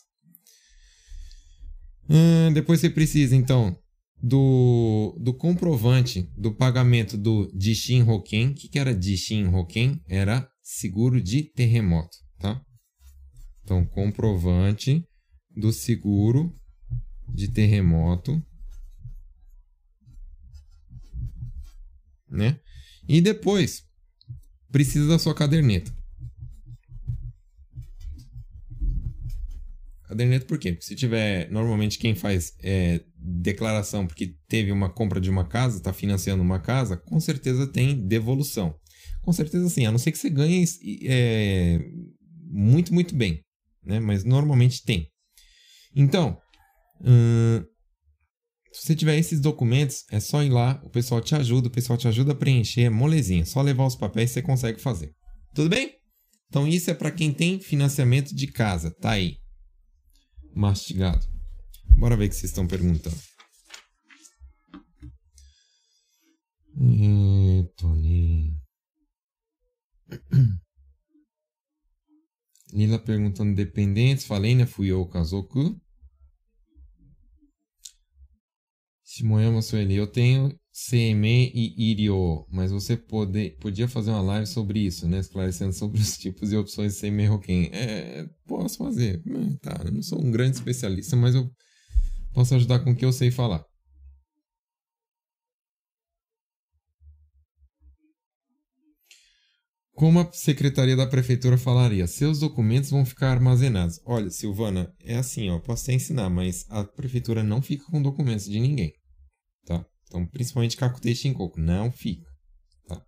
Hum, 2.09 2.53
depois 2.53 2.79
você 2.79 2.89
precisa, 2.89 3.35
então, 3.35 3.77
do, 4.23 5.13
do 5.19 5.33
comprovante 5.33 6.29
do 6.37 6.53
pagamento 6.53 7.17
do 7.17 7.51
Jishin 7.59 8.03
Hoken. 8.03 8.49
O 8.49 8.53
que, 8.53 8.69
que 8.69 8.79
era 8.79 8.99
Jishin 8.99 9.47
Hoken? 9.47 10.01
Era 10.07 10.49
seguro 10.67 11.21
de 11.21 11.43
terremoto, 11.43 12.17
tá? 12.39 12.59
Então, 13.63 13.85
comprovante 13.85 15.07
do 15.55 15.71
seguro 15.71 16.53
de 17.29 17.47
terremoto 17.47 18.43
né? 22.27 22.59
E 23.07 23.21
depois 23.21 23.83
precisa 24.71 25.07
da 25.07 25.19
sua 25.19 25.33
caderneta. 25.33 25.91
Caderneta 30.03 30.45
por 30.45 30.59
quê? 30.59 30.71
Porque 30.71 30.85
se 30.85 30.95
tiver, 30.95 31.49
normalmente 31.49 31.97
quem 31.97 32.13
faz 32.13 32.55
é, 32.61 33.03
declaração 33.17 34.05
porque 34.05 34.35
teve 34.47 34.71
uma 34.71 34.89
compra 34.89 35.19
de 35.19 35.29
uma 35.29 35.47
casa, 35.47 35.77
está 35.77 35.91
financiando 35.93 36.43
uma 36.43 36.59
casa, 36.59 36.97
com 36.97 37.19
certeza 37.19 37.65
tem 37.65 38.07
devolução. 38.07 38.75
Com 39.25 39.33
certeza 39.33 39.67
sim, 39.69 39.87
a 39.87 39.91
não 39.91 39.97
ser 39.97 40.11
que 40.11 40.19
você 40.19 40.29
ganhe 40.29 40.63
é, 41.03 41.79
muito, 42.43 42.93
muito 42.93 43.15
bem, 43.15 43.43
né? 43.83 43.99
Mas 43.99 44.23
normalmente 44.23 44.83
tem. 44.83 45.09
Então, 45.95 46.39
hum, 47.01 47.65
se 48.71 48.85
você 48.85 48.95
tiver 48.95 49.17
esses 49.17 49.39
documentos, 49.39 50.05
é 50.11 50.19
só 50.19 50.43
ir 50.43 50.51
lá, 50.51 50.79
o 50.83 50.91
pessoal 50.91 51.21
te 51.21 51.33
ajuda, 51.33 51.69
o 51.69 51.71
pessoal 51.71 51.97
te 51.97 52.07
ajuda 52.07 52.33
a 52.33 52.35
preencher, 52.35 52.83
é 52.83 52.89
molezinha, 52.89 53.43
só 53.45 53.63
levar 53.63 53.87
os 53.87 53.95
papéis 53.95 54.29
você 54.29 54.43
consegue 54.43 54.79
fazer. 54.79 55.11
Tudo 55.55 55.69
bem? 55.69 55.95
Então 56.47 56.67
isso 56.67 56.91
é 56.91 56.93
para 56.93 57.09
quem 57.09 57.33
tem 57.33 57.59
financiamento 57.59 58.35
de 58.35 58.45
casa, 58.45 58.91
tá 58.91 59.11
aí. 59.11 59.37
Mastigado. 60.53 61.25
Bora 61.97 62.15
ver 62.15 62.27
o 62.27 62.29
que 62.29 62.35
vocês 62.35 62.51
estão 62.51 62.67
perguntando. 62.67 63.17
Lila 72.73 72.99
perguntando 72.99 73.55
dependentes, 73.55 74.25
falei, 74.25 74.55
né? 74.55 74.65
Fui 74.65 74.87
eu, 74.87 75.05
Kazoku. 75.05 75.79
Shimoyama 79.03 79.61
Sueli, 79.61 79.95
eu 79.95 80.07
tenho 80.07 80.53
CME 80.73 81.51
e 81.55 81.91
Irio, 81.91 82.45
mas 82.51 82.69
você 82.69 82.97
pode, 82.97 83.51
podia 83.61 83.87
fazer 83.87 84.11
uma 84.11 84.21
live 84.21 84.45
sobre 84.45 84.79
isso, 84.79 85.07
né? 85.07 85.19
Esclarecendo 85.19 85.71
sobre 85.71 86.01
os 86.01 86.17
tipos 86.17 86.51
e 86.51 86.57
opções 86.57 86.95
de 86.95 86.99
CME 86.99 87.27
Roken. 87.27 87.69
É, 87.71 88.27
posso 88.45 88.79
fazer. 88.79 89.21
Hum, 89.25 89.55
tá, 89.61 89.81
eu 89.85 89.91
não 89.93 90.01
sou 90.01 90.21
um 90.21 90.29
grande 90.29 90.57
especialista, 90.57 91.15
mas 91.15 91.33
eu 91.33 91.49
posso 92.33 92.55
ajudar 92.55 92.79
com 92.79 92.91
o 92.91 92.95
que 92.95 93.05
eu 93.05 93.13
sei 93.13 93.31
falar. 93.31 93.63
Como 99.95 100.19
a 100.19 100.29
secretaria 100.33 100.95
da 100.95 101.07
prefeitura 101.07 101.57
falaria? 101.57 102.05
Seus 102.05 102.39
documentos 102.39 102.89
vão 102.89 103.05
ficar 103.05 103.31
armazenados. 103.31 103.99
Olha, 104.05 104.29
Silvana, 104.29 104.93
é 105.01 105.15
assim, 105.15 105.49
ó, 105.49 105.57
posso 105.59 105.83
até 105.83 105.93
ensinar, 105.93 106.29
mas 106.29 106.65
a 106.69 106.83
prefeitura 106.83 107.41
não 107.41 107.61
fica 107.61 107.85
com 107.85 108.01
documentos 108.01 108.45
de 108.45 108.59
ninguém 108.59 108.93
tá? 109.65 109.85
Então, 110.07 110.25
principalmente 110.27 110.77
Kakutei 110.77 111.15
Shinkoku, 111.15 111.59
não 111.59 111.91
fica, 111.91 112.29
tá? 112.87 113.01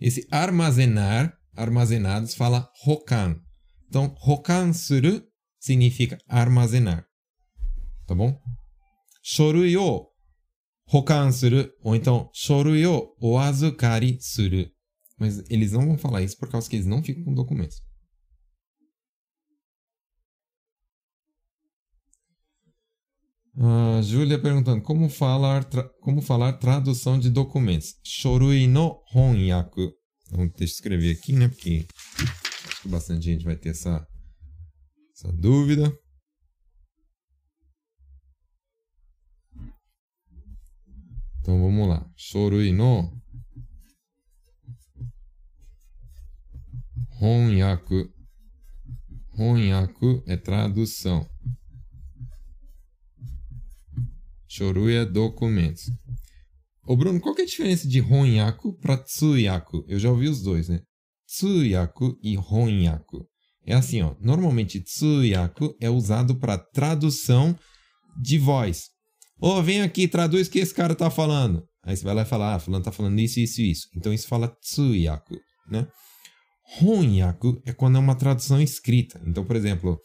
Esse 0.00 0.26
armazenar, 0.30 1.36
armazenados, 1.54 2.34
fala 2.34 2.70
hokan. 2.86 3.40
Então, 3.88 4.14
hokan 4.20 4.72
suru 4.72 5.22
significa 5.60 6.18
armazenar. 6.28 7.04
Tá 8.06 8.14
bom? 8.14 8.38
Shorui 9.22 9.76
o 9.76 10.10
suru, 11.32 11.72
ou 11.82 11.96
então 11.96 12.30
shorui 12.32 12.86
o 12.86 13.14
oazukari 13.20 14.18
suru. 14.20 14.70
Mas 15.18 15.42
eles 15.48 15.72
não 15.72 15.86
vão 15.86 15.98
falar 15.98 16.22
isso 16.22 16.36
por 16.38 16.50
causa 16.50 16.68
que 16.68 16.76
eles 16.76 16.86
não 16.86 17.02
ficam 17.02 17.24
com 17.24 17.34
documentos. 17.34 17.80
Uh, 23.56 24.02
Júlia 24.02 24.40
perguntando 24.40 24.82
como 24.82 25.08
falar, 25.08 25.64
como 26.00 26.20
falar 26.20 26.54
tradução 26.54 27.18
de 27.18 27.30
documentos. 27.30 27.94
Shorui 28.04 28.66
no 28.66 29.00
honyaku. 29.14 29.92
Vamos 30.30 30.52
ter 30.54 30.64
que 30.64 30.72
escrever 30.72 31.16
aqui, 31.16 31.32
né? 31.32 31.48
Porque 31.48 31.86
acho 32.68 32.82
que 32.82 32.88
bastante 32.88 33.24
gente 33.24 33.44
vai 33.44 33.54
ter 33.54 33.68
essa, 33.68 34.04
essa 35.14 35.32
dúvida. 35.32 35.92
Então 41.38 41.60
vamos 41.60 41.88
lá. 41.88 42.10
Shorui 42.16 42.72
no 42.72 43.23
honyaku. 47.24 48.10
Honyaku 49.38 50.22
é 50.26 50.36
tradução. 50.36 51.26
Shorui 54.46 54.94
é 54.94 55.04
documentos. 55.04 55.90
Ô 56.86 56.96
Bruno, 56.96 57.18
qual 57.18 57.34
que 57.34 57.40
é 57.40 57.44
a 57.44 57.48
diferença 57.48 57.88
de 57.88 58.00
Honyaku 58.00 58.78
para 58.78 58.98
Tsuyaku? 58.98 59.84
Eu 59.88 59.98
já 59.98 60.10
ouvi 60.10 60.28
os 60.28 60.42
dois, 60.42 60.68
né? 60.68 60.80
Tsuyaku 61.26 62.18
e 62.22 62.36
Honyaku. 62.36 63.26
É 63.66 63.74
assim, 63.74 64.02
ó. 64.02 64.14
Normalmente 64.20 64.80
Tsuyaku 64.80 65.74
é 65.80 65.88
usado 65.88 66.38
para 66.38 66.58
tradução 66.58 67.58
de 68.20 68.38
voz. 68.38 68.90
Ô, 69.40 69.48
oh, 69.48 69.62
vem 69.62 69.80
aqui, 69.80 70.06
traduz 70.06 70.46
o 70.46 70.50
que 70.50 70.58
esse 70.58 70.74
cara 70.74 70.94
tá 70.94 71.10
falando. 71.10 71.66
Aí 71.82 71.96
você 71.96 72.04
vai 72.04 72.14
lá 72.14 72.22
e 72.22 72.26
fala, 72.26 72.54
ah, 72.54 72.58
fulano 72.58 72.84
tá 72.84 72.92
falando 72.92 73.18
isso, 73.18 73.40
isso 73.40 73.62
isso. 73.62 73.88
Então 73.96 74.12
isso 74.12 74.28
fala 74.28 74.54
Tsuyaku, 74.60 75.36
né? 75.68 75.88
Honyaku 76.80 77.60
é 77.64 77.72
quando 77.72 77.96
é 77.96 78.00
uma 78.00 78.14
tradução 78.14 78.60
escrita. 78.60 79.20
Então, 79.26 79.44
por 79.44 79.56
exemplo, 79.56 79.98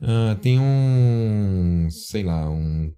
uh, 0.00 0.36
tem 0.40 0.58
um, 0.58 1.88
sei 1.90 2.22
lá, 2.22 2.50
um 2.50 2.92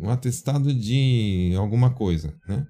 um 0.00 0.10
atestado 0.10 0.72
de 0.72 1.52
alguma 1.56 1.92
coisa, 1.92 2.32
né? 2.46 2.64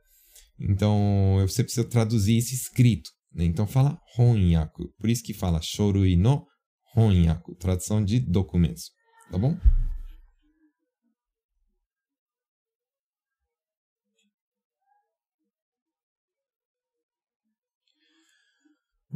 Então, 0.58 1.36
você 1.40 1.62
precisa 1.62 1.86
traduzir 1.86 2.38
esse 2.38 2.54
escrito. 2.54 3.10
Né? 3.32 3.44
Então, 3.44 3.66
fala 3.66 3.98
honyaku. 4.18 4.88
Por 4.98 5.08
isso 5.08 5.22
que 5.22 5.34
fala 5.34 5.60
shorui 5.62 6.16
no 6.16 6.44
honyaku. 6.96 7.54
Tradução 7.56 8.02
de 8.02 8.18
documentos. 8.18 8.90
Tá 9.30 9.38
bom? 9.38 9.56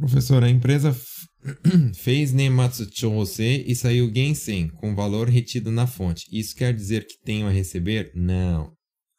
Professor, 0.03 0.43
a 0.43 0.49
empresa 0.49 0.93
fez 1.95 2.33
Nematsu 2.33 2.89
Chose 2.93 3.63
e 3.65 3.73
saiu 3.73 4.13
Gensen 4.13 4.67
com 4.67 4.93
valor 4.93 5.29
retido 5.29 5.71
na 5.71 5.87
fonte. 5.87 6.27
Isso 6.29 6.53
quer 6.53 6.73
dizer 6.73 7.07
que 7.07 7.17
tenho 7.23 7.47
a 7.47 7.49
receber? 7.49 8.11
Não. 8.13 8.75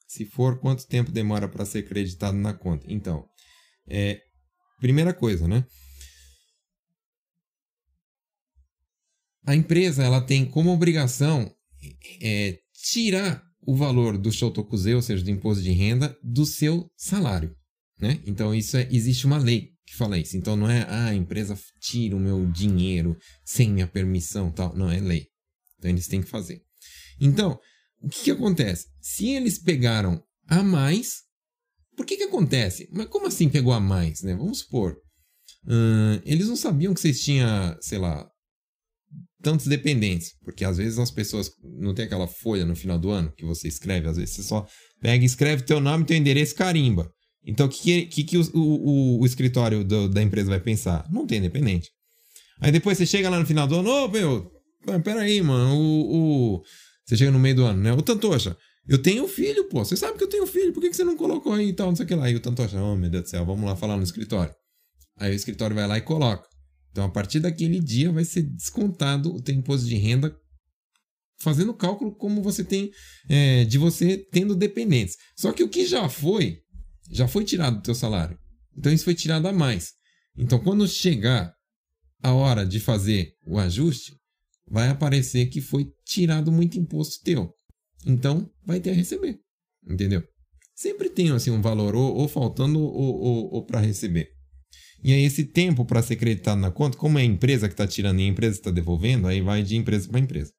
Se 0.07 0.27
for, 0.27 0.61
quanto 0.61 0.87
tempo 0.87 1.11
demora 1.11 1.49
para 1.49 1.65
ser 1.65 1.89
creditado 1.89 2.37
na 2.37 2.53
conta? 2.53 2.85
Então, 2.87 3.25
é, 3.89 4.21
primeira 4.79 5.15
coisa, 5.15 5.49
né? 5.49 5.65
A 9.47 9.57
empresa 9.57 10.05
ela 10.05 10.21
tem 10.21 10.45
como 10.45 10.71
obrigação 10.71 11.51
é, 12.21 12.59
tirar 12.75 13.43
o 13.67 13.75
valor 13.75 14.19
do 14.19 14.31
Shotokuze, 14.31 14.93
ou 14.93 15.01
seja, 15.01 15.25
do 15.25 15.31
imposto 15.31 15.63
de 15.63 15.73
renda, 15.73 16.15
do 16.23 16.45
seu 16.45 16.91
salário. 16.95 17.57
Né? 17.99 18.21
Então, 18.27 18.55
isso 18.55 18.77
é, 18.77 18.87
existe 18.91 19.25
uma 19.25 19.39
lei 19.39 19.74
que 19.87 19.97
fala 19.97 20.19
isso. 20.19 20.37
Então 20.37 20.57
não 20.57 20.69
é, 20.69 20.83
ah, 20.89 21.07
a 21.07 21.15
empresa 21.15 21.59
tira 21.81 22.17
o 22.17 22.21
meu 22.21 22.47
dinheiro 22.51 23.17
sem 23.45 23.71
minha 23.71 23.87
permissão 23.87 24.51
tal. 24.51 24.75
Não, 24.77 24.91
é 24.91 25.01
lei. 25.01 25.27
Então 25.79 25.91
eles 25.91 26.07
têm 26.07 26.23
que 26.23 26.29
fazer. 26.29 26.63
Então, 27.21 27.59
o 28.01 28.09
que, 28.09 28.25
que 28.25 28.31
acontece? 28.31 28.87
Se 29.01 29.29
eles 29.29 29.59
pegaram 29.59 30.23
a 30.47 30.63
mais, 30.63 31.23
por 31.97 32.05
que 32.05 32.17
que 32.17 32.25
acontece? 32.25 32.89
Mas 32.93 33.07
como 33.07 33.27
assim 33.27 33.49
pegou 33.49 33.73
a 33.73 33.81
mais, 33.81 34.23
né? 34.23 34.35
Vamos 34.35 34.61
supor, 34.61 34.97
eles 36.25 36.49
não 36.49 36.57
sabiam 36.57 36.93
que 36.93 37.01
vocês 37.01 37.23
tinham, 37.23 37.77
sei 37.81 37.99
lá, 37.99 38.29
tantos 39.43 39.67
dependentes, 39.67 40.33
porque 40.43 40.65
às 40.65 40.79
vezes 40.79 40.99
as 40.99 41.11
pessoas 41.11 41.51
não 41.63 41.95
tem 41.95 42.07
aquela 42.07 42.27
folha 42.27 42.65
no 42.65 42.75
final 42.75 42.99
do 42.99 43.11
ano 43.11 43.33
que 43.33 43.45
você 43.45 43.69
escreve, 43.69 44.09
às 44.09 44.17
vezes 44.17 44.35
você 44.35 44.43
só 44.43 44.67
pega 45.01 45.25
escreve 45.25 45.63
teu 45.63 45.81
nome, 45.81 46.05
teu 46.05 46.17
endereço, 46.17 46.55
carimba. 46.55 47.11
Então, 47.47 47.67
o 47.67 47.69
que, 47.69 48.07
que, 48.07 48.25
que 48.25 48.39
o, 48.39 48.51
o, 48.55 49.21
o 49.21 49.27
escritório 49.27 49.85
do, 49.85 50.09
da 50.09 50.23
empresa 50.23 50.49
vai 50.49 50.61
pensar? 50.61 51.07
Não 51.11 51.27
tem 51.27 51.39
independente. 51.39 51.91
Aí 52.61 52.73
depois 52.73 52.97
você 52.97 53.05
chega 53.05 53.29
lá 53.29 53.39
no 53.39 53.47
final 53.47 53.67
do 53.67 53.77
ano, 53.77 53.91
ô, 53.91 54.09
meu, 54.09 54.51
peraí, 55.03 55.43
mano, 55.43 55.77
o, 55.77 56.57
o... 56.57 56.63
Você 57.05 57.17
chega 57.17 57.31
no 57.31 57.39
meio 57.39 57.57
do 57.57 57.65
ano, 57.65 57.83
né? 57.83 57.93
Ô, 57.93 58.01
Tantocha, 58.01 58.57
eu 58.89 58.99
tenho 58.99 59.29
filho, 59.29 59.69
pô. 59.69 59.85
Você 59.85 59.97
sabe 59.97 60.17
que 60.17 60.25
eu 60.25 60.29
tenho 60.29 60.47
filho, 60.47 60.73
por 60.73 60.81
que, 60.81 60.91
que 60.91 60.97
você 60.97 61.05
não 61.05 61.17
colocou 61.17 61.53
aí 61.53 61.69
e 61.69 61.73
tal, 61.73 61.89
não 61.89 61.97
sei 61.97 62.05
o 62.05 62.09
que 62.09 62.15
lá. 62.15 62.31
E 62.31 62.35
o 62.35 62.41
Tantocha, 62.41 62.81
oh, 62.81 62.97
meu 62.97 63.11
Deus 63.11 63.25
do 63.25 63.29
céu, 63.31 63.45
vamos 63.45 63.65
lá 63.67 63.77
falar 63.77 63.97
no 63.97 64.03
escritório. 64.03 64.55
Aí 65.19 65.33
o 65.33 65.35
escritório 65.35 65.77
vai 65.77 65.87
lá 65.87 65.99
e 65.99 66.01
coloca. 66.03 66.49
Então, 66.91 67.05
a 67.05 67.09
partir 67.09 67.41
daquele 67.41 67.81
dia 67.81 68.13
vai 68.13 68.25
ser 68.25 68.43
descontado 68.43 69.35
o 69.35 69.43
teu 69.43 69.55
imposto 69.55 69.87
de 69.87 69.97
renda 69.97 70.35
fazendo 71.41 71.75
cálculo 71.75 72.15
como 72.15 72.43
você 72.43 72.65
tem 72.65 72.91
é, 73.29 73.65
de 73.65 73.79
você 73.79 74.17
tendo 74.17 74.55
dependentes. 74.55 75.17
Só 75.37 75.53
que 75.53 75.63
o 75.63 75.69
que 75.69 75.87
já 75.87 76.09
foi, 76.09 76.61
já 77.11 77.29
foi 77.29 77.45
tirado 77.45 77.77
do 77.77 77.83
teu 77.83 77.95
salário. 77.95 78.39
Então 78.77 78.93
isso 78.93 79.05
foi 79.05 79.15
tirado 79.15 79.47
a 79.47 79.53
mais. 79.53 79.93
Então 80.37 80.59
quando 80.59 80.87
chegar 80.89 81.55
a 82.23 82.33
hora 82.33 82.65
de 82.65 82.81
fazer 82.81 83.35
o 83.47 83.59
ajuste, 83.59 84.17
vai 84.67 84.89
aparecer 84.89 85.47
que 85.47 85.61
foi 85.61 85.93
tirado 86.05 86.51
muito 86.51 86.79
imposto 86.79 87.23
teu. 87.23 87.53
Então 88.07 88.51
vai 88.65 88.81
ter 88.81 88.91
a 88.91 88.95
receber. 88.95 89.39
Entendeu? 89.87 90.23
Sempre 90.75 91.09
tem 91.09 91.31
assim 91.31 91.51
um 91.51 91.63
valor 91.63 91.95
ou, 91.95 92.15
ou 92.17 92.29
faltando 92.29 92.81
ou, 92.81 93.21
ou, 93.21 93.55
ou 93.55 93.65
para 93.65 93.81
receber. 93.81 94.35
E 95.03 95.13
aí 95.13 95.23
esse 95.23 95.45
tempo 95.45 95.85
para 95.85 96.03
ser 96.03 96.17
creditado 96.17 96.61
na 96.61 96.71
conta, 96.71 96.97
como 96.97 97.19
é 97.19 97.23
a 97.23 97.27
empresa 97.27 97.69
que 97.69 97.75
está 97.75 97.87
tirando 97.87 98.21
e 98.21 98.25
a 98.25 98.29
empresa 98.29 98.57
está 98.57 98.71
devolvendo, 98.71 99.29
aí 99.29 99.43
vai 99.43 99.63
de 99.63 99.77
empresa 99.77 100.09
para 100.09 100.19
empresa. 100.19 100.53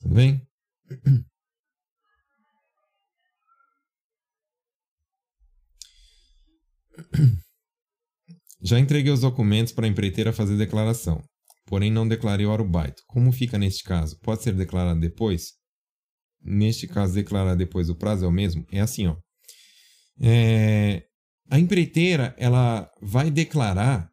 Tudo 0.00 0.14
bem? 0.14 0.42
Já 8.62 8.78
entreguei 8.78 9.12
os 9.12 9.20
documentos 9.20 9.72
para 9.72 9.86
a 9.86 9.88
empreiteira 9.88 10.32
fazer 10.32 10.56
declaração, 10.56 11.22
porém 11.66 11.90
não 11.90 12.06
declarei 12.06 12.46
o 12.46 12.52
arubaito. 12.52 13.02
Como 13.08 13.32
fica 13.32 13.58
neste 13.58 13.82
caso? 13.82 14.18
Pode 14.20 14.42
ser 14.42 14.54
declarado 14.54 15.00
depois? 15.00 15.52
Neste 16.40 16.86
caso, 16.86 17.14
declarar 17.14 17.54
depois 17.54 17.88
o 17.88 17.96
prazo 17.96 18.24
é 18.24 18.28
o 18.28 18.32
mesmo? 18.32 18.64
É 18.70 18.80
assim, 18.80 19.06
ó. 19.06 19.16
É... 20.20 21.04
A 21.50 21.58
empreiteira, 21.58 22.34
ela 22.38 22.90
vai 23.00 23.30
declarar 23.30 24.10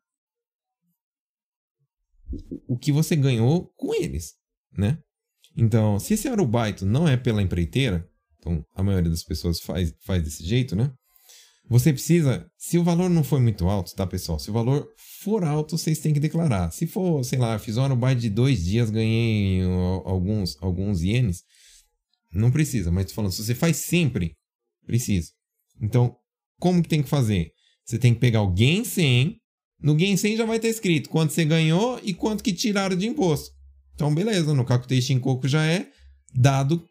o 2.68 2.78
que 2.78 2.92
você 2.92 3.16
ganhou 3.16 3.72
com 3.76 3.94
eles, 3.94 4.34
né? 4.78 5.00
Então, 5.56 6.00
se 6.00 6.14
esse 6.14 6.28
arubaito 6.28 6.86
não 6.86 7.08
é 7.08 7.18
pela 7.18 7.42
empreiteira, 7.42 8.08
então 8.38 8.64
a 8.74 8.84
maioria 8.84 9.10
das 9.10 9.24
pessoas 9.24 9.60
faz, 9.60 9.94
faz 10.06 10.24
desse 10.24 10.44
jeito, 10.44 10.76
né? 10.76 10.94
Você 11.70 11.94
precisa, 11.94 12.50
se 12.58 12.80
o 12.80 12.84
valor 12.84 13.12
não 13.12 13.24
for 13.24 13.40
muito 13.40 13.70
alto, 13.70 13.94
tá, 13.94 14.08
pessoal? 14.08 14.40
Se 14.40 14.50
o 14.50 14.54
valor 14.54 14.92
for 15.22 15.44
alto, 15.44 15.78
vocês 15.78 16.00
têm 16.00 16.12
que 16.12 16.20
declarar. 16.20 16.72
Se 16.72 16.88
for, 16.88 17.24
sei 17.24 17.38
lá, 17.38 17.60
fiz 17.60 17.78
um 17.78 17.84
arubaito 17.84 18.22
de 18.22 18.30
dois 18.30 18.66
dias, 18.66 18.90
ganhei 18.90 19.62
alguns, 20.04 20.58
alguns 20.62 21.04
ienes, 21.04 21.44
não 22.34 22.50
precisa. 22.50 22.92
Mas 22.92 23.06
tô 23.06 23.14
falando, 23.14 23.32
se 23.32 23.44
você 23.44 23.54
faz 23.54 23.78
sempre, 23.78 24.36
precisa. 24.84 25.30
Então, 25.80 26.16
como 26.60 26.82
que 26.82 26.90
tem 26.90 27.04
que 27.04 27.10
fazer? 27.10 27.52
Você 27.86 28.00
tem 28.00 28.16
que 28.16 28.20
pegar 28.20 28.42
o 28.42 28.56
Gensen. 28.56 29.38
No 29.80 29.98
Gensen 29.98 30.36
já 30.36 30.46
vai 30.46 30.58
estar 30.58 30.70
escrito 30.70 31.08
quanto 31.08 31.34
você 31.34 31.46
ganhou 31.46 32.00
e 32.04 32.16
quanto 32.16 32.44
que 32.44 32.52
tiraram 32.52 32.96
de 32.96 33.06
imposto. 33.08 33.52
Então, 33.94 34.14
beleza. 34.14 34.56
No 34.56 34.66
Kakuteishin 34.66 35.20
Coco 35.20 35.48
já 35.48 35.64
é 35.64 35.88
dado, 36.34 36.84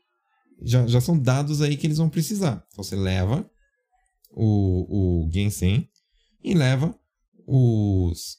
já, 0.62 0.86
já 0.86 1.00
são 1.00 1.18
dados 1.18 1.60
aí 1.62 1.76
que 1.76 1.86
eles 1.86 1.98
vão 1.98 2.08
precisar. 2.08 2.64
Então, 2.70 2.84
você 2.84 2.94
leva 2.94 3.48
o, 4.38 5.24
o 5.26 5.30
Gensen 5.32 5.88
e 6.42 6.54
leva 6.54 6.96
os. 7.44 8.38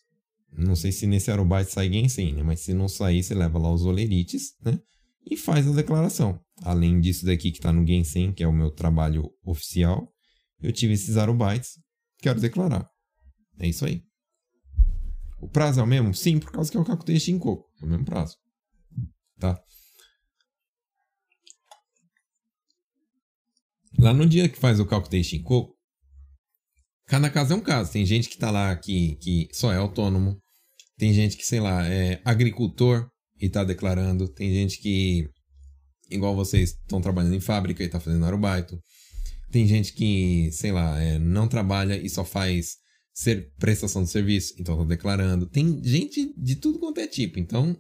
Não 0.52 0.76
sei 0.76 0.92
se 0.92 1.06
nesse 1.06 1.30
Aerobyte 1.30 1.72
sai 1.72 1.92
Gensen, 1.92 2.34
né? 2.34 2.44
Mas 2.44 2.62
se 2.62 2.74
não 2.74 2.88
sair, 2.88 3.22
você 3.22 3.36
leva 3.36 3.60
lá 3.60 3.72
os 3.72 3.84
olerites, 3.84 4.56
né? 4.64 4.80
E 5.30 5.36
faz 5.36 5.68
a 5.68 5.74
declaração. 5.74 6.40
Além 6.64 7.02
disso 7.02 7.26
daqui 7.26 7.52
que 7.52 7.60
está 7.60 7.72
no 7.72 7.86
Gensen, 7.86 8.32
que 8.34 8.42
é 8.42 8.48
o 8.48 8.54
meu 8.54 8.72
trabalho 8.72 9.30
oficial, 9.44 10.12
eu 10.62 10.72
tive 10.72 10.94
esses 10.94 11.18
Aerobytes. 11.18 11.78
quero 12.22 12.40
declarar. 12.40 12.90
É 13.60 13.68
isso 13.68 13.86
aí. 13.86 14.02
O 15.42 15.48
prazo 15.48 15.82
é 15.82 15.84
o 15.84 15.88
mesmo? 15.88 16.14
Sim, 16.14 16.40
por 16.40 16.52
causa 16.52 16.72
que 16.72 16.78
é 16.78 16.80
o 16.80 16.86
Kakutei 16.86 17.20
Shinkoku. 17.20 17.66
É 17.82 17.86
o 17.86 17.88
mesmo 17.88 18.06
prazo. 18.06 18.38
Tá? 19.38 19.62
Lá 23.98 24.14
no 24.14 24.26
dia 24.26 24.50
que 24.50 24.58
faz 24.58 24.80
o 24.80 24.86
Kakutei 24.86 25.24
Shinkoku, 25.24 25.79
cada 27.10 27.30
caso 27.30 27.54
é 27.54 27.56
um 27.56 27.62
caso. 27.62 27.92
Tem 27.92 28.06
gente 28.06 28.30
que 28.30 28.38
tá 28.38 28.52
lá 28.52 28.74
que, 28.76 29.16
que 29.16 29.50
só 29.52 29.74
é 29.74 29.78
autônomo. 29.78 30.38
Tem 30.98 31.14
gente 31.14 31.36
que, 31.36 31.46
sei 31.46 31.60
lá, 31.60 31.86
é 31.88 32.22
agricultor 32.24 33.10
e 33.42 33.50
tá 33.50 33.64
declarando. 33.64 34.30
Tem 34.30 34.54
gente 34.54 34.80
que, 34.80 35.28
igual 36.10 36.36
vocês, 36.36 36.70
estão 36.70 37.02
trabalhando 37.02 37.36
em 37.36 37.40
fábrica 37.42 37.84
e 37.84 37.90
tá 37.90 38.00
fazendo 38.00 38.26
arubaito. 38.26 38.80
Tem 39.52 39.68
gente 39.68 39.94
que, 39.94 40.52
sei 40.52 40.72
lá, 40.72 41.02
é, 41.02 41.18
não 41.18 41.48
trabalha 41.48 41.98
e 41.98 42.08
só 42.08 42.24
faz 42.24 42.78
ser 43.12 43.52
prestação 43.58 44.04
de 44.04 44.10
serviço, 44.10 44.54
então 44.60 44.78
tá 44.78 44.84
declarando. 44.84 45.48
Tem 45.48 45.84
gente 45.84 46.34
de 46.38 46.56
tudo 46.56 46.80
quanto 46.80 47.00
é 47.00 47.08
tipo, 47.08 47.40
então 47.40 47.76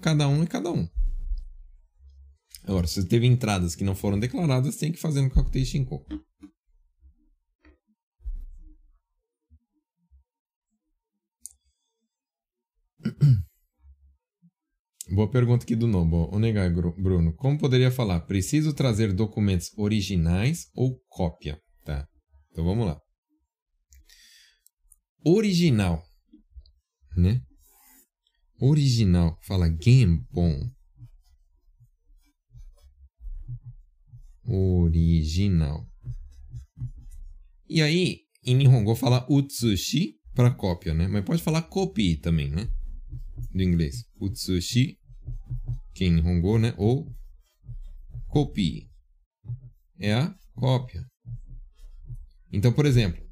cada 0.00 0.26
um 0.26 0.42
é 0.42 0.46
cada 0.46 0.72
um. 0.72 0.88
Agora, 2.64 2.86
se 2.86 3.04
teve 3.04 3.26
entradas 3.26 3.74
que 3.74 3.84
não 3.84 3.94
foram 3.94 4.18
declaradas, 4.18 4.76
tem 4.76 4.90
que 4.90 4.98
fazer 4.98 5.20
no 5.20 5.30
Kakutei 5.30 5.64
Shinko. 5.64 6.04
Boa 15.10 15.30
pergunta 15.30 15.64
aqui 15.64 15.74
do 15.74 15.86
Nobo. 15.86 16.34
Onegai, 16.34 16.70
Bruno. 16.70 17.34
Como 17.34 17.58
poderia 17.58 17.90
falar? 17.90 18.20
Preciso 18.20 18.72
trazer 18.72 19.12
documentos 19.12 19.70
originais 19.76 20.70
ou 20.74 20.98
cópia? 21.08 21.60
Tá. 21.84 22.08
Então 22.50 22.64
vamos 22.64 22.86
lá. 22.86 22.98
Original. 25.24 26.02
Né? 27.16 27.42
Original. 28.60 29.38
Fala 29.42 29.68
Genpon. 29.68 30.70
Original. 34.44 35.86
E 37.68 37.80
aí, 37.80 38.20
em 38.44 38.54
Nihongo 38.54 38.94
fala 38.94 39.26
Utsushi 39.30 40.14
para 40.34 40.50
cópia, 40.50 40.92
né? 40.94 41.06
Mas 41.06 41.24
pode 41.24 41.42
falar 41.42 41.62
copy 41.62 42.16
também, 42.16 42.50
né? 42.50 42.68
Do 43.50 43.62
inglês. 43.62 44.04
Utsushi 44.20 44.98
que 45.94 46.04
em 46.04 46.20
Hongo, 46.20 46.58
né? 46.58 46.74
Ou 46.76 47.06
copie. 48.28 48.88
É 49.98 50.14
a 50.14 50.34
cópia. 50.54 51.04
Então, 52.52 52.72
por 52.72 52.86
exemplo, 52.86 53.22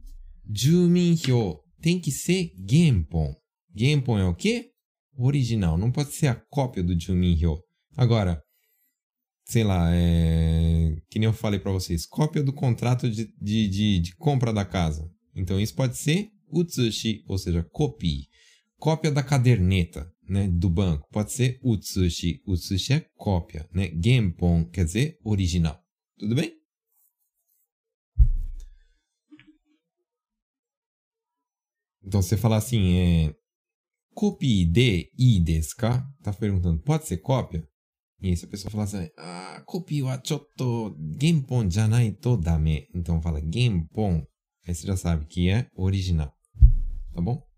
Juminhyo 0.52 1.58
tem 1.80 1.98
que 1.98 2.10
ser 2.10 2.52
Genpon. 2.68 3.34
Genpon 3.74 4.18
é 4.18 4.24
o 4.24 4.34
quê? 4.34 4.70
Original. 5.16 5.76
Não 5.76 5.90
pode 5.90 6.12
ser 6.12 6.28
a 6.28 6.34
cópia 6.34 6.82
do 6.82 6.98
Juminhyo. 6.98 7.58
Agora, 7.96 8.42
sei 9.44 9.64
lá, 9.64 9.90
é... 9.92 10.96
que 11.10 11.18
nem 11.18 11.26
eu 11.26 11.32
falei 11.32 11.58
para 11.58 11.72
vocês, 11.72 12.06
cópia 12.06 12.42
do 12.42 12.52
contrato 12.52 13.10
de, 13.10 13.26
de, 13.40 13.68
de, 13.68 14.00
de, 14.00 14.16
compra 14.16 14.52
da 14.52 14.64
casa. 14.64 15.10
Então, 15.34 15.60
isso 15.60 15.74
pode 15.74 15.96
ser 15.96 16.30
Utsushi, 16.52 17.22
ou 17.26 17.38
seja, 17.38 17.64
copie. 17.70 18.28
Cópia 18.80 19.12
da 19.12 19.22
caderneta 19.22 20.10
né, 20.26 20.48
do 20.48 20.70
banco. 20.70 21.06
Pode 21.12 21.32
ser 21.32 21.60
Utsushi. 21.62 22.40
Utsushi 22.46 22.94
é 22.94 23.06
cópia. 23.14 23.68
Né? 23.74 23.90
Genpon 24.02 24.64
quer 24.70 24.86
dizer 24.86 25.18
original. 25.22 25.78
Tudo 26.18 26.34
bem? 26.34 26.56
Então, 32.02 32.22
você 32.22 32.38
falar 32.38 32.56
assim, 32.56 32.96
é... 32.96 33.34
Copy 34.14 34.64
de 34.64 35.10
i 35.18 35.38
desu 35.40 35.76
ka? 35.76 36.02
Tá 36.22 36.32
perguntando, 36.32 36.82
pode 36.82 37.06
ser 37.06 37.18
cópia? 37.18 37.62
E 38.20 38.28
aí, 38.28 38.36
se 38.36 38.46
a 38.46 38.48
pessoa 38.48 38.70
falar 38.70 38.84
assim, 38.84 39.08
ah, 39.16 39.62
copy 39.66 40.02
wa 40.02 40.20
chotto 40.24 40.96
genpon 41.20 41.70
janai 41.70 42.12
to 42.12 42.36
dame. 42.36 42.88
Então, 42.94 43.20
fala 43.20 43.40
genpon. 43.40 44.24
Aí 44.66 44.74
você 44.74 44.86
já 44.86 44.96
sabe 44.96 45.26
que 45.26 45.48
é 45.48 45.68
original. 45.74 46.32
Tá 47.14 47.20
bom? 47.20 47.49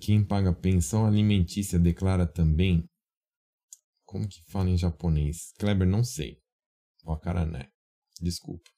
Quem 0.00 0.24
paga 0.24 0.52
pensão 0.52 1.06
alimentícia 1.06 1.78
declara 1.78 2.26
também. 2.26 2.84
Como 4.04 4.28
que 4.28 4.42
fala 4.50 4.70
em 4.70 4.76
japonês? 4.76 5.52
Kleber, 5.58 5.86
não 5.86 6.02
sei. 6.02 6.38
Cara, 7.22 7.46
né? 7.46 7.68
Desculpa. 8.20 8.70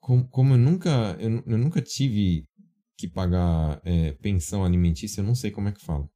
Como, 0.00 0.28
como 0.28 0.54
eu 0.54 0.58
nunca 0.58 1.16
eu, 1.20 1.42
eu, 1.46 1.58
nunca 1.58 1.80
tive 1.80 2.46
que 2.96 3.08
pagar 3.08 3.80
é, 3.84 4.12
pensão 4.12 4.64
alimentícia, 4.64 5.20
eu 5.20 5.24
não 5.24 5.34
sei 5.34 5.50
como 5.50 5.68
é 5.68 5.72
que 5.72 5.80
fala, 5.80 6.08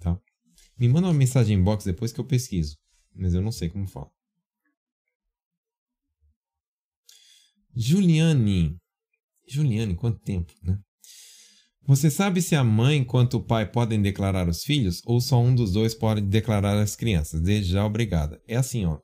tá? 0.00 0.18
Me 0.76 0.88
manda 0.88 1.08
uma 1.08 1.14
mensagem 1.14 1.56
em 1.56 1.62
box 1.62 1.84
depois 1.84 2.12
que 2.12 2.20
eu 2.20 2.26
pesquiso, 2.26 2.76
mas 3.14 3.34
eu 3.34 3.42
não 3.42 3.52
sei 3.52 3.68
como 3.68 3.86
fala. 3.86 4.10
Juliane. 7.74 8.76
Juliane, 9.46 9.96
quanto 9.96 10.20
tempo, 10.20 10.52
né? 10.62 10.80
Você 11.84 12.10
sabe 12.10 12.40
se 12.40 12.54
a 12.54 12.62
mãe 12.62 13.02
quanto 13.02 13.38
o 13.38 13.44
pai 13.44 13.70
podem 13.70 14.00
declarar 14.00 14.48
os 14.48 14.62
filhos 14.62 15.02
ou 15.04 15.20
só 15.20 15.40
um 15.42 15.52
dos 15.52 15.72
dois 15.72 15.94
pode 15.94 16.20
declarar 16.20 16.80
as 16.80 16.94
crianças? 16.94 17.40
Desde 17.40 17.72
já, 17.72 17.84
obrigada. 17.84 18.40
É 18.46 18.56
assim, 18.56 18.84
ó. 18.84 19.00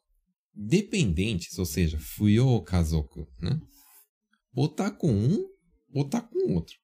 Dependentes, 0.54 1.58
ou 1.58 1.66
seja, 1.66 1.98
fui 1.98 2.38
ou 2.38 2.62
kazoku, 2.62 3.26
né? 3.40 3.60
Ou 4.54 4.68
tá 4.68 4.90
com 4.90 5.12
um 5.12 5.44
ou 5.92 6.08
tá 6.08 6.20
com 6.20 6.52
outro. 6.52 6.76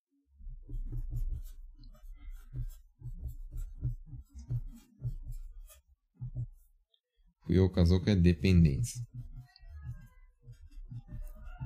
Fui 7.46 7.58
ou 7.58 7.70
kazoku 7.70 8.10
é 8.10 8.16
dependência. 8.16 9.00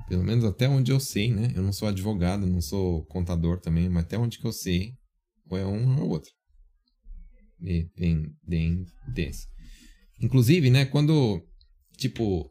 Pelo 0.08 0.24
menos 0.24 0.44
até 0.44 0.68
onde 0.68 0.90
eu 0.90 0.98
sei, 0.98 1.30
né? 1.30 1.52
Eu 1.54 1.62
não 1.62 1.72
sou 1.72 1.86
advogado, 1.86 2.46
não 2.46 2.60
sou 2.60 3.04
contador 3.06 3.60
também, 3.60 3.88
mas 3.88 4.04
até 4.04 4.16
onde 4.18 4.38
que 4.38 4.46
eu 4.46 4.52
sei, 4.52 4.94
ou 5.50 5.58
é 5.58 5.66
um 5.66 6.00
ou 6.00 6.08
outro. 6.08 6.30
Dependentes. 7.58 9.46
Inclusive, 10.20 10.70
né, 10.70 10.86
quando, 10.86 11.44
tipo, 11.96 12.50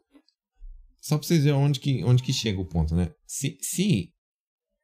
só 1.00 1.18
pra 1.18 1.26
vocês 1.26 1.44
verem 1.44 1.58
onde 1.58 1.80
que, 1.80 2.04
onde 2.04 2.22
que 2.22 2.32
chega 2.32 2.60
o 2.60 2.68
ponto, 2.68 2.94
né? 2.94 3.10
Se, 3.26 3.58
se, 3.60 4.12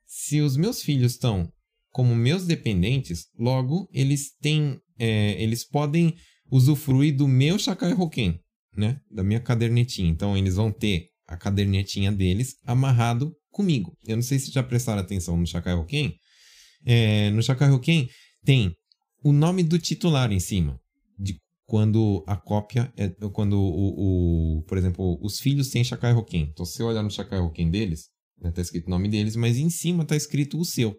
se 0.06 0.40
os 0.40 0.56
meus 0.56 0.82
filhos 0.82 1.12
estão 1.12 1.50
como 1.90 2.14
meus 2.16 2.44
dependentes, 2.44 3.28
logo 3.38 3.88
eles 3.92 4.34
têm, 4.40 4.80
é, 4.98 5.40
eles 5.40 5.64
podem 5.64 6.14
usufruir 6.50 7.16
do 7.16 7.28
meu 7.28 7.58
Shakai 7.58 7.92
Hoken, 7.92 8.40
né? 8.76 9.00
Da 9.10 9.22
minha 9.22 9.40
cadernetinha. 9.40 10.08
Então, 10.08 10.36
eles 10.36 10.56
vão 10.56 10.72
ter 10.72 11.13
a 11.26 11.36
cadernetinha 11.36 12.12
deles 12.12 12.56
amarrado 12.64 13.34
comigo. 13.50 13.96
Eu 14.06 14.16
não 14.16 14.22
sei 14.22 14.38
se 14.38 14.50
já 14.50 14.62
prestaram 14.62 15.00
atenção 15.00 15.36
no 15.36 15.46
Shakai. 15.46 15.74
É, 16.84 17.30
no 17.30 17.42
Shakai 17.42 17.70
tem 18.44 18.74
o 19.22 19.32
nome 19.32 19.62
do 19.62 19.78
titular 19.78 20.30
em 20.32 20.40
cima, 20.40 20.78
de 21.18 21.40
quando 21.66 22.22
a 22.26 22.36
cópia 22.36 22.92
é 22.96 23.08
quando 23.32 23.54
o, 23.54 24.58
o 24.58 24.62
por 24.64 24.76
exemplo, 24.76 25.18
os 25.22 25.40
filhos 25.40 25.70
têm 25.70 25.82
Shakai 25.82 26.12
Hoken. 26.12 26.50
Então, 26.52 26.66
se 26.66 26.76
você 26.76 26.82
olhar 26.82 27.02
no 27.02 27.10
Shakai 27.10 27.40
deles, 27.70 28.10
né, 28.38 28.52
escrito 28.58 28.86
o 28.86 28.90
nome 28.90 29.08
deles, 29.08 29.36
mas 29.36 29.56
em 29.56 29.70
cima 29.70 30.02
está 30.02 30.14
escrito 30.14 30.58
o 30.58 30.64
seu. 30.64 30.94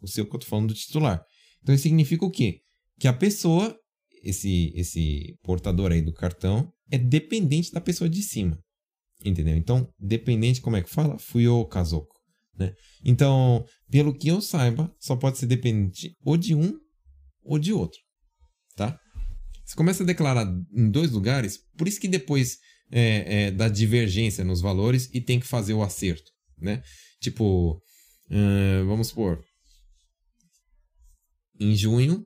O 0.00 0.08
seu 0.08 0.24
que 0.24 0.34
eu 0.34 0.38
estou 0.38 0.48
falando 0.48 0.68
do 0.68 0.74
titular. 0.74 1.22
Então, 1.62 1.74
isso 1.74 1.82
significa 1.82 2.24
o 2.24 2.30
quê? 2.30 2.60
Que 2.98 3.08
a 3.08 3.12
pessoa, 3.12 3.76
esse, 4.22 4.72
esse 4.74 5.36
portador 5.42 5.92
aí 5.92 6.00
do 6.00 6.12
cartão, 6.12 6.72
é 6.90 6.96
dependente 6.96 7.72
da 7.72 7.80
pessoa 7.80 8.08
de 8.08 8.22
cima. 8.22 8.58
Entendeu? 9.24 9.56
Então, 9.56 9.88
dependente, 9.98 10.60
como 10.60 10.76
é 10.76 10.82
que 10.82 10.90
fala? 10.90 11.18
Fui 11.18 11.48
o 11.48 11.64
Kazoku. 11.64 12.14
Né? 12.58 12.74
Então, 13.04 13.64
pelo 13.90 14.16
que 14.16 14.28
eu 14.28 14.40
saiba, 14.40 14.94
só 14.98 15.16
pode 15.16 15.38
ser 15.38 15.46
dependente 15.46 16.16
ou 16.24 16.36
de 16.36 16.54
um 16.54 16.78
ou 17.42 17.58
de 17.58 17.72
outro. 17.72 17.98
Tá? 18.74 18.98
Você 19.64 19.74
começa 19.74 20.02
a 20.02 20.06
declarar 20.06 20.46
em 20.72 20.90
dois 20.90 21.10
lugares, 21.10 21.58
por 21.76 21.88
isso 21.88 22.00
que 22.00 22.08
depois 22.08 22.58
é, 22.90 23.46
é, 23.46 23.50
dá 23.50 23.68
divergência 23.68 24.44
nos 24.44 24.60
valores 24.60 25.10
e 25.12 25.20
tem 25.20 25.40
que 25.40 25.46
fazer 25.46 25.74
o 25.74 25.82
acerto. 25.82 26.30
Né? 26.58 26.82
Tipo, 27.20 27.82
vamos 28.86 29.08
supor, 29.08 29.42
em 31.58 31.74
junho, 31.74 32.24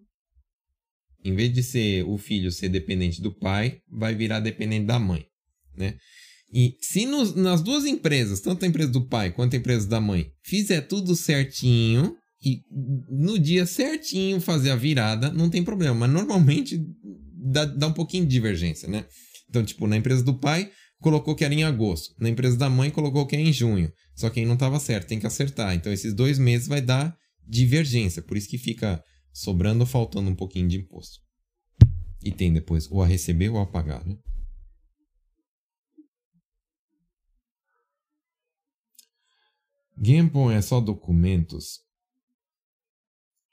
em 1.25 1.35
vez 1.35 1.53
de 1.53 1.63
ser 1.63 2.05
o 2.05 2.17
filho 2.19 2.51
ser 2.51 2.69
dependente 2.69 3.21
do 3.21 3.35
pai, 3.35 3.81
vai 3.89 4.15
virar 4.15 4.41
dependente 4.41 4.87
da 4.87 4.99
mãe. 4.99 5.25
Né? 5.77 5.97
E 6.53 6.77
se 6.81 7.07
nos, 7.07 7.35
nas 7.35 7.63
duas 7.63 7.85
empresas, 7.85 8.41
tanto 8.41 8.65
a 8.65 8.69
empresa 8.69 8.91
do 8.91 9.07
pai 9.07 9.31
quanto 9.31 9.55
a 9.55 9.59
empresa 9.59 9.87
da 9.87 10.01
mãe, 10.01 10.31
fizer 10.43 10.81
tudo 10.83 11.15
certinho 11.15 12.17
e 12.43 12.63
no 13.09 13.39
dia 13.39 13.67
certinho 13.67 14.41
fazer 14.41 14.71
a 14.71 14.77
virada, 14.77 15.31
não 15.31 15.49
tem 15.49 15.63
problema. 15.63 15.95
Mas 15.95 16.11
normalmente 16.11 16.83
dá, 17.53 17.65
dá 17.65 17.87
um 17.87 17.93
pouquinho 17.93 18.25
de 18.25 18.31
divergência, 18.31 18.89
né? 18.89 19.05
Então, 19.49 19.65
tipo, 19.65 19.87
na 19.87 19.97
empresa 19.97 20.23
do 20.23 20.39
pai, 20.39 20.71
colocou 21.01 21.35
que 21.35 21.45
era 21.45 21.55
em 21.55 21.65
agosto. 21.65 22.15
Na 22.19 22.29
empresa 22.29 22.57
da 22.57 22.69
mãe 22.69 22.91
colocou 22.91 23.27
que 23.27 23.35
é 23.35 23.41
em 23.41 23.53
junho. 23.53 23.93
Só 24.15 24.29
que 24.31 24.41
aí 24.41 24.47
não 24.47 24.55
estava 24.55 24.79
certo, 24.79 25.09
tem 25.09 25.19
que 25.19 25.27
acertar. 25.27 25.75
Então 25.75 25.93
esses 25.93 26.15
dois 26.15 26.39
meses 26.39 26.69
vai 26.69 26.81
dar 26.81 27.17
divergência. 27.47 28.23
Por 28.23 28.37
isso 28.37 28.49
que 28.49 28.59
fica 28.59 29.03
sobrando 29.33 29.81
ou 29.81 29.87
faltando 29.87 30.31
um 30.31 30.37
pouquinho 30.37 30.69
de 30.69 30.77
imposto. 30.77 31.19
E 32.23 32.31
tem 32.31 32.53
depois 32.53 32.87
ou 32.91 33.03
a 33.03 33.07
receber 33.07 33.49
ou 33.49 33.59
a 33.59 33.67
pagar, 33.67 34.05
né? 34.05 34.17
Genpon 40.01 40.51
é 40.51 40.63
só 40.63 40.81
documentos? 40.81 41.81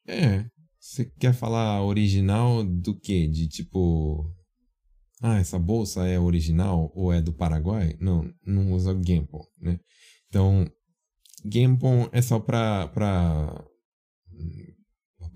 É. 0.07 0.45
Você 0.79 1.05
quer 1.05 1.33
falar 1.33 1.83
original 1.83 2.63
do 2.63 2.97
que? 2.97 3.27
De 3.27 3.47
tipo. 3.47 4.33
Ah, 5.21 5.39
essa 5.39 5.59
bolsa 5.59 6.07
é 6.07 6.19
original 6.19 6.91
ou 6.95 7.11
é 7.11 7.21
do 7.21 7.33
Paraguai? 7.33 7.97
Não, 7.99 8.31
não 8.45 8.71
usa 8.73 8.97
Genpon, 9.03 9.43
né? 9.59 9.79
Então, 10.29 10.65
Genpon 11.43 12.07
é 12.11 12.21
só 12.21 12.39
para 12.39 12.87
para 12.89 13.67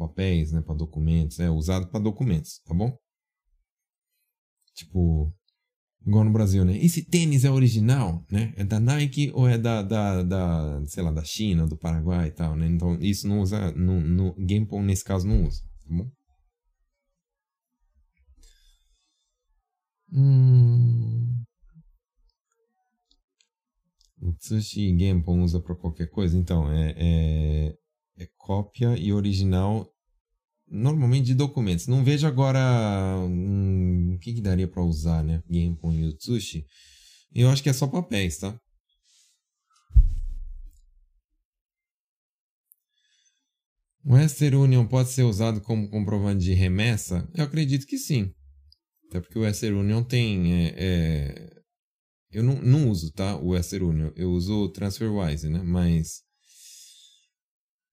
papéis, 0.01 0.51
né, 0.51 0.61
para 0.61 0.73
documentos, 0.73 1.39
é 1.39 1.49
usado 1.49 1.87
para 1.87 1.99
documentos, 1.99 2.59
tá 2.65 2.73
bom? 2.73 2.97
Tipo, 4.73 5.31
igual 6.05 6.23
no 6.23 6.31
Brasil, 6.31 6.65
né? 6.65 6.77
Esse 6.77 7.03
tênis 7.03 7.45
é 7.45 7.51
original, 7.51 8.25
né? 8.29 8.53
É 8.57 8.63
da 8.63 8.79
Nike 8.79 9.31
ou 9.33 9.47
é 9.47 9.57
da, 9.57 9.81
da, 9.81 10.23
da 10.23 10.85
sei 10.87 11.03
lá, 11.03 11.11
da 11.11 11.23
China, 11.23 11.67
do 11.67 11.77
Paraguai 11.77 12.27
e 12.27 12.31
tal, 12.31 12.55
né? 12.55 12.67
Então, 12.67 12.97
isso 12.99 13.27
não 13.27 13.41
usa, 13.41 13.71
no, 13.71 13.99
no 13.99 14.35
nesse 14.83 15.03
caso 15.03 15.27
não 15.27 15.45
usa, 15.45 15.61
tá 15.61 15.87
bom? 15.89 16.11
Hum... 20.13 21.43
O 24.21 24.33
Tsushi 24.33 24.95
Genpon 24.99 25.41
usa 25.41 25.59
para 25.59 25.75
qualquer 25.75 26.07
coisa? 26.07 26.37
Então, 26.37 26.71
é, 26.71 26.93
é, 26.95 27.77
é, 28.19 28.29
cópia 28.37 28.95
e 28.95 29.11
original 29.11 29.91
normalmente 30.71 31.25
de 31.25 31.35
documentos. 31.35 31.87
Não 31.87 32.03
vejo 32.03 32.25
agora 32.25 32.59
hum, 33.27 34.15
o 34.15 34.19
que, 34.19 34.33
que 34.33 34.41
daria 34.41 34.67
para 34.67 34.83
usar, 34.83 35.23
né? 35.23 35.43
Genpon 35.49 35.93
e 35.93 36.05
o 36.05 36.13
Tsushi. 36.13 36.65
Eu 37.33 37.49
acho 37.49 37.61
que 37.61 37.69
é 37.69 37.73
só 37.73 37.87
papéis, 37.87 38.37
tá? 38.37 38.57
O 44.03 44.13
Western 44.13 44.55
Union 44.55 44.87
pode 44.87 45.09
ser 45.09 45.23
usado 45.23 45.61
como 45.61 45.89
comprovante 45.89 46.43
de 46.43 46.53
remessa? 46.53 47.29
Eu 47.35 47.43
acredito 47.43 47.85
que 47.85 47.97
sim. 47.97 48.31
Até 49.09 49.19
porque 49.19 49.37
o 49.37 49.43
Western 49.43 49.77
Union 49.77 50.03
tem 50.03 50.53
é, 50.53 50.75
é 50.77 51.61
eu 52.31 52.41
não, 52.41 52.55
não 52.61 52.89
uso, 52.89 53.11
tá? 53.11 53.35
O 53.35 53.49
Western 53.49 53.85
Union. 53.85 54.11
Eu 54.15 54.31
uso 54.31 54.63
o 54.63 54.69
TransferWise, 54.69 55.49
né? 55.49 55.61
Mas. 55.63 56.23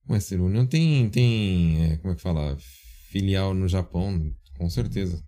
O 0.08 0.14
Western 0.14 0.44
Union 0.44 0.66
tem. 0.66 1.10
tem 1.10 1.84
é, 1.84 1.96
como 1.98 2.12
é 2.12 2.16
que 2.16 2.22
fala? 2.22 2.56
Filial 3.10 3.54
no 3.54 3.68
Japão, 3.68 4.34
com 4.56 4.70
certeza. 4.70 5.22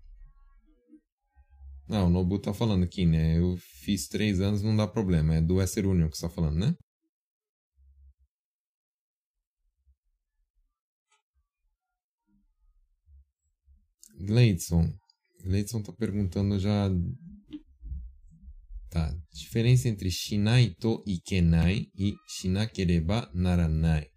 Não, 1.88 2.06
o 2.06 2.10
Nobu 2.10 2.38
tá 2.38 2.54
falando 2.54 2.84
aqui, 2.84 3.04
né? 3.04 3.38
Eu 3.38 3.56
fiz 3.84 4.08
três 4.08 4.40
anos, 4.40 4.62
não 4.62 4.76
dá 4.76 4.86
problema. 4.86 5.34
É 5.34 5.40
do 5.40 5.56
Western 5.56 5.88
Union 5.88 6.08
que 6.08 6.16
você 6.16 6.26
tá 6.26 6.30
falando, 6.32 6.56
né? 6.58 6.74
Gleidson. 14.18 14.92
Gleidson 15.42 15.82
tá 15.82 15.92
perguntando 15.92 16.58
já 16.58 16.88
Tá. 18.90 19.16
Diferença 19.32 19.88
entre 19.88 20.10
shinai 20.10 20.74
to 20.80 21.02
ikenai 21.06 21.86
e 21.96 22.14
shinakereba 22.26 23.30
naranai. 23.32 24.08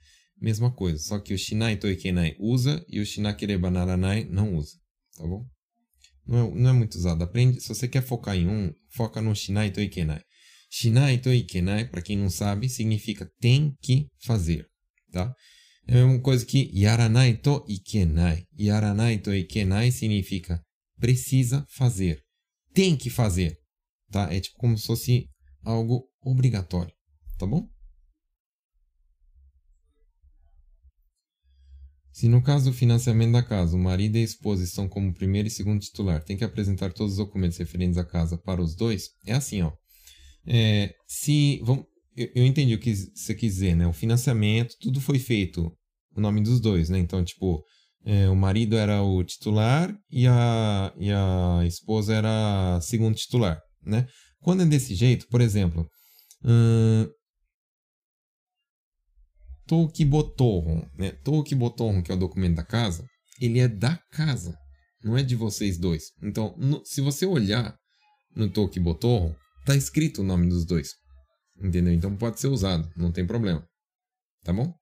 Mesma 0.43 0.71
coisa, 0.71 0.99
só 0.99 1.19
que 1.19 1.33
o 1.33 1.37
shinai 1.37 1.77
to 1.77 1.87
ikenai 1.87 2.35
usa 2.37 2.83
e 2.89 2.99
o 2.99 3.05
shinakereba 3.05 3.71
naranai 3.71 4.25
não 4.25 4.55
usa. 4.55 4.77
Tá 5.17 5.25
bom? 5.25 5.47
Não 6.27 6.37
é, 6.37 6.55
não 6.55 6.69
é 6.69 6.73
muito 6.73 6.95
usado. 6.95 7.23
Aprende, 7.23 7.61
se 7.61 7.69
você 7.69 7.87
quer 7.87 8.03
focar 8.03 8.35
em 8.35 8.47
um, 8.47 8.73
foca 8.89 9.21
no 9.21 9.33
shinai 9.33 9.71
to 9.71 9.79
ikenai. 9.79 10.21
Shinai 10.69 11.17
to 11.19 11.31
ikenai, 11.31 11.85
para 11.87 12.01
quem 12.01 12.17
não 12.17 12.29
sabe, 12.29 12.67
significa 12.67 13.31
tem 13.39 13.73
que 13.81 14.09
fazer, 14.25 14.67
tá? 15.11 15.33
É 15.87 15.93
a 15.99 16.05
mesma 16.05 16.21
coisa 16.21 16.45
que 16.45 16.69
yaranai 16.73 17.37
to 17.37 17.65
ikenai. 17.67 18.45
Yaranai 18.59 19.19
to 19.19 19.33
ikenai 19.33 19.91
significa 19.91 20.61
precisa 20.99 21.65
fazer, 21.69 22.21
tem 22.73 22.95
que 22.95 23.09
fazer 23.09 23.57
tá? 24.13 24.31
É 24.31 24.39
tipo 24.39 24.57
como 24.57 24.77
se 24.77 24.85
fosse 24.85 25.29
algo 25.63 26.07
obrigatório, 26.21 26.93
tá 27.37 27.47
bom? 27.47 27.67
Se 32.13 32.27
no 32.27 32.41
caso 32.41 32.69
do 32.69 32.73
financiamento 32.73 33.33
da 33.33 33.43
casa, 33.43 33.75
o 33.75 33.79
marido 33.79 34.17
e 34.17 34.21
a 34.21 34.23
esposa 34.23 34.63
estão 34.63 34.87
como 34.87 35.13
primeiro 35.13 35.47
e 35.47 35.51
segundo 35.51 35.81
titular, 35.81 36.23
tem 36.23 36.37
que 36.37 36.43
apresentar 36.43 36.93
todos 36.93 37.13
os 37.13 37.17
documentos 37.17 37.57
referentes 37.57 37.97
à 37.97 38.05
casa 38.05 38.37
para 38.37 38.61
os 38.61 38.75
dois, 38.75 39.09
é 39.25 39.33
assim, 39.33 39.63
ó. 39.63 39.71
É, 40.45 40.93
se, 41.07 41.59
vamos, 41.63 41.85
eu, 42.15 42.29
eu 42.35 42.45
entendi 42.45 42.75
o 42.75 42.79
que 42.79 42.93
você 42.95 43.33
quis 43.33 43.55
dizer, 43.55 43.75
né? 43.75 43.87
O 43.87 43.93
financiamento, 43.93 44.75
tudo 44.79 45.01
foi 45.01 45.17
feito 45.17 45.71
o 46.15 46.21
nome 46.21 46.41
dos 46.41 46.61
dois, 46.61 46.89
né? 46.89 46.99
Então, 46.99 47.23
tipo, 47.23 47.63
é, 48.05 48.29
o 48.29 48.35
marido 48.35 48.77
era 48.77 49.01
o 49.01 49.23
titular 49.23 49.93
e 50.11 50.27
a, 50.27 50.93
e 50.97 51.11
a 51.11 51.65
esposa 51.65 52.13
era 52.13 52.79
segundo 52.81 53.15
titular 53.15 53.59
né? 53.85 54.07
Quando 54.41 54.63
é 54.63 54.65
desse 54.65 54.95
jeito, 54.95 55.27
por 55.29 55.41
exemplo, 55.41 55.87
hum, 56.43 57.07
Toukibotorron, 59.67 60.85
né? 60.97 61.11
Toukibotorron, 61.23 62.01
que 62.01 62.11
é 62.11 62.15
o 62.15 62.19
documento 62.19 62.55
da 62.55 62.63
casa, 62.63 63.07
ele 63.39 63.59
é 63.59 63.67
da 63.67 63.97
casa, 64.11 64.57
não 65.03 65.17
é 65.17 65.23
de 65.23 65.35
vocês 65.35 65.77
dois. 65.77 66.11
Então, 66.21 66.55
no, 66.57 66.85
se 66.85 67.01
você 67.01 67.25
olhar 67.25 67.75
no 68.35 68.49
Toukibotorron, 68.49 69.33
tá 69.65 69.75
escrito 69.75 70.21
o 70.21 70.23
nome 70.23 70.47
dos 70.47 70.65
dois. 70.65 70.91
Entendeu? 71.61 71.93
Então 71.93 72.15
pode 72.15 72.39
ser 72.39 72.47
usado, 72.47 72.89
não 72.95 73.11
tem 73.11 73.25
problema. 73.25 73.65
Tá 74.43 74.51
bom? 74.51 74.73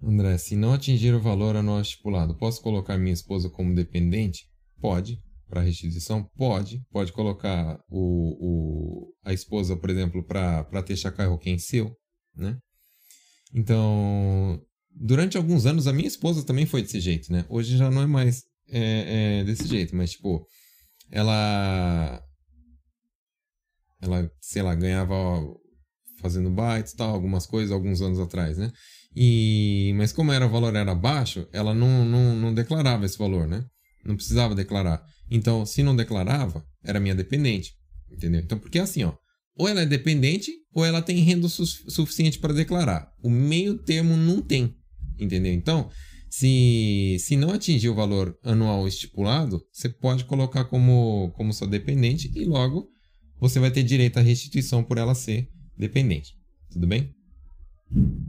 André, 0.00 0.38
se 0.38 0.56
não 0.56 0.72
atingir 0.72 1.12
o 1.12 1.20
valor 1.20 1.56
anual 1.56 1.80
estipulado, 1.80 2.36
posso 2.36 2.62
colocar 2.62 2.96
minha 2.96 3.12
esposa 3.12 3.50
como 3.50 3.74
dependente? 3.74 4.48
Pode. 4.80 5.20
Para 5.48 5.62
restituição? 5.62 6.24
Pode. 6.36 6.82
Pode 6.90 7.12
colocar 7.12 7.80
o, 7.88 8.36
o, 8.40 9.14
a 9.24 9.32
esposa, 9.32 9.76
por 9.76 9.88
exemplo, 9.88 10.22
para 10.22 10.82
ter 10.82 10.96
chacarroquém 10.96 11.58
seu, 11.58 11.96
né? 12.36 12.58
Então, 13.54 14.60
durante 14.90 15.36
alguns 15.36 15.64
anos, 15.64 15.86
a 15.86 15.92
minha 15.92 16.08
esposa 16.08 16.44
também 16.44 16.66
foi 16.66 16.82
desse 16.82 17.00
jeito, 17.00 17.32
né? 17.32 17.46
Hoje 17.48 17.76
já 17.76 17.90
não 17.90 18.02
é 18.02 18.06
mais 18.06 18.42
é, 18.68 19.40
é 19.40 19.44
desse 19.44 19.66
jeito, 19.66 19.96
mas, 19.96 20.12
tipo, 20.12 20.46
ela... 21.10 22.22
Ela, 24.00 24.30
sei 24.40 24.62
lá, 24.62 24.74
ganhava 24.74 25.16
fazendo 26.20 26.50
bytes 26.50 26.92
tal, 26.92 27.12
algumas 27.14 27.46
coisas, 27.46 27.72
alguns 27.72 28.00
anos 28.00 28.18
atrás, 28.18 28.58
né? 28.58 28.70
E, 29.16 29.92
mas 29.96 30.12
como 30.12 30.32
era, 30.32 30.46
o 30.46 30.50
valor 30.50 30.74
era 30.76 30.94
baixo, 30.94 31.48
ela 31.52 31.74
não, 31.74 32.04
não, 32.04 32.36
não 32.36 32.54
declarava 32.54 33.06
esse 33.06 33.18
valor, 33.18 33.48
né? 33.48 33.64
Não 34.04 34.14
precisava 34.14 34.54
declarar. 34.54 35.04
Então, 35.30 35.66
se 35.66 35.82
não 35.82 35.94
declarava, 35.94 36.64
era 36.82 37.00
minha 37.00 37.14
dependente. 37.14 37.74
Entendeu? 38.10 38.40
Então, 38.40 38.58
porque 38.58 38.78
assim, 38.78 39.04
ó. 39.04 39.14
Ou 39.56 39.68
ela 39.68 39.82
é 39.82 39.86
dependente, 39.86 40.52
ou 40.72 40.84
ela 40.84 41.02
tem 41.02 41.18
renda 41.18 41.48
su 41.48 41.66
suficiente 41.66 42.38
para 42.38 42.54
declarar. 42.54 43.12
O 43.22 43.28
meio 43.28 43.76
termo 43.78 44.16
não 44.16 44.40
tem. 44.40 44.74
Entendeu? 45.18 45.52
Então, 45.52 45.90
se, 46.30 47.16
se 47.18 47.36
não 47.36 47.50
atingir 47.50 47.88
o 47.88 47.94
valor 47.94 48.38
anual 48.44 48.86
estipulado, 48.86 49.60
você 49.72 49.88
pode 49.88 50.24
colocar 50.24 50.64
como, 50.66 51.32
como 51.34 51.52
sua 51.52 51.66
dependente 51.66 52.30
e 52.34 52.44
logo 52.44 52.88
você 53.40 53.58
vai 53.58 53.70
ter 53.70 53.82
direito 53.82 54.18
à 54.18 54.22
restituição 54.22 54.84
por 54.84 54.98
ela 54.98 55.14
ser 55.14 55.48
dependente. 55.76 56.34
Tudo 56.70 56.86
bem? 56.86 57.14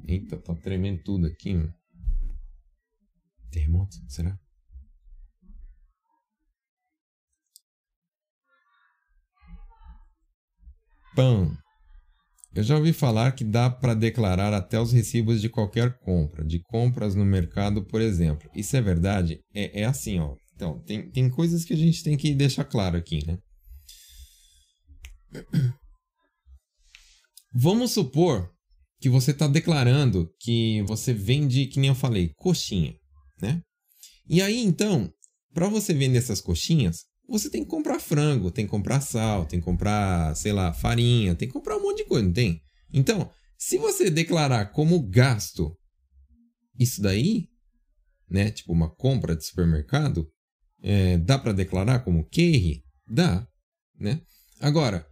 Eita, 0.08 0.38
tá 0.38 0.56
tremendo 0.56 1.02
tudo 1.04 1.28
aqui, 1.28 1.54
mano. 1.54 1.74
Terremoto, 3.52 3.98
será? 4.08 4.40
Pão. 11.16 11.52
Eu 12.54 12.64
já 12.64 12.76
ouvi 12.76 12.94
falar 12.94 13.32
que 13.34 13.44
dá 13.44 13.70
para 13.70 13.94
declarar 13.94 14.54
até 14.54 14.80
os 14.80 14.92
recibos 14.92 15.40
de 15.40 15.50
qualquer 15.50 16.00
compra, 16.00 16.44
de 16.44 16.60
compras 16.60 17.14
no 17.14 17.24
mercado, 17.24 17.86
por 17.86 18.02
exemplo. 18.02 18.50
Isso 18.56 18.76
é 18.76 18.82
verdade? 18.82 19.40
É, 19.54 19.82
é 19.82 19.86
assim, 19.86 20.20
ó. 20.20 20.36
Então, 20.56 20.80
tem, 20.80 21.10
tem 21.10 21.30
coisas 21.30 21.64
que 21.64 21.74
a 21.74 21.78
gente 21.78 22.04
tem 22.04 22.18
que 22.18 22.34
deixar 22.34 22.66
claro 22.66 22.98
aqui, 22.98 23.26
né? 23.26 23.38
Vamos 27.54 27.92
supor 27.92 28.52
que 29.00 29.10
você 29.10 29.32
está 29.32 29.48
declarando 29.48 30.30
que 30.40 30.82
você 30.84 31.14
vende, 31.14 31.68
que 31.68 31.80
nem 31.80 31.90
eu 31.90 31.96
falei, 31.96 32.34
coxinha, 32.36 32.94
né? 33.42 33.62
E 34.28 34.42
aí, 34.42 34.60
então, 34.60 35.10
para 35.54 35.68
você 35.68 35.94
vender 35.94 36.18
essas 36.18 36.42
coxinhas, 36.42 37.06
você 37.30 37.50
tem 37.50 37.64
que 37.64 37.70
comprar 37.70 38.00
frango, 38.00 38.52
tem 38.52 38.66
que 38.66 38.72
comprar 38.72 39.02
sal, 39.02 39.46
tem 39.46 39.60
que 39.60 39.66
comprar, 39.66 40.36
sei 40.36 40.52
lá, 40.52 40.74
farinha, 40.74 41.36
tem 41.36 41.48
que 41.48 41.54
comprar 41.54 41.78
um 41.78 41.82
monte 41.82 41.98
de 41.98 42.06
coisa, 42.06 42.26
não 42.26 42.34
tem? 42.34 42.62
Então, 42.92 43.30
se 43.58 43.78
você 43.78 44.10
declarar 44.10 44.72
como 44.72 45.02
gasto 45.08 45.76
isso 46.78 47.02
daí, 47.02 47.48
né, 48.30 48.52
tipo 48.52 48.72
uma 48.72 48.90
compra 48.90 49.36
de 49.36 49.46
supermercado, 49.46 50.28
é, 50.82 51.18
dá 51.18 51.38
para 51.38 51.52
declarar 51.52 52.00
como 52.00 52.28
QR? 52.30 52.82
Dá, 53.08 53.48
né? 54.00 54.22
Agora, 54.60 55.06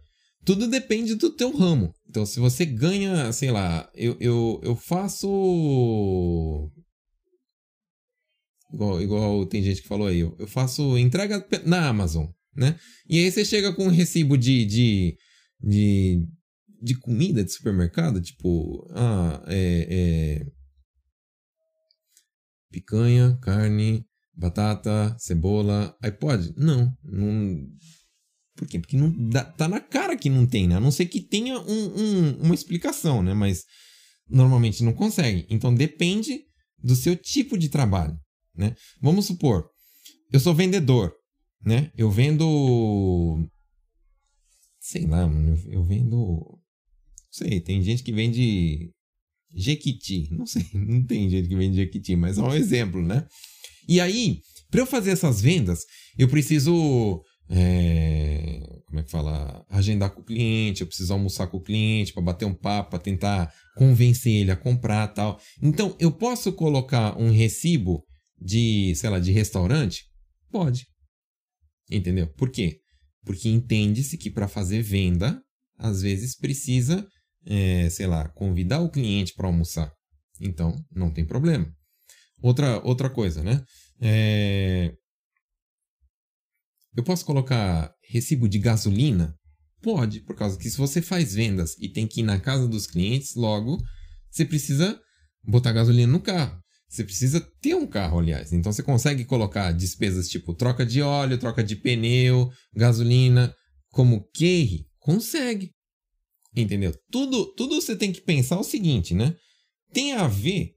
tudo 0.44 0.66
depende 0.66 1.14
do 1.14 1.30
teu 1.30 1.54
ramo. 1.54 1.92
Então, 2.08 2.24
se 2.24 2.40
você 2.40 2.64
ganha, 2.64 3.30
sei 3.32 3.50
lá, 3.50 3.88
eu, 3.94 4.16
eu, 4.18 4.60
eu 4.62 4.74
faço 4.74 5.28
Igual, 8.72 9.00
igual 9.00 9.46
tem 9.46 9.62
gente 9.62 9.80
que 9.82 9.88
falou 9.88 10.06
aí, 10.06 10.20
eu, 10.20 10.46
faço 10.46 10.98
entrega 10.98 11.46
na 11.64 11.88
Amazon, 11.88 12.26
né? 12.54 12.78
E 13.08 13.18
aí 13.18 13.30
você 13.30 13.44
chega 13.44 13.72
com 13.72 13.86
um 13.86 13.90
recibo 13.90 14.36
de, 14.36 14.64
de, 14.66 15.16
de, 15.60 16.26
de 16.82 16.94
comida 16.96 17.42
de 17.42 17.50
supermercado, 17.50 18.20
tipo, 18.20 18.86
ah, 18.90 19.42
é, 19.46 19.86
é, 19.90 20.46
picanha, 22.70 23.38
carne, 23.40 24.04
batata, 24.34 25.16
cebola, 25.18 25.96
aí 26.02 26.12
pode? 26.12 26.52
Não, 26.56 26.94
não. 27.02 27.66
Por 28.54 28.68
quê? 28.68 28.78
Porque 28.78 28.98
não 28.98 29.10
dá, 29.30 29.44
tá 29.44 29.66
na 29.66 29.80
cara 29.80 30.16
que 30.16 30.28
não 30.28 30.46
tem, 30.46 30.68
né? 30.68 30.76
A 30.76 30.80
não 30.80 30.90
ser 30.90 31.06
que 31.06 31.22
tenha 31.22 31.58
um, 31.58 32.00
um, 32.00 32.42
uma 32.42 32.54
explicação, 32.54 33.22
né? 33.22 33.32
Mas 33.32 33.64
normalmente 34.28 34.84
não 34.84 34.92
consegue. 34.92 35.46
Então 35.48 35.74
depende 35.74 36.40
do 36.82 36.94
seu 36.94 37.16
tipo 37.16 37.56
de 37.56 37.70
trabalho 37.70 38.18
né? 38.58 38.74
Vamos 39.00 39.26
supor, 39.26 39.70
eu 40.32 40.40
sou 40.40 40.54
vendedor, 40.54 41.14
né? 41.64 41.92
Eu 41.96 42.10
vendo 42.10 43.48
sei 44.80 45.06
lá, 45.06 45.30
eu 45.70 45.84
vendo 45.84 46.58
sei, 47.30 47.60
tem 47.60 47.80
gente 47.82 48.02
que 48.02 48.12
vende 48.12 48.90
Jequiti, 49.54 50.28
não 50.32 50.44
sei, 50.44 50.66
não 50.74 51.04
tem 51.04 51.30
gente 51.30 51.48
que 51.48 51.56
vende 51.56 51.76
Jequiti, 51.76 52.16
mas 52.16 52.36
é 52.36 52.42
um 52.42 52.54
exemplo, 52.54 53.00
né? 53.00 53.26
E 53.88 54.00
aí, 54.00 54.40
para 54.70 54.80
eu 54.80 54.86
fazer 54.86 55.12
essas 55.12 55.40
vendas, 55.40 55.84
eu 56.18 56.28
preciso 56.28 57.22
é, 57.50 58.60
como 58.88 59.00
é 59.00 59.02
que 59.02 59.10
fala? 59.10 59.64
Agendar 59.68 60.10
com 60.10 60.20
o 60.20 60.24
cliente, 60.24 60.80
eu 60.80 60.86
preciso 60.86 61.12
almoçar 61.12 61.46
com 61.46 61.58
o 61.58 61.62
cliente 61.62 62.12
para 62.12 62.22
bater 62.22 62.44
um 62.44 62.54
papo, 62.54 62.90
para 62.90 62.98
tentar 62.98 63.52
convencer 63.76 64.32
ele 64.32 64.50
a 64.50 64.56
comprar 64.56 65.08
tal. 65.08 65.38
Então, 65.62 65.94
eu 66.00 66.10
posso 66.10 66.52
colocar 66.52 67.16
um 67.18 67.30
recibo 67.30 68.04
de, 68.40 68.94
sei 68.94 69.10
lá, 69.10 69.18
de 69.18 69.32
restaurante? 69.32 70.04
Pode. 70.50 70.86
Entendeu? 71.90 72.26
Por 72.34 72.50
quê? 72.50 72.80
Porque 73.24 73.48
entende-se 73.48 74.16
que 74.16 74.30
para 74.30 74.48
fazer 74.48 74.82
venda, 74.82 75.42
às 75.76 76.02
vezes 76.02 76.36
precisa, 76.36 77.06
é, 77.46 77.88
sei 77.90 78.06
lá, 78.06 78.28
convidar 78.28 78.80
o 78.80 78.90
cliente 78.90 79.34
para 79.34 79.46
almoçar. 79.46 79.92
Então, 80.40 80.74
não 80.90 81.12
tem 81.12 81.24
problema. 81.24 81.70
Outra, 82.40 82.80
outra 82.84 83.10
coisa, 83.10 83.42
né? 83.42 83.64
É... 84.00 84.94
Eu 86.96 87.02
posso 87.04 87.24
colocar 87.24 87.92
recibo 88.08 88.48
de 88.48 88.58
gasolina? 88.58 89.34
Pode, 89.80 90.20
por 90.22 90.34
causa 90.34 90.58
que 90.58 90.68
se 90.68 90.76
você 90.76 91.00
faz 91.00 91.34
vendas 91.34 91.76
e 91.78 91.88
tem 91.88 92.06
que 92.06 92.20
ir 92.20 92.24
na 92.24 92.40
casa 92.40 92.66
dos 92.66 92.86
clientes, 92.86 93.34
logo 93.34 93.78
você 94.30 94.44
precisa 94.44 95.00
botar 95.44 95.72
gasolina 95.72 96.12
no 96.12 96.20
carro. 96.20 96.60
Você 96.88 97.04
precisa 97.04 97.40
ter 97.60 97.74
um 97.74 97.86
carro, 97.86 98.18
aliás. 98.18 98.52
Então 98.52 98.72
você 98.72 98.82
consegue 98.82 99.24
colocar 99.24 99.72
despesas 99.72 100.28
tipo 100.28 100.54
troca 100.54 100.86
de 100.86 101.02
óleo, 101.02 101.38
troca 101.38 101.62
de 101.62 101.76
pneu, 101.76 102.50
gasolina, 102.74 103.54
como 103.90 104.26
QR? 104.34 104.84
Consegue. 104.98 105.74
Entendeu? 106.56 106.94
Tudo, 107.10 107.54
tudo 107.54 107.80
você 107.80 107.94
tem 107.94 108.10
que 108.10 108.22
pensar 108.22 108.58
o 108.58 108.64
seguinte, 108.64 109.14
né? 109.14 109.36
Tem 109.92 110.14
a 110.14 110.26
ver 110.26 110.72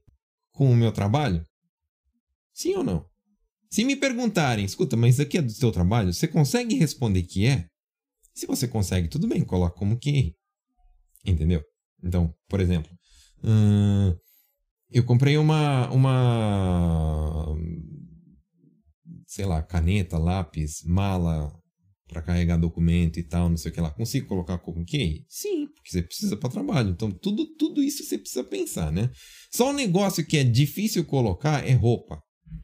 com 0.52 0.70
o 0.70 0.76
meu 0.76 0.92
trabalho? 0.92 1.44
Sim 2.52 2.74
ou 2.74 2.84
não? 2.84 3.06
Se 3.70 3.84
me 3.84 3.96
perguntarem, 3.96 4.66
escuta, 4.66 4.96
mas 4.96 5.14
isso 5.14 5.22
aqui 5.22 5.38
é 5.38 5.42
do 5.42 5.50
seu 5.50 5.72
trabalho, 5.72 6.12
você 6.12 6.28
consegue 6.28 6.76
responder 6.76 7.22
que 7.22 7.46
é? 7.46 7.66
Se 8.34 8.46
você 8.46 8.68
consegue, 8.68 9.08
tudo 9.08 9.26
bem, 9.26 9.42
coloca 9.42 9.78
como 9.78 9.98
QR. 9.98 10.30
Entendeu? 11.24 11.62
Então, 12.02 12.34
por 12.48 12.60
exemplo, 12.60 12.90
hum, 13.42 14.14
eu 14.92 15.04
comprei 15.04 15.36
uma, 15.36 15.90
uma. 15.90 17.56
Sei 19.26 19.44
lá, 19.44 19.62
caneta, 19.62 20.18
lápis, 20.18 20.82
mala 20.84 21.52
para 22.12 22.22
carregar 22.22 22.58
documento 22.58 23.18
e 23.18 23.22
tal, 23.22 23.48
não 23.48 23.56
sei 23.56 23.70
o 23.70 23.74
que 23.74 23.80
lá. 23.80 23.90
Consigo 23.90 24.28
colocar 24.28 24.58
como 24.58 24.84
QI? 24.84 25.24
Sim, 25.28 25.66
porque 25.68 25.90
você 25.90 26.02
precisa 26.02 26.36
para 26.36 26.50
trabalho. 26.50 26.90
Então, 26.90 27.10
tudo, 27.10 27.46
tudo 27.56 27.82
isso 27.82 28.04
você 28.04 28.18
precisa 28.18 28.44
pensar, 28.44 28.92
né? 28.92 29.10
Só 29.50 29.70
um 29.70 29.74
negócio 29.74 30.24
que 30.24 30.36
é 30.36 30.44
difícil 30.44 31.04
colocar 31.04 31.66
é 31.66 31.72
roupa, 31.72 32.20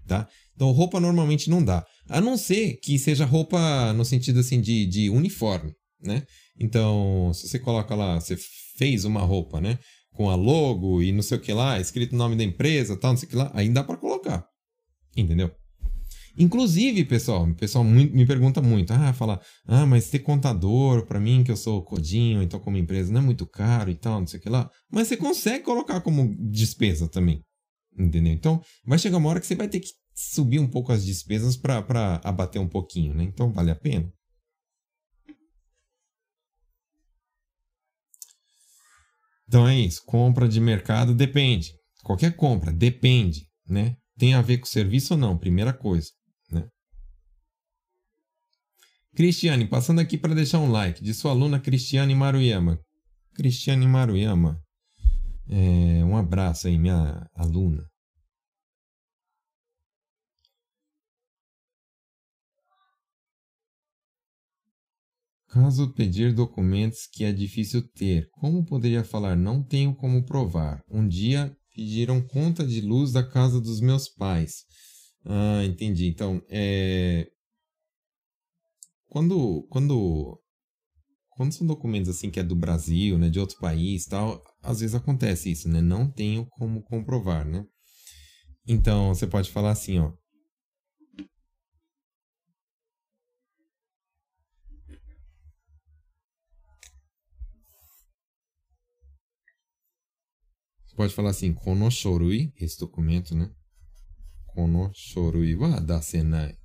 tá? 0.07 0.29
Então, 0.55 0.71
roupa 0.71 1.01
normalmente 1.01 1.49
não 1.49 1.65
dá. 1.65 1.85
A 2.09 2.21
não 2.21 2.37
ser 2.37 2.79
que 2.83 2.99
seja 2.99 3.25
roupa 3.25 3.93
no 3.95 4.05
sentido 4.05 4.41
assim 4.41 4.61
de, 4.61 4.87
de 4.87 5.09
uniforme, 5.09 5.73
né? 6.03 6.25
Então, 6.61 7.33
se 7.33 7.49
você 7.49 7.59
coloca 7.59 7.95
lá, 7.95 8.21
você 8.21 8.37
fez 8.77 9.05
uma 9.05 9.23
roupa, 9.23 9.61
né? 9.61 9.79
Com 10.19 10.29
a 10.29 10.35
logo 10.35 11.01
e 11.01 11.13
não 11.13 11.23
sei 11.23 11.39
o 11.39 11.41
que 11.41 11.53
lá, 11.53 11.79
escrito 11.79 12.13
o 12.13 12.19
nome 12.19 12.35
da 12.35 12.43
empresa, 12.43 12.97
tal, 12.97 13.13
não 13.13 13.17
sei 13.17 13.29
o 13.29 13.31
que 13.31 13.37
lá, 13.37 13.53
aí 13.55 13.69
dá 13.69 13.85
para 13.85 13.97
colocar. 13.97 14.45
Entendeu? 15.17 15.49
Inclusive, 16.37 17.05
pessoal, 17.05 17.45
o 17.45 17.55
pessoal 17.55 17.85
me 17.85 18.27
pergunta 18.27 18.61
muito, 18.61 18.93
ah, 18.93 19.13
fala, 19.13 19.41
ah, 19.65 19.87
mas 19.87 20.11
ter 20.11 20.19
contador 20.19 21.07
para 21.07 21.21
mim 21.21 21.45
que 21.45 21.53
eu 21.53 21.57
sou 21.57 21.83
codinho, 21.83 22.43
então 22.43 22.59
como 22.59 22.77
empresa 22.77 23.13
não 23.13 23.21
é 23.21 23.25
muito 23.25 23.47
caro 23.47 23.91
e 23.91 23.95
tal, 23.95 24.19
não 24.19 24.27
sei 24.27 24.41
o 24.41 24.43
que 24.43 24.49
lá, 24.49 24.69
mas 24.91 25.07
você 25.07 25.17
consegue 25.17 25.65
colocar 25.65 26.01
como 26.01 26.35
despesa 26.51 27.07
também. 27.07 27.45
Entendeu? 27.97 28.33
Então, 28.33 28.61
vai 28.85 28.99
chegar 28.99 29.19
uma 29.19 29.29
hora 29.31 29.39
que 29.39 29.47
você 29.47 29.55
vai 29.55 29.69
ter 29.69 29.79
que 29.79 29.89
subir 30.15 30.59
um 30.59 30.67
pouco 30.67 30.91
as 30.91 31.07
despesas 31.07 31.57
para 31.57 32.21
abater 32.25 32.61
um 32.61 32.69
pouquinho, 32.69 33.15
né? 33.15 33.23
Então, 33.23 33.53
vale 33.53 33.71
a 33.71 33.77
pena. 33.77 34.13
Então 39.49 39.67
é 39.67 39.75
isso. 39.75 40.03
Compra 40.05 40.47
de 40.47 40.61
mercado 40.61 41.15
depende. 41.15 41.73
Qualquer 42.05 42.37
compra 42.37 42.73
depende, 42.73 43.47
né? 43.67 43.97
Tem 44.19 44.35
a 44.35 44.43
ver 44.43 44.59
com 44.59 44.67
serviço 44.67 45.15
ou 45.15 45.21
não? 45.21 45.39
Primeira 45.39 45.73
coisa, 45.73 46.11
né? 46.51 46.69
Cristiane, 49.17 49.67
passando 49.67 50.01
aqui 50.01 50.17
para 50.17 50.35
deixar 50.35 50.59
um 50.59 50.71
like, 50.71 51.03
de 51.03 51.15
sua 51.15 51.33
aluna 51.33 51.59
Cristiane 51.59 52.15
Maruyama. 52.15 52.79
Cristiane 53.35 53.87
Maruyama, 53.87 54.61
é, 55.49 56.05
um 56.05 56.17
abraço 56.17 56.67
aí, 56.69 56.79
minha 56.79 57.27
aluna. 57.35 57.85
Caso 65.49 65.93
pedir 65.95 66.35
documentos 66.35 67.07
que 67.07 67.25
é 67.25 67.33
difícil 67.33 67.83
ter, 67.95 68.29
como 68.33 68.65
poderia 68.65 69.03
falar 69.03 69.35
não 69.35 69.63
tenho 69.63 69.95
como 69.95 70.25
provar? 70.25 70.83
Um 70.91 71.09
dia 71.09 71.57
pediram 71.75 72.21
conta 72.21 72.67
de 72.67 72.81
luz 72.83 73.13
da 73.13 73.23
casa 73.23 73.61
dos 73.61 73.81
meus 73.81 74.09
pais. 74.09 74.65
Ah, 75.25 75.65
entendi. 75.65 76.07
Então, 76.09 76.43
é... 76.51 77.31
Quando, 79.07 79.67
quando, 79.71 80.39
quando 81.31 81.53
são 81.53 81.67
documentos 81.67 82.11
assim 82.11 82.31
que 82.31 82.41
é 82.41 82.43
do 82.43 82.55
Brasil, 82.55 83.17
né, 83.17 83.31
de 83.31 83.41
outro 83.41 83.57
país 83.59 84.05
tal, 84.05 84.43
às 84.63 84.81
vezes 84.81 84.95
acontece 84.95 85.51
isso, 85.51 85.67
né? 85.67 85.81
Não 85.81 86.11
tenho 86.11 86.47
como 86.51 86.83
comprovar, 86.83 87.47
né? 87.47 87.65
Então, 88.67 89.15
você 89.15 89.27
pode 89.27 89.51
falar 89.51 89.71
assim, 89.71 89.99
ó. 89.99 90.13
Pode 100.99 101.15
falar 101.15 101.31
assim, 101.31 101.55
konoshorui, 101.55 102.53
esse 102.57 102.77
documento, 102.77 103.33
né? 103.33 103.49
Konoshorui 104.49 105.55
wa 105.55 105.79
dasenai. 105.79 106.57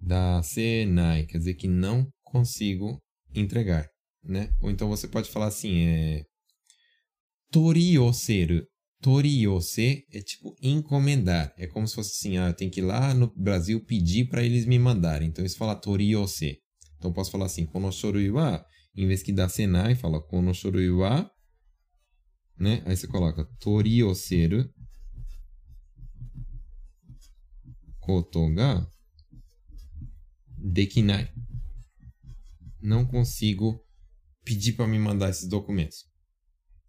Dasenai, 0.00 1.26
quer 1.26 1.38
dizer 1.38 1.54
que 1.54 1.66
não 1.66 2.08
consigo 2.22 3.02
entregar, 3.34 3.88
né? 4.22 4.54
Ou 4.62 4.70
então 4.70 4.88
você 4.88 5.08
pode 5.08 5.28
falar 5.28 5.48
assim, 5.48 5.88
é 5.88 6.24
torioseru. 7.50 8.64
Toriose 9.02 10.04
é 10.12 10.20
tipo 10.20 10.54
encomendar. 10.62 11.52
É 11.56 11.66
como 11.66 11.88
se 11.88 11.96
fosse 11.96 12.12
assim, 12.12 12.38
ah, 12.38 12.48
eu 12.48 12.54
tenho 12.54 12.70
que 12.70 12.78
ir 12.80 12.84
lá 12.84 13.12
no 13.12 13.32
Brasil 13.34 13.84
pedir 13.84 14.28
para 14.28 14.44
eles 14.44 14.66
me 14.66 14.78
mandarem. 14.78 15.26
Então 15.28 15.44
isso 15.44 15.56
fala 15.56 15.74
toriose. 15.74 16.58
Então 16.96 17.12
posso 17.12 17.30
falar 17.32 17.46
assim, 17.46 17.66
konoshorui 17.66 18.30
wa, 18.30 18.64
em 18.94 19.06
vez 19.06 19.22
que 19.22 19.32
dar 19.32 19.48
senai, 19.48 19.94
fala 19.94 20.20
konoshorui 20.20 20.90
wa, 20.90 21.30
né? 22.58 22.82
Aí 22.86 22.96
você 22.96 23.06
coloca 23.06 23.44
torioseru 23.58 24.68
koto 28.00 28.52
ga 28.54 28.90
dekinai. 30.58 31.32
Não 32.80 33.06
consigo 33.06 33.84
pedir 34.44 34.72
para 34.72 34.86
me 34.86 34.98
mandar 34.98 35.30
esses 35.30 35.48
documentos. 35.48 36.08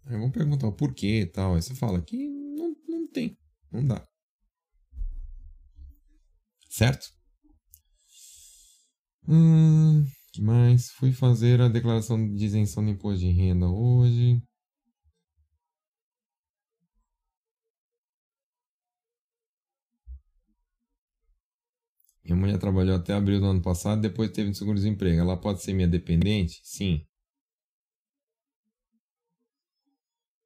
Aí 0.04 0.18
vão 0.18 0.30
perguntar 0.30 0.66
o 0.66 0.72
porquê 0.72 1.20
e 1.20 1.26
tal. 1.26 1.54
Aí 1.54 1.62
você 1.62 1.74
fala 1.74 2.02
que 2.02 2.28
não, 2.28 2.74
não 2.88 3.08
tem, 3.08 3.38
não 3.70 3.86
dá. 3.86 4.06
Certo? 6.68 7.12
Hum, 9.28 10.06
mais? 10.40 10.90
Fui 10.92 11.12
fazer 11.12 11.60
a 11.60 11.68
declaração 11.68 12.32
de 12.34 12.44
isenção 12.44 12.84
de 12.84 12.92
imposto 12.92 13.20
de 13.20 13.30
renda 13.30 13.68
hoje. 13.68 14.40
Minha 22.24 22.36
mulher 22.36 22.58
trabalhou 22.58 22.96
até 22.96 23.12
abril 23.14 23.38
do 23.40 23.46
ano 23.46 23.62
passado, 23.62 24.00
depois 24.00 24.30
teve 24.30 24.50
um 24.50 24.54
seguro-desemprego. 24.54 25.20
Ela 25.20 25.36
pode 25.36 25.62
ser 25.62 25.72
minha 25.72 25.86
dependente? 25.88 26.60
Sim. 26.64 27.04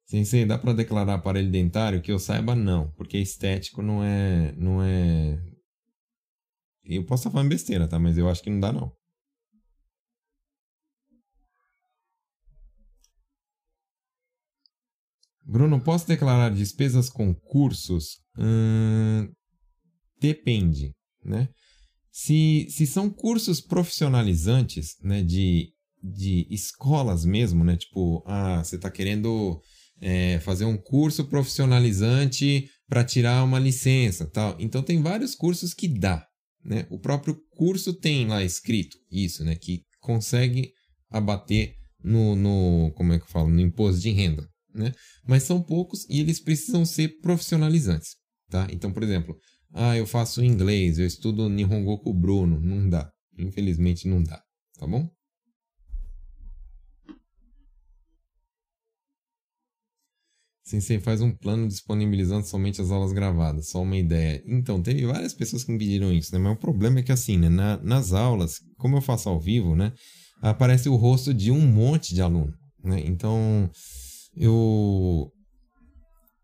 Sensei, 0.05 0.43
dá 0.45 0.57
para 0.57 0.73
declarar 0.73 1.13
aparelho 1.15 1.51
dentário? 1.51 2.01
Que 2.01 2.11
eu 2.11 2.17
saiba, 2.19 2.55
não, 2.55 2.89
porque 2.91 3.17
estético 3.17 3.81
não 3.81 4.03
é, 4.03 4.53
não 4.53 4.81
é. 4.81 5.37
Eu 6.83 7.05
posso 7.05 7.21
estar 7.21 7.29
falando 7.31 7.49
besteira, 7.49 7.87
tá? 7.87 7.99
Mas 7.99 8.17
eu 8.17 8.27
acho 8.27 8.41
que 8.41 8.49
não 8.49 8.59
dá, 8.59 8.71
não. 8.73 8.96
Bruno, 15.47 15.79
posso 15.79 16.05
declarar 16.05 16.53
despesas 16.53 17.09
com 17.09 17.33
cursos? 17.33 18.17
Hum, 18.37 19.31
depende, 20.19 20.91
né? 21.23 21.47
Se, 22.11 22.67
se 22.69 22.85
são 22.85 23.09
cursos 23.09 23.61
profissionalizantes, 23.61 24.97
né, 25.01 25.23
de, 25.23 25.69
de 26.03 26.45
escolas 26.49 27.23
mesmo, 27.23 27.63
né, 27.63 27.77
tipo, 27.77 28.23
ah, 28.25 28.61
você 28.61 28.75
está 28.75 28.91
querendo 28.91 29.61
é, 30.01 30.39
fazer 30.39 30.65
um 30.65 30.77
curso 30.77 31.25
profissionalizante 31.25 32.69
para 32.89 33.05
tirar 33.05 33.43
uma 33.43 33.59
licença, 33.59 34.29
tal. 34.29 34.55
Então 34.59 34.83
tem 34.83 35.01
vários 35.01 35.33
cursos 35.33 35.73
que 35.73 35.87
dá, 35.87 36.25
né? 36.63 36.85
O 36.89 36.99
próprio 36.99 37.37
curso 37.51 37.93
tem 37.93 38.27
lá 38.27 38.43
escrito 38.43 38.97
isso, 39.09 39.45
né, 39.45 39.55
que 39.55 39.83
consegue 40.01 40.73
abater 41.09 41.73
no, 42.03 42.35
no 42.35 42.91
como 42.95 43.13
é 43.13 43.17
que 43.17 43.23
eu 43.23 43.29
falo, 43.29 43.49
no 43.49 43.61
imposto 43.61 44.01
de 44.01 44.09
renda, 44.11 44.47
né? 44.77 44.93
Mas 45.25 45.43
são 45.43 45.61
poucos 45.61 46.05
e 46.09 46.19
eles 46.19 46.39
precisam 46.39 46.85
ser 46.85 47.19
profissionalizantes, 47.19 48.15
tá? 48.49 48.67
Então, 48.71 48.91
por 48.91 49.03
exemplo, 49.03 49.35
ah, 49.73 49.97
eu 49.97 50.05
faço 50.05 50.43
inglês, 50.43 50.97
eu 50.97 51.05
estudo 51.05 51.49
Nihongo 51.49 51.99
com 51.99 52.11
o 52.11 52.13
Bruno, 52.13 52.59
não 52.59 52.89
dá. 52.89 53.11
Infelizmente 53.37 54.07
não 54.07 54.23
dá, 54.23 54.41
tá 54.79 54.87
bom? 54.87 55.09
Sensei 60.67 60.99
faz 60.99 61.21
um 61.21 61.31
plano 61.31 61.65
disponibilizando 61.65 62.45
somente 62.45 62.81
as 62.81 62.91
aulas 62.91 63.13
gravadas, 63.13 63.69
só 63.69 63.81
uma 63.81 63.95
ideia. 63.95 64.43
Então, 64.45 64.81
teve 64.83 65.05
várias 65.05 65.33
pessoas 65.33 65.63
que 65.63 65.71
me 65.71 65.77
pediram 65.77 66.11
isso, 66.11 66.33
né? 66.33 66.39
Mas 66.39 66.57
o 66.57 66.59
problema 66.59 66.99
é 66.99 67.03
que 67.03 67.11
assim, 67.13 67.37
né? 67.37 67.47
Na, 67.47 67.77
nas 67.77 68.11
aulas, 68.11 68.55
como 68.77 68.97
eu 68.97 69.01
faço 69.01 69.29
ao 69.29 69.39
vivo, 69.39 69.77
né? 69.77 69.93
Aparece 70.41 70.89
o 70.89 70.97
rosto 70.97 71.33
de 71.33 71.51
um 71.51 71.65
monte 71.65 72.13
de 72.13 72.21
aluno, 72.21 72.53
né? 72.83 73.01
Então, 73.05 73.71
eu... 74.37 75.31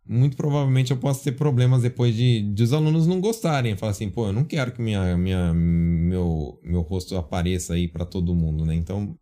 Muito 0.06 0.36
provavelmente 0.36 0.91
eu 0.91 0.98
posso 0.98 1.24
ter 1.24 1.32
problemas 1.32 1.82
depois 1.82 2.14
de, 2.14 2.54
de 2.54 2.64
os 2.64 2.74
alunos 2.74 3.08
não 3.08 3.22
gostarem. 3.22 3.78
Falar 3.78 3.94
assim, 3.94 4.10
pô, 4.10 4.28
eu 4.28 4.34
não 4.34 4.44
quero 4.44 4.74
que 4.74 4.82
minha, 4.82 5.16
minha, 5.18 5.54
meu, 5.54 6.60
meu 6.62 6.82
rosto 6.82 7.16
apareça 7.16 7.74
aí 7.74 7.88
para 7.88 8.06
todo 8.06 8.36
mundo, 8.36 8.66
né? 8.66 8.76
Então, 8.76 9.16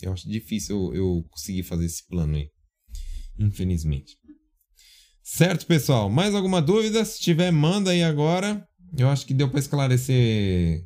eu 0.00 0.12
acho 0.12 0.26
difícil 0.28 0.94
eu, 0.94 0.94
eu 0.94 1.24
conseguir 1.30 1.62
fazer 1.64 1.84
esse 1.84 2.06
plano 2.06 2.36
aí. 2.36 2.48
Infelizmente. 3.38 4.16
Certo, 5.22 5.66
pessoal? 5.66 6.08
Mais 6.08 6.34
alguma 6.34 6.62
dúvida? 6.62 7.04
Se 7.04 7.20
tiver, 7.20 7.50
manda 7.50 7.90
aí 7.90 8.02
agora. 8.02 8.66
Eu 8.96 9.08
acho 9.08 9.26
que 9.26 9.34
deu 9.34 9.48
para 9.48 9.60
esclarecer 9.60 10.82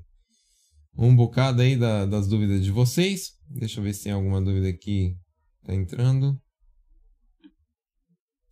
um 0.99 1.14
bocado 1.14 1.62
aí 1.62 1.76
da, 1.76 2.05
das 2.07 2.26
dúvidas 2.28 2.64
de 2.64 2.70
vocês. 2.70 3.32
Deixa 3.49 3.80
eu 3.80 3.84
ver 3.84 3.95
se 3.95 4.05
tem 4.05 4.12
alguma 4.12 4.41
dúvida 4.41 4.68
aqui. 4.68 5.14
Tá 5.64 5.74
entrando. 5.74 6.39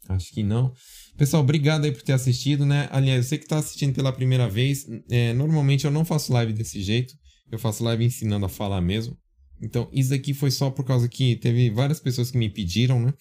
Acho 0.09 0.33
que 0.33 0.43
não. 0.43 0.73
Pessoal, 1.17 1.43
obrigado 1.43 1.85
aí 1.85 1.93
por 1.93 2.03
ter 2.03 2.13
assistido, 2.13 2.67
né? 2.67 2.89
Aliás, 2.91 3.27
você 3.27 3.39
que 3.39 3.45
está 3.45 3.59
assistindo 3.59 3.95
pela 3.95 4.13
primeira 4.13 4.49
vez, 4.49 4.87
é, 5.09 5.33
normalmente 5.33 5.85
eu 5.85 5.91
não 5.91 6.05
faço 6.05 6.33
live 6.33 6.53
desse 6.53 6.83
jeito. 6.83 7.15
Eu 7.51 7.59
faço 7.59 7.85
live 7.85 8.05
ensinando 8.05 8.47
a 8.47 8.49
falar 8.49 8.81
mesmo. 8.81 9.17
Então, 9.63 9.89
isso 9.93 10.13
aqui 10.13 10.35
foi 10.35 10.51
só 10.51 10.71
por 10.71 10.85
causa 10.85 11.09
que 11.09 11.37
teve 11.37 11.71
várias 11.71 12.01
pessoas 12.01 12.31
que 12.31 12.39
me 12.39 12.51
pediram, 12.51 13.01
né? 13.01 13.15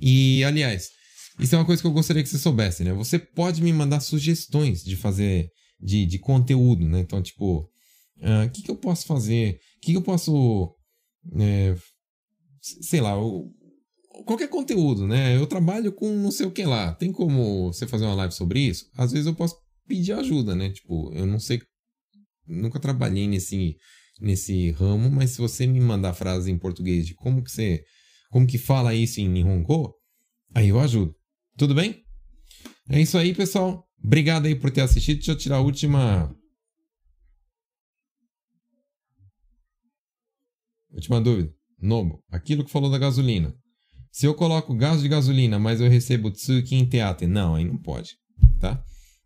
E, 0.00 0.42
aliás, 0.42 0.88
isso 1.38 1.54
é 1.54 1.58
uma 1.58 1.64
coisa 1.64 1.82
que 1.82 1.86
eu 1.86 1.92
gostaria 1.92 2.22
que 2.22 2.28
você 2.28 2.38
soubesse, 2.38 2.82
né? 2.82 2.92
Você 2.94 3.18
pode 3.18 3.62
me 3.62 3.72
mandar 3.72 4.00
sugestões 4.00 4.82
de 4.82 4.96
fazer, 4.96 5.50
de, 5.80 6.06
de 6.06 6.18
conteúdo, 6.18 6.88
né? 6.88 7.00
Então, 7.00 7.22
tipo, 7.22 7.44
o 7.44 7.60
uh, 7.60 8.42
ah, 8.44 8.48
que, 8.48 8.62
que 8.62 8.70
eu 8.70 8.76
posso 8.76 9.06
fazer? 9.06 9.60
O 9.76 9.80
que, 9.80 9.92
que 9.92 9.96
eu 9.96 10.02
posso, 10.02 10.74
é, 11.38 11.76
sei 12.60 13.00
lá, 13.00 13.14
qualquer 14.24 14.48
conteúdo, 14.48 15.06
né? 15.06 15.36
Eu 15.36 15.46
trabalho 15.46 15.92
com 15.92 16.08
não 16.16 16.30
sei 16.30 16.46
o 16.46 16.50
que 16.50 16.64
lá. 16.64 16.92
Tem 16.94 17.12
como 17.12 17.72
você 17.72 17.86
fazer 17.86 18.04
uma 18.04 18.14
live 18.14 18.34
sobre 18.34 18.60
isso? 18.60 18.90
Às 18.96 19.12
vezes 19.12 19.26
eu 19.26 19.34
posso 19.34 19.56
pedir 19.86 20.12
ajuda, 20.12 20.54
né? 20.54 20.70
Tipo, 20.70 21.12
eu 21.14 21.26
não 21.26 21.38
sei, 21.38 21.60
nunca 22.46 22.80
trabalhei 22.80 23.28
nesse, 23.28 23.76
nesse 24.20 24.70
ramo, 24.72 25.10
mas 25.10 25.30
se 25.30 25.38
você 25.38 25.66
me 25.66 25.80
mandar 25.80 26.14
frases 26.14 26.48
em 26.48 26.58
português 26.58 27.06
de 27.06 27.14
como 27.14 27.42
que 27.42 27.50
você, 27.50 27.84
como 28.30 28.46
que 28.46 28.58
fala 28.58 28.94
isso 28.94 29.20
em 29.20 29.28
Nihongo, 29.28 29.94
aí 30.54 30.68
eu 30.68 30.80
ajudo. 30.80 31.14
Tudo 31.56 31.74
bem? 31.74 32.02
É 32.88 33.00
isso 33.00 33.16
aí, 33.16 33.34
pessoal. 33.34 33.86
Obrigado 34.02 34.46
aí 34.46 34.54
por 34.54 34.70
ter 34.70 34.82
assistido. 34.82 35.16
Deixa 35.16 35.32
eu 35.32 35.38
tirar 35.38 35.56
a 35.56 35.60
última. 35.60 36.34
Última 40.90 41.20
dúvida. 41.20 41.52
Nobo, 41.80 42.22
aquilo 42.30 42.64
que 42.64 42.70
falou 42.70 42.90
da 42.90 42.98
gasolina. 42.98 43.54
Se 44.14 44.26
eu 44.26 44.34
coloco 44.36 44.72
gás 44.76 45.02
de 45.02 45.08
gasolina, 45.08 45.58
mas 45.58 45.80
eu 45.80 45.90
recebo 45.90 46.30
Tsuki 46.30 46.76
em 46.76 46.86
teatro, 46.86 47.26
não, 47.26 47.56
aí 47.56 47.64
não 47.64 47.76
pode, 47.76 48.16
tá? 48.60 48.80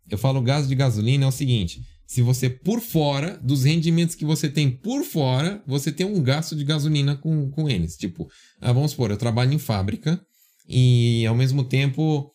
Eu 0.09 0.17
falo 0.17 0.41
gás 0.41 0.67
de 0.67 0.73
gasolina 0.73 1.25
é 1.25 1.27
o 1.27 1.31
seguinte: 1.31 1.79
se 2.07 2.23
você 2.23 2.49
por 2.49 2.81
fora 2.81 3.37
dos 3.37 3.65
rendimentos 3.65 4.15
que 4.15 4.25
você 4.25 4.49
tem 4.49 4.71
por 4.71 5.03
fora, 5.03 5.63
você 5.67 5.91
tem 5.91 6.07
um 6.07 6.19
gasto 6.23 6.55
de 6.55 6.63
gasolina 6.63 7.15
com, 7.15 7.51
com 7.51 7.69
eles. 7.69 7.97
Tipo, 7.97 8.27
ah, 8.59 8.73
vamos 8.73 8.89
supor, 8.89 9.11
eu 9.11 9.17
trabalho 9.17 9.53
em 9.53 9.59
fábrica 9.59 10.19
e 10.67 11.23
ao 11.27 11.35
mesmo 11.35 11.63
tempo, 11.63 12.33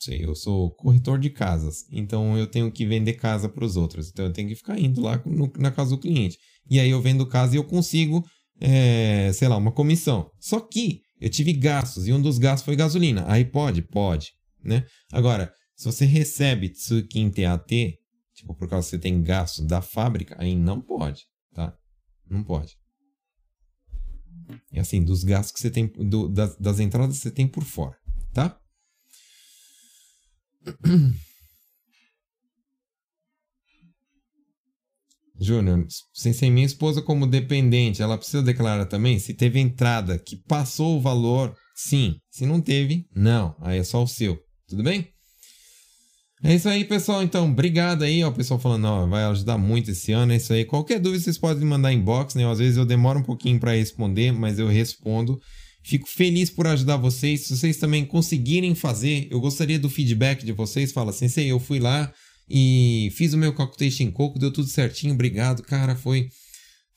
sei, 0.00 0.24
eu 0.24 0.34
sou 0.34 0.70
corretor 0.76 1.18
de 1.18 1.28
casas, 1.28 1.84
então 1.92 2.38
eu 2.38 2.46
tenho 2.46 2.72
que 2.72 2.86
vender 2.86 3.12
casa 3.12 3.50
para 3.50 3.66
os 3.66 3.76
outros, 3.76 4.08
então 4.08 4.24
eu 4.24 4.32
tenho 4.32 4.48
que 4.48 4.54
ficar 4.54 4.80
indo 4.80 5.02
lá 5.02 5.22
no, 5.26 5.52
na 5.58 5.70
casa 5.70 5.90
do 5.90 6.00
cliente. 6.00 6.38
E 6.70 6.80
aí 6.80 6.88
eu 6.88 7.02
vendo 7.02 7.26
casa 7.26 7.54
e 7.54 7.58
eu 7.58 7.64
consigo, 7.64 8.24
é, 8.58 9.30
sei 9.34 9.46
lá, 9.46 9.58
uma 9.58 9.72
comissão. 9.72 10.30
Só 10.40 10.58
que 10.58 11.06
eu 11.20 11.30
tive 11.30 11.52
gastos 11.52 12.06
e 12.06 12.12
um 12.12 12.20
dos 12.20 12.38
gastos 12.38 12.64
foi 12.64 12.76
gasolina. 12.76 13.24
Aí 13.26 13.44
pode? 13.44 13.82
Pode, 13.82 14.32
né? 14.62 14.84
Agora, 15.12 15.52
se 15.74 15.84
você 15.84 16.04
recebe 16.04 16.70
Tsukin 16.70 17.30
TAT, 17.30 17.70
tipo, 18.34 18.54
por 18.54 18.68
causa 18.68 18.86
que 18.86 18.90
você 18.90 18.98
tem 18.98 19.22
gasto 19.22 19.64
da 19.64 19.80
fábrica, 19.80 20.36
aí 20.38 20.54
não 20.54 20.80
pode, 20.80 21.26
tá? 21.54 21.76
Não 22.28 22.42
pode. 22.42 22.76
E 24.72 24.78
assim, 24.78 25.04
dos 25.04 25.24
gastos 25.24 25.52
que 25.52 25.60
você 25.60 25.70
tem, 25.70 25.86
do, 25.86 26.28
das, 26.28 26.56
das 26.56 26.80
entradas 26.80 27.16
que 27.16 27.22
você 27.22 27.30
tem 27.30 27.46
por 27.46 27.64
fora, 27.64 27.96
tá? 28.32 28.58
Júnior, 35.40 35.86
sem 36.12 36.50
minha 36.50 36.66
esposa 36.66 37.00
como 37.00 37.26
dependente, 37.26 38.02
ela 38.02 38.18
precisa 38.18 38.42
declarar 38.42 38.86
também 38.86 39.18
se 39.18 39.34
teve 39.34 39.60
entrada 39.60 40.18
que 40.18 40.36
passou 40.48 40.96
o 40.96 41.00
valor, 41.00 41.54
sim. 41.74 42.16
Se 42.30 42.44
não 42.44 42.60
teve, 42.60 43.06
não. 43.14 43.54
Aí 43.60 43.78
é 43.78 43.84
só 43.84 44.02
o 44.02 44.08
seu. 44.08 44.38
Tudo 44.68 44.82
bem? 44.82 45.08
É 46.42 46.54
isso 46.54 46.68
aí, 46.68 46.84
pessoal. 46.84 47.22
Então, 47.22 47.50
obrigado 47.50 48.02
aí, 48.02 48.22
ó. 48.22 48.28
O 48.28 48.32
pessoal 48.32 48.60
falando, 48.60 48.84
ó, 48.84 49.06
vai 49.06 49.24
ajudar 49.24 49.58
muito 49.58 49.90
esse 49.90 50.12
ano. 50.12 50.32
É 50.32 50.36
isso 50.36 50.52
aí. 50.52 50.64
Qualquer 50.64 51.00
dúvida 51.00 51.22
vocês 51.22 51.38
podem 51.38 51.64
mandar 51.64 51.92
inbox, 51.92 52.34
né? 52.34 52.48
Às 52.48 52.58
vezes 52.58 52.76
eu 52.76 52.84
demoro 52.84 53.18
um 53.18 53.24
pouquinho 53.24 53.58
para 53.58 53.74
responder, 53.74 54.32
mas 54.32 54.58
eu 54.58 54.68
respondo. 54.68 55.38
Fico 55.82 56.08
feliz 56.08 56.50
por 56.50 56.66
ajudar 56.66 56.96
vocês. 56.96 57.46
Se 57.46 57.56
vocês 57.56 57.76
também 57.76 58.04
conseguirem 58.04 58.74
fazer, 58.74 59.26
eu 59.30 59.40
gostaria 59.40 59.78
do 59.78 59.90
feedback 59.90 60.44
de 60.44 60.52
vocês. 60.52 60.92
Fala 60.92 61.10
assim, 61.10 61.28
sei, 61.28 61.50
eu 61.50 61.58
fui 61.58 61.80
lá 61.80 62.12
e 62.48 63.10
fiz 63.14 63.32
o 63.32 63.38
meu 63.38 63.52
Calculation 63.52 64.10
Coco, 64.10 64.38
deu 64.38 64.52
tudo 64.52 64.68
certinho. 64.68 65.14
Obrigado, 65.14 65.62
cara. 65.62 65.94
Foi 65.94 66.28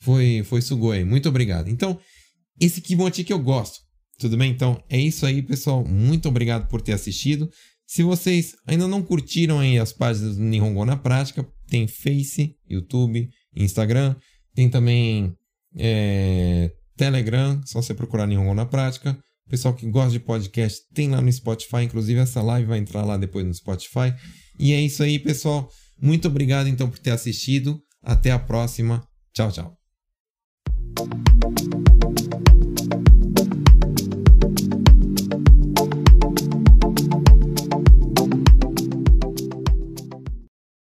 foi, 0.02 0.42
foi 0.44 0.60
sugoi. 0.60 1.04
Muito 1.04 1.28
obrigado. 1.28 1.68
Então, 1.68 1.98
esse 2.60 2.80
Kimochi 2.80 3.22
que 3.22 3.32
eu 3.32 3.38
gosto. 3.38 3.80
Tudo 4.18 4.36
bem? 4.36 4.50
Então, 4.50 4.82
é 4.88 4.98
isso 4.98 5.24
aí, 5.24 5.40
pessoal. 5.42 5.84
Muito 5.84 6.28
obrigado 6.28 6.68
por 6.68 6.82
ter 6.82 6.92
assistido. 6.92 7.48
Se 7.86 8.02
vocês 8.02 8.54
ainda 8.66 8.88
não 8.88 9.02
curtiram 9.02 9.60
aí 9.60 9.78
as 9.78 9.92
páginas 9.92 10.36
do 10.36 10.42
Nihongo 10.42 10.84
na 10.84 10.96
Prática, 10.96 11.46
tem 11.68 11.86
Face, 11.86 12.56
YouTube, 12.68 13.28
Instagram, 13.54 14.16
tem 14.54 14.68
também 14.68 15.36
é, 15.76 16.72
Telegram, 16.96 17.60
só 17.64 17.80
você 17.80 17.94
procurar 17.94 18.26
Nihongo 18.26 18.54
na 18.54 18.66
Prática. 18.66 19.16
Pessoal 19.48 19.74
que 19.74 19.88
gosta 19.90 20.12
de 20.12 20.20
podcast, 20.20 20.80
tem 20.94 21.10
lá 21.10 21.20
no 21.20 21.30
Spotify, 21.30 21.82
inclusive 21.82 22.18
essa 22.20 22.40
live 22.40 22.68
vai 22.68 22.78
entrar 22.78 23.04
lá 23.04 23.16
depois 23.16 23.44
no 23.44 23.52
Spotify. 23.52 24.14
E 24.58 24.72
é 24.72 24.80
isso 24.80 25.02
aí, 25.02 25.18
pessoal. 25.18 25.68
Muito 26.00 26.28
obrigado 26.28 26.68
então 26.68 26.88
por 26.88 26.98
ter 26.98 27.10
assistido. 27.10 27.80
Até 28.02 28.30
a 28.30 28.38
próxima. 28.38 29.06
Tchau, 29.32 29.52
tchau. 29.52 29.76